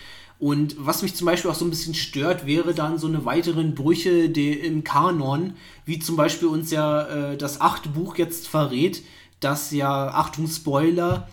Und 0.43 0.75
was 0.77 1.03
mich 1.03 1.15
zum 1.15 1.27
Beispiel 1.27 1.53
auch 1.53 1.55
so 1.55 1.65
ein 1.65 1.71
bisschen 1.71 1.95
stört, 1.95 2.47
wäre 2.47 2.75
dann 2.75 2.99
so 2.99 3.07
eine 3.07 3.25
weiteren 3.25 3.77
Brüche 3.77 4.11
im 4.11 4.83
Kanon, 4.83 5.55
wie 5.85 6.01
zum 6.01 6.17
Beispiel 6.17 6.49
uns 6.49 6.73
ja 6.73 7.03
äh, 7.03 7.37
das 7.37 7.61
achte 7.61 7.89
Buch 7.91 8.19
jetzt 8.19 8.49
verrät, 8.49 9.05
dass 9.39 9.71
ja, 9.71 10.09
Achtung 10.09 10.49
Spoiler, 10.49 11.29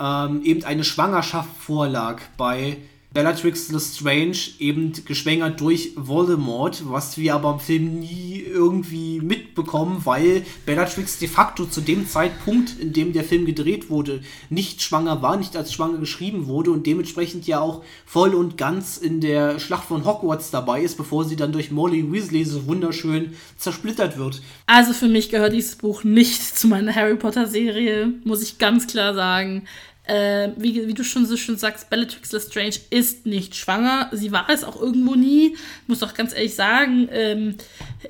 ähm, 0.00 0.42
eben 0.44 0.64
eine 0.64 0.82
Schwangerschaft 0.82 1.54
vorlag 1.58 2.22
bei 2.38 2.78
Bellatrix 3.10 3.70
Lestrange 3.70 4.36
eben 4.58 4.92
geschwängert 5.06 5.60
durch 5.62 5.92
Voldemort, 5.96 6.82
was 6.90 7.16
wir 7.16 7.34
aber 7.34 7.52
im 7.54 7.58
Film 7.58 8.00
nie 8.00 8.44
irgendwie 8.46 9.20
mitbekommen, 9.20 10.02
weil 10.04 10.44
Bellatrix 10.66 11.18
de 11.18 11.26
facto 11.26 11.64
zu 11.64 11.80
dem 11.80 12.06
Zeitpunkt, 12.06 12.78
in 12.78 12.92
dem 12.92 13.14
der 13.14 13.24
Film 13.24 13.46
gedreht 13.46 13.88
wurde, 13.88 14.20
nicht 14.50 14.82
schwanger 14.82 15.22
war, 15.22 15.38
nicht 15.38 15.56
als 15.56 15.72
schwanger 15.72 15.96
geschrieben 15.96 16.46
wurde 16.46 16.70
und 16.70 16.86
dementsprechend 16.86 17.46
ja 17.46 17.60
auch 17.60 17.82
voll 18.04 18.34
und 18.34 18.58
ganz 18.58 18.98
in 18.98 19.22
der 19.22 19.58
Schlacht 19.58 19.84
von 19.84 20.04
Hogwarts 20.04 20.50
dabei 20.50 20.82
ist, 20.82 20.98
bevor 20.98 21.24
sie 21.24 21.36
dann 21.36 21.52
durch 21.52 21.70
Molly 21.70 22.12
Weasley 22.12 22.44
so 22.44 22.66
wunderschön 22.66 23.32
zersplittert 23.56 24.18
wird. 24.18 24.42
Also 24.66 24.92
für 24.92 25.08
mich 25.08 25.30
gehört 25.30 25.54
dieses 25.54 25.76
Buch 25.76 26.04
nicht 26.04 26.58
zu 26.58 26.68
meiner 26.68 26.94
Harry 26.94 27.16
Potter 27.16 27.46
Serie, 27.46 28.12
muss 28.24 28.42
ich 28.42 28.58
ganz 28.58 28.86
klar 28.86 29.14
sagen. 29.14 29.64
Äh, 30.08 30.52
wie, 30.56 30.88
wie, 30.88 30.94
du 30.94 31.04
schon 31.04 31.26
so 31.26 31.36
schön 31.36 31.58
sagst, 31.58 31.90
Bellatrix 31.90 32.32
Lestrange 32.32 32.76
ist 32.88 33.26
nicht 33.26 33.54
schwanger. 33.54 34.08
Sie 34.12 34.32
war 34.32 34.48
es 34.48 34.64
auch 34.64 34.80
irgendwo 34.80 35.14
nie. 35.14 35.48
Ich 35.52 35.88
muss 35.88 35.98
doch 35.98 36.14
ganz 36.14 36.34
ehrlich 36.34 36.54
sagen, 36.54 37.10
ähm, 37.12 37.56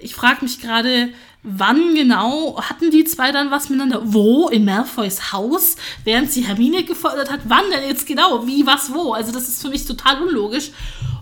ich 0.01 0.15
frage 0.15 0.45
mich 0.45 0.61
gerade, 0.61 1.09
wann 1.43 1.97
genau 1.97 2.63
hatten 2.63 2.93
die 2.93 3.03
zwei 3.03 3.33
dann 3.33 3.51
was 3.51 3.69
miteinander? 3.69 4.01
Wo? 4.05 4.49
In 4.49 4.65
Malfoys 4.65 5.33
Haus? 5.33 5.75
Während 6.05 6.31
sie 6.31 6.43
Hermine 6.43 6.85
gefordert 6.85 7.33
hat? 7.33 7.41
Wann 7.47 7.69
denn 7.73 7.89
jetzt 7.89 8.07
genau? 8.07 8.47
Wie, 8.47 8.65
was, 8.65 8.95
wo? 8.95 9.13
Also 9.13 9.33
das 9.33 9.49
ist 9.49 9.61
für 9.61 9.69
mich 9.69 9.85
total 9.85 10.23
unlogisch. 10.23 10.71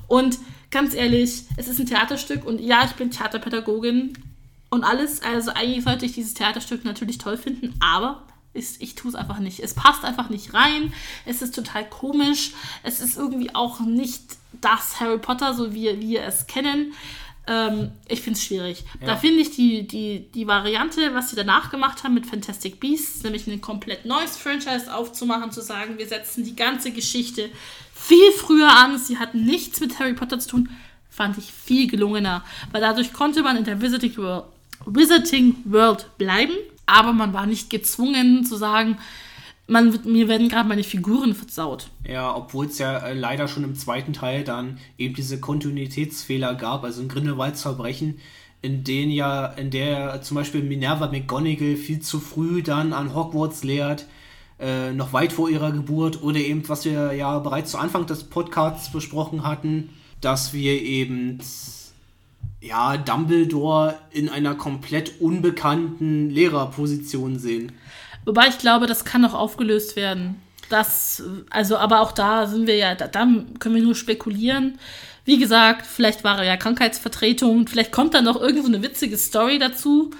Und 0.09 0.39
ganz 0.71 0.95
ehrlich, 0.95 1.45
es 1.57 1.69
ist 1.69 1.81
ein 1.81 1.87
Theaterstück 1.87 2.45
und 2.45 2.61
ja, 2.61 2.85
ich 2.85 2.93
bin 2.93 3.11
Theaterpädagogin 3.11 4.13
und 4.69 4.85
alles. 4.85 5.23
Also 5.23 5.53
eigentlich 5.53 5.85
sollte 5.85 6.05
ich 6.05 6.13
dieses 6.13 6.35
Theaterstück 6.35 6.85
natürlich 6.85 7.17
toll 7.17 7.39
finden, 7.39 7.73
aber 7.81 8.23
ich, 8.57 8.81
ich 8.81 8.95
tue 8.95 9.11
es 9.11 9.15
einfach 9.15 9.39
nicht. 9.39 9.61
Es 9.61 9.75
passt 9.75 10.05
einfach 10.05 10.31
nicht 10.31 10.55
rein. 10.55 10.93
Es 11.25 11.43
ist 11.43 11.55
total 11.55 11.89
komisch. 11.89 12.53
Es 12.83 13.01
ist 13.01 13.17
irgendwie 13.17 13.55
auch 13.55 13.81
nicht 13.81 14.23
das 14.61 15.01
Harry 15.01 15.19
Potter, 15.19 15.55
so 15.55 15.75
wie 15.75 16.01
wir 16.01 16.25
es 16.25 16.47
kennen. 16.47 16.95
Ähm, 17.47 17.93
ich 18.09 18.23
finde 18.23 18.39
es 18.39 18.45
schwierig. 18.45 18.85
Ja. 19.01 19.09
Da 19.09 19.17
finde 19.17 19.41
ich 19.41 19.55
die, 19.55 19.87
die, 19.87 20.27
die 20.33 20.47
Variante, 20.47 21.15
was 21.15 21.31
sie 21.31 21.37
danach 21.37 21.71
gemacht 21.71 22.03
haben 22.03 22.15
mit 22.15 22.27
Fantastic 22.27 22.81
Beasts, 22.81 23.23
nämlich 23.23 23.47
ein 23.47 23.61
komplett 23.61 24.05
neues 24.05 24.37
Franchise 24.37 24.93
aufzumachen, 24.93 25.53
zu 25.53 25.61
sagen, 25.61 25.99
wir 25.99 26.09
setzen 26.09 26.45
die 26.45 26.57
ganze 26.57 26.91
Geschichte 26.91 27.51
viel 27.95 28.33
früher 28.33 28.71
an. 28.71 28.99
Sie 28.99 29.19
hat 29.19 29.35
nichts 29.35 29.81
mit 29.81 29.99
Harry 29.99 30.15
Potter 30.15 30.39
zu 30.41 30.49
tun, 30.49 30.71
fand 31.09 31.39
ich 31.39 31.53
viel 31.53 31.89
gelungener. 31.89 32.45
Weil 32.73 32.81
dadurch 32.81 33.13
konnte 33.13 33.43
man 33.43 33.57
in 33.57 33.65
der 33.65 33.81
Visiting 33.81 34.17
World, 34.17 34.45
Visiting 34.85 35.57
World 35.65 36.07
bleiben 36.19 36.55
aber 36.87 37.13
man 37.13 37.33
war 37.33 37.47
nicht 37.47 37.71
gezwungen 37.71 38.45
zu 38.45 38.57
sagen, 38.57 38.99
man, 39.67 39.99
mir 40.05 40.29
werden 40.29 40.49
gerade 40.49 40.69
meine 40.69 40.85
Figuren 40.85 41.35
versaut. 41.35 41.89
Ja, 42.07 42.35
obwohl 42.35 42.67
es 42.67 42.79
ja 42.79 42.99
äh, 42.99 43.15
leider 43.15 43.49
schon 43.49 43.65
im 43.65 43.75
zweiten 43.75 44.13
Teil 44.13 44.45
dann 44.45 44.79
eben 44.97 45.15
diese 45.15 45.41
Kontinuitätsfehler 45.41 46.55
gab, 46.55 46.85
also 46.85 47.03
ein 47.03 47.09
Grindelwalds 47.09 47.63
Verbrechen, 47.63 48.21
in 48.63 48.85
denen 48.85 49.11
ja, 49.11 49.47
in 49.47 49.71
der 49.71 50.23
zum 50.23 50.37
Beispiel 50.37 50.63
Minerva 50.63 51.09
McGonagall 51.09 51.77
viel 51.77 52.01
zu 52.01 52.21
früh 52.21 52.63
dann 52.63 52.93
an 52.93 53.15
Hogwarts 53.15 53.65
lehrt, 53.65 54.07
äh, 54.59 54.93
noch 54.93 55.13
weit 55.13 55.33
vor 55.33 55.51
ihrer 55.51 55.73
Geburt, 55.73 56.23
oder 56.23 56.39
eben, 56.39 56.69
was 56.69 56.85
wir 56.85 57.13
ja 57.13 57.39
bereits 57.41 57.73
zu 57.73 57.79
Anfang 57.79 58.07
des 58.07 58.25
Podcasts 58.25 58.91
besprochen 58.91 59.45
hatten, 59.45 59.91
dass 60.21 60.53
wir 60.53 60.81
eben 60.81 61.39
ja, 62.67 62.97
Dumbledore 62.97 63.99
in 64.11 64.29
einer 64.29 64.55
komplett 64.55 65.21
unbekannten 65.21 66.31
Lehrerposition 66.31 67.39
sehen. 67.39 67.73
Wobei 68.25 68.49
ich 68.49 68.59
glaube, 68.59 68.87
das 68.87 69.05
kann 69.05 69.23
noch 69.23 69.35
aufgelöst 69.35 69.97
werden. 69.97 70.41
Das, 70.69 71.23
also, 71.51 71.77
aber 71.77 72.01
auch 72.01 72.13
da 72.13 72.47
sind 72.47 72.67
wir 72.67 72.77
ja, 72.77 72.95
da, 72.95 73.07
da 73.07 73.27
können 73.59 73.75
wir 73.75 73.83
nur 73.83 73.95
spekulieren. 73.95 74.79
Wie 75.25 75.39
gesagt, 75.39 75.87
vielleicht 75.87 76.25
war 76.25 76.39
er 76.39 76.45
ja 76.45 76.57
Krankheitsvertretung, 76.57 77.67
vielleicht 77.69 77.93
kommt 77.93 78.15
da 78.15 78.23
noch 78.23 78.41
irgend 78.41 78.63
so 78.63 78.69
eine 78.69 78.83
witzige 78.83 79.17
Story 79.17 79.59
dazu. 79.59 80.11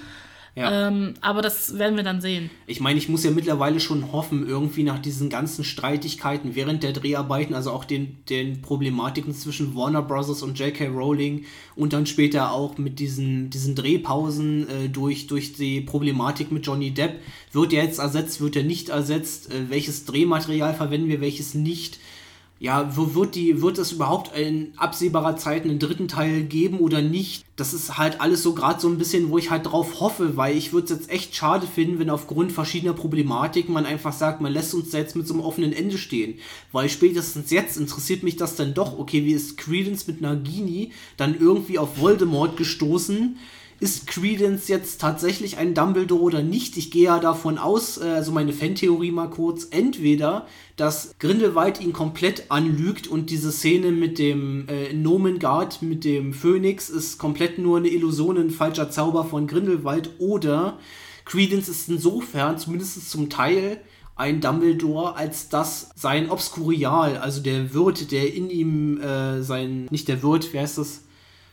Ja. 0.57 0.87
Ähm, 0.87 1.13
aber 1.21 1.43
das 1.43 1.77
werden 1.77 1.97
wir 1.97 2.03
dann 2.03 2.19
sehen. 2.19 2.49
Ich 2.65 2.79
meine, 2.79 2.97
ich 2.97 3.09
muss 3.09 3.23
ja 3.23 3.29
mittlerweile 3.29 3.79
schon 3.79 4.11
hoffen, 4.11 4.47
irgendwie 4.47 4.81
nach 4.81 4.97
diesen 4.97 5.29
ganzen 5.29 5.63
Streitigkeiten 5.63 6.55
während 6.55 6.81
der 6.81 6.93
Dreharbeiten, 6.93 7.53
also 7.53 7.69
auch 7.69 7.85
den, 7.85 8.17
den 8.27 8.63
Problematiken 8.63 9.35
zwischen 9.35 9.75
Warner 9.75 10.01
Bros. 10.01 10.41
und 10.41 10.57
J.K. 10.57 10.87
Rowling 10.87 11.45
und 11.75 11.93
dann 11.93 12.07
später 12.07 12.53
auch 12.53 12.79
mit 12.79 12.97
diesen, 12.97 13.51
diesen 13.51 13.75
Drehpausen 13.75 14.67
äh, 14.67 14.89
durch, 14.89 15.27
durch 15.27 15.53
die 15.53 15.81
Problematik 15.81 16.51
mit 16.51 16.65
Johnny 16.65 16.89
Depp. 16.89 17.19
Wird 17.51 17.71
er 17.71 17.83
jetzt 17.83 17.99
ersetzt, 17.99 18.41
wird 18.41 18.55
er 18.55 18.63
nicht 18.63 18.89
ersetzt? 18.89 19.51
Äh, 19.51 19.69
welches 19.69 20.05
Drehmaterial 20.05 20.73
verwenden 20.73 21.07
wir, 21.07 21.21
welches 21.21 21.53
nicht? 21.53 21.99
Ja, 22.59 22.97
wo 22.97 23.13
wird 23.13 23.35
die, 23.35 23.61
wird 23.61 23.77
es 23.77 23.91
überhaupt 23.91 24.35
in 24.35 24.73
absehbarer 24.77 25.37
Zeit 25.37 25.63
einen 25.63 25.77
dritten 25.77 26.07
Teil 26.07 26.41
geben 26.43 26.79
oder 26.79 27.01
nicht? 27.01 27.45
Das 27.55 27.73
ist 27.73 27.97
halt 27.97 28.19
alles 28.19 28.41
so 28.41 28.53
gerade 28.53 28.79
so 28.79 28.87
ein 28.87 28.97
bisschen, 28.97 29.29
wo 29.29 29.37
ich 29.37 29.51
halt 29.51 29.67
drauf 29.67 29.99
hoffe, 29.99 30.37
weil 30.37 30.57
ich 30.57 30.73
würde 30.73 30.85
es 30.85 30.99
jetzt 30.99 31.09
echt 31.11 31.35
schade 31.35 31.67
finden, 31.67 31.99
wenn 31.99 32.09
aufgrund 32.09 32.51
verschiedener 32.51 32.93
Problematiken 32.93 33.73
man 33.73 33.85
einfach 33.85 34.13
sagt, 34.13 34.41
man 34.41 34.53
lässt 34.53 34.73
uns 34.73 34.89
da 34.89 34.97
jetzt 34.97 35.15
mit 35.15 35.27
so 35.27 35.35
einem 35.35 35.43
offenen 35.43 35.71
Ende 35.71 35.99
stehen. 35.99 36.39
Weil 36.71 36.89
spätestens 36.89 37.51
jetzt 37.51 37.77
interessiert 37.77 38.23
mich 38.23 38.37
das 38.37 38.55
dann 38.55 38.73
doch, 38.73 38.97
okay, 38.97 39.23
wie 39.23 39.33
ist 39.33 39.57
Credence 39.57 40.07
mit 40.07 40.21
Nagini 40.21 40.91
dann 41.15 41.39
irgendwie 41.39 41.77
auf 41.77 41.99
Voldemort 41.99 42.57
gestoßen? 42.57 43.37
Ist 43.79 44.07
Credence 44.07 44.67
jetzt 44.67 44.99
tatsächlich 44.99 45.57
ein 45.57 45.73
Dumbledore 45.73 46.21
oder 46.21 46.41
nicht? 46.41 46.77
Ich 46.77 46.89
gehe 46.89 47.05
ja 47.05 47.19
davon 47.19 47.57
aus, 47.57 47.97
äh, 47.97 48.05
also 48.05 48.31
meine 48.31 48.53
Fantheorie 48.53 49.11
mal 49.11 49.29
kurz, 49.29 49.67
entweder, 49.69 50.47
dass 50.75 51.15
Grindelwald 51.19 51.79
ihn 51.79 51.93
komplett 51.93 52.49
anlügt 52.49 53.07
und 53.07 53.29
diese 53.29 53.51
Szene 53.51 53.91
mit 53.91 54.19
dem 54.19 54.67
äh, 54.67 54.93
Nomen 54.93 55.39
Guard, 55.39 55.81
mit 55.81 56.03
dem 56.03 56.33
Phönix, 56.33 56.89
ist 56.89 57.17
komplett 57.17 57.59
nur 57.59 57.77
eine 57.77 57.89
Illusion, 57.89 58.37
ein 58.37 58.49
falscher 58.49 58.89
Zauber 58.89 59.25
von 59.25 59.47
Grindelwald, 59.47 60.11
oder 60.19 60.79
Credence 61.25 61.69
ist 61.69 61.89
insofern, 61.89 62.57
zumindest 62.57 63.09
zum 63.09 63.29
Teil, 63.29 63.81
ein 64.15 64.41
Dumbledore, 64.41 65.15
als 65.15 65.49
dass 65.49 65.91
sein 65.95 66.31
Obskurial, 66.31 67.17
also 67.17 67.41
der 67.41 67.73
Wirt, 67.73 68.11
der 68.11 68.33
in 68.33 68.49
ihm 68.49 68.99
äh, 68.99 69.43
sein, 69.43 69.85
nicht 69.91 70.07
der 70.07 70.23
Wirt, 70.23 70.49
wer 70.53 70.63
heißt 70.63 70.79
das? 70.79 71.03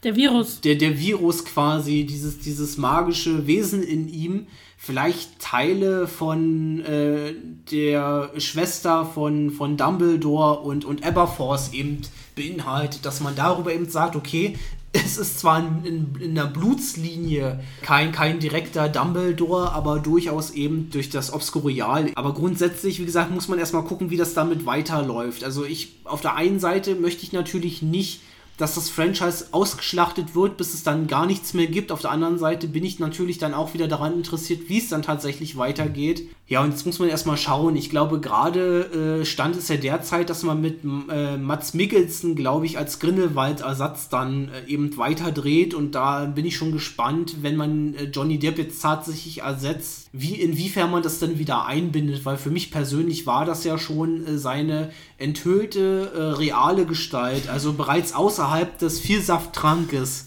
Der 0.05 0.17
Virus. 0.17 0.61
Der, 0.61 0.75
der 0.75 0.99
Virus 0.99 1.45
quasi, 1.47 2.05
dieses, 2.05 2.39
dieses 2.39 2.77
magische 2.77 3.47
Wesen 3.47 3.83
in 3.83 4.07
ihm, 4.09 4.47
vielleicht 4.77 5.39
Teile 5.39 6.07
von 6.07 6.85
äh, 6.85 7.33
der 7.71 8.31
Schwester 8.37 9.07
von, 9.07 9.51
von 9.51 9.79
Dumbledore 9.79 10.61
und, 10.61 10.85
und 10.85 11.05
Aberforce 11.05 11.73
eben 11.73 12.03
beinhaltet, 12.37 13.07
dass 13.07 13.21
man 13.21 13.35
darüber 13.35 13.73
eben 13.73 13.89
sagt, 13.89 14.15
okay, 14.15 14.59
es 14.93 15.17
ist 15.17 15.41
zwar 15.41 15.59
in, 15.59 16.15
in, 16.21 16.35
der 16.35 16.45
Blutslinie 16.45 17.61
kein, 17.83 18.13
kein 18.13 18.39
direkter 18.39 18.91
Dumbledore, 18.91 19.73
aber 19.73 19.99
durchaus 20.01 20.51
eben 20.51 20.91
durch 20.91 21.09
das 21.09 21.33
Obskurial. 21.33 22.11
Aber 22.15 22.35
grundsätzlich, 22.35 23.01
wie 23.01 23.07
gesagt, 23.07 23.33
muss 23.33 23.49
man 23.49 23.59
erstmal 23.59 23.85
gucken, 23.85 24.11
wie 24.11 24.17
das 24.19 24.35
damit 24.35 24.67
weiterläuft. 24.67 25.43
Also 25.45 25.65
ich, 25.65 25.97
auf 26.05 26.21
der 26.21 26.37
einen 26.37 26.61
Seite 26.61 26.95
möchte 26.95 27.23
ich 27.25 27.33
natürlich 27.33 27.83
nicht 27.83 28.21
dass 28.57 28.77
das 28.77 28.89
Franchise 28.89 29.47
ausgeschlachtet 29.51 30.35
wird, 30.35 30.57
bis 30.57 30.75
es 30.75 30.85
dann 30.85 31.07
gar 31.07 31.27
nichts 31.27 31.55
mehr 31.55 31.67
gibt. 31.67 31.91
Auf 31.91 32.01
der 32.01 32.13
anderen 32.13 32.39
Seite 32.39 32.69
bin 32.69 32.85
ich 32.85 32.99
natürlich 32.99 33.39
dann 33.39 33.55
auch 33.55 33.75
wieder 33.75 33.89
daran 33.89 34.15
interessiert, 34.15 34.69
wie 34.69 34.79
es 34.79 34.89
dann 34.89 35.03
tatsächlich 35.03 35.57
weitergeht. 35.57 36.29
Ja, 36.47 36.63
und 36.63 36.73
jetzt 36.73 36.85
muss 36.85 36.99
man 36.99 37.09
erstmal 37.09 37.39
schauen. 37.39 37.75
Ich 37.75 37.89
glaube, 37.89 38.21
gerade 38.21 39.21
äh, 39.21 39.25
stand 39.25 39.57
es 39.57 39.69
ja 39.69 39.77
derzeit, 39.77 40.29
dass 40.29 40.43
man 40.43 40.61
mit 40.61 40.81
äh, 40.85 41.39
Mats 41.39 41.73
Mikkelsen, 41.73 42.35
glaube 42.35 42.67
ich, 42.67 42.77
als 42.77 42.99
Grindelwald-Ersatz 42.99 44.11
dann 44.11 44.51
äh, 44.51 44.71
eben 44.71 44.95
weiterdreht. 44.99 45.73
Und 45.73 45.95
da 45.95 46.27
bin 46.27 46.45
ich 46.45 46.59
schon 46.59 46.71
gespannt, 46.71 47.37
wenn 47.41 47.57
man 47.57 47.95
äh, 47.95 48.05
Johnny 48.05 48.39
Depp 48.39 48.59
jetzt 48.59 48.83
tatsächlich 48.83 49.41
ersetzt, 49.41 50.11
wie, 50.13 50.35
inwiefern 50.35 50.91
man 50.91 51.03
das 51.03 51.19
dann 51.19 51.39
wieder 51.39 51.65
einbindet. 51.65 52.27
Weil 52.27 52.37
für 52.37 52.51
mich 52.51 52.71
persönlich 52.71 53.27
war 53.27 53.47
das 53.47 53.65
ja 53.65 53.79
schon 53.79 54.27
äh, 54.27 54.37
seine 54.37 54.91
enthüllte, 55.17 56.13
äh, 56.15 56.21
reale 56.39 56.85
Gestalt. 56.85 57.49
Also 57.49 57.73
bereits 57.73 58.13
außerhalb 58.13 58.77
des 58.79 59.01
Vielsaftttrankes 59.01 60.27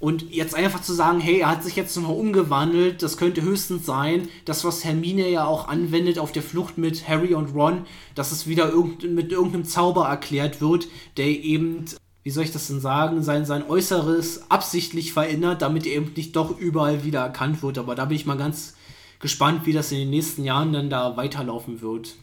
und 0.00 0.32
jetzt 0.32 0.54
einfach 0.54 0.80
zu 0.80 0.94
sagen, 0.94 1.20
hey, 1.20 1.40
er 1.40 1.50
hat 1.50 1.62
sich 1.62 1.76
jetzt 1.76 1.94
nochmal 1.94 2.16
umgewandelt, 2.16 3.02
das 3.02 3.18
könnte 3.18 3.42
höchstens 3.42 3.84
sein, 3.84 4.28
das, 4.46 4.64
was 4.64 4.82
Hermine 4.82 5.28
ja 5.28 5.44
auch 5.44 5.68
anwendet 5.68 6.18
auf 6.18 6.32
der 6.32 6.42
Flucht 6.42 6.78
mit 6.78 7.06
Harry 7.06 7.34
und 7.34 7.54
Ron, 7.54 7.84
dass 8.14 8.32
es 8.32 8.46
wieder 8.46 8.70
irgend 8.70 9.04
mit 9.12 9.30
irgendeinem 9.30 9.66
Zauber 9.66 10.08
erklärt 10.08 10.62
wird, 10.62 10.88
der 11.18 11.26
eben, 11.26 11.84
wie 12.22 12.30
soll 12.30 12.44
ich 12.44 12.50
das 12.50 12.66
denn 12.68 12.80
sagen, 12.80 13.22
sein, 13.22 13.44
sein 13.44 13.68
Äußeres 13.68 14.50
absichtlich 14.50 15.12
verändert, 15.12 15.60
damit 15.60 15.86
er 15.86 15.96
eben 15.96 16.12
nicht 16.16 16.34
doch 16.34 16.58
überall 16.58 17.04
wieder 17.04 17.20
erkannt 17.20 17.62
wird. 17.62 17.76
Aber 17.76 17.94
da 17.94 18.06
bin 18.06 18.16
ich 18.16 18.24
mal 18.24 18.38
ganz 18.38 18.76
gespannt, 19.20 19.66
wie 19.66 19.74
das 19.74 19.92
in 19.92 19.98
den 19.98 20.10
nächsten 20.10 20.44
Jahren 20.44 20.72
dann 20.72 20.88
da 20.88 21.18
weiterlaufen 21.18 21.82
wird. 21.82 22.14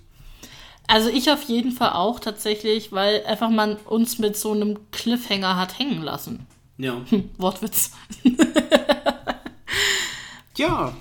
Also 0.88 1.10
ich 1.10 1.30
auf 1.30 1.44
jeden 1.44 1.74
Fall 1.74 1.92
auch 1.92 2.20
tatsächlich, 2.20 2.92
weil 2.92 3.24
einfach 3.26 3.52
man 3.52 3.76
uns 3.76 4.18
mit 4.18 4.36
so 4.36 4.54
einem 4.54 4.80
Cliffhanger 4.92 5.58
hat 5.58 5.78
hängen 5.78 6.02
lassen. 6.02 6.48
Ja. 6.78 7.02
Hm, 7.10 7.30
Wortwitz. 7.38 7.92
ja. 10.58 10.94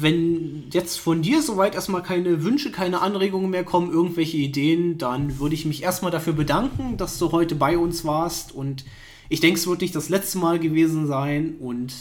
Wenn 0.00 0.66
jetzt 0.70 1.00
von 1.00 1.22
dir 1.22 1.42
soweit 1.42 1.74
erstmal 1.74 2.04
keine 2.04 2.44
Wünsche, 2.44 2.70
keine 2.70 3.00
Anregungen 3.00 3.50
mehr 3.50 3.64
kommen, 3.64 3.90
irgendwelche 3.90 4.36
Ideen, 4.36 4.96
dann 4.96 5.40
würde 5.40 5.56
ich 5.56 5.64
mich 5.64 5.82
erstmal 5.82 6.12
dafür 6.12 6.34
bedanken, 6.34 6.96
dass 6.96 7.18
du 7.18 7.32
heute 7.32 7.56
bei 7.56 7.76
uns 7.76 8.04
warst. 8.04 8.52
Und 8.52 8.84
ich 9.28 9.40
denke, 9.40 9.58
es 9.58 9.66
wird 9.66 9.80
nicht 9.80 9.96
das 9.96 10.08
letzte 10.08 10.38
Mal 10.38 10.60
gewesen 10.60 11.08
sein. 11.08 11.56
Und 11.58 11.94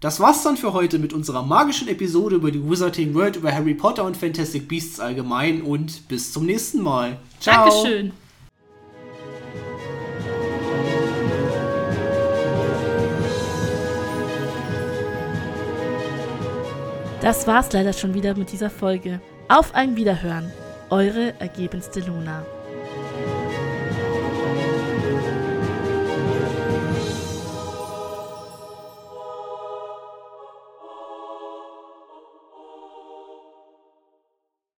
das 0.00 0.18
war's 0.18 0.42
dann 0.44 0.56
für 0.56 0.72
heute 0.72 0.98
mit 0.98 1.12
unserer 1.12 1.42
magischen 1.42 1.88
Episode 1.88 2.36
über 2.36 2.50
die 2.50 2.66
Wizarding 2.66 3.12
World, 3.12 3.36
über 3.36 3.52
Harry 3.52 3.74
Potter 3.74 4.04
und 4.04 4.16
Fantastic 4.16 4.66
Beasts 4.66 4.98
allgemein. 4.98 5.60
Und 5.60 6.08
bis 6.08 6.32
zum 6.32 6.46
nächsten 6.46 6.80
Mal. 6.82 7.18
Ciao. 7.38 7.68
Dankeschön. 7.68 8.12
Das 17.20 17.46
war's 17.46 17.70
leider 17.72 17.92
schon 17.92 18.14
wieder 18.14 18.34
mit 18.34 18.50
dieser 18.50 18.70
Folge. 18.70 19.20
Auf 19.48 19.74
ein 19.74 19.94
Wiederhören. 19.94 20.50
Eure 20.88 21.34
ergebenste 21.38 22.00
Luna. 22.00 22.46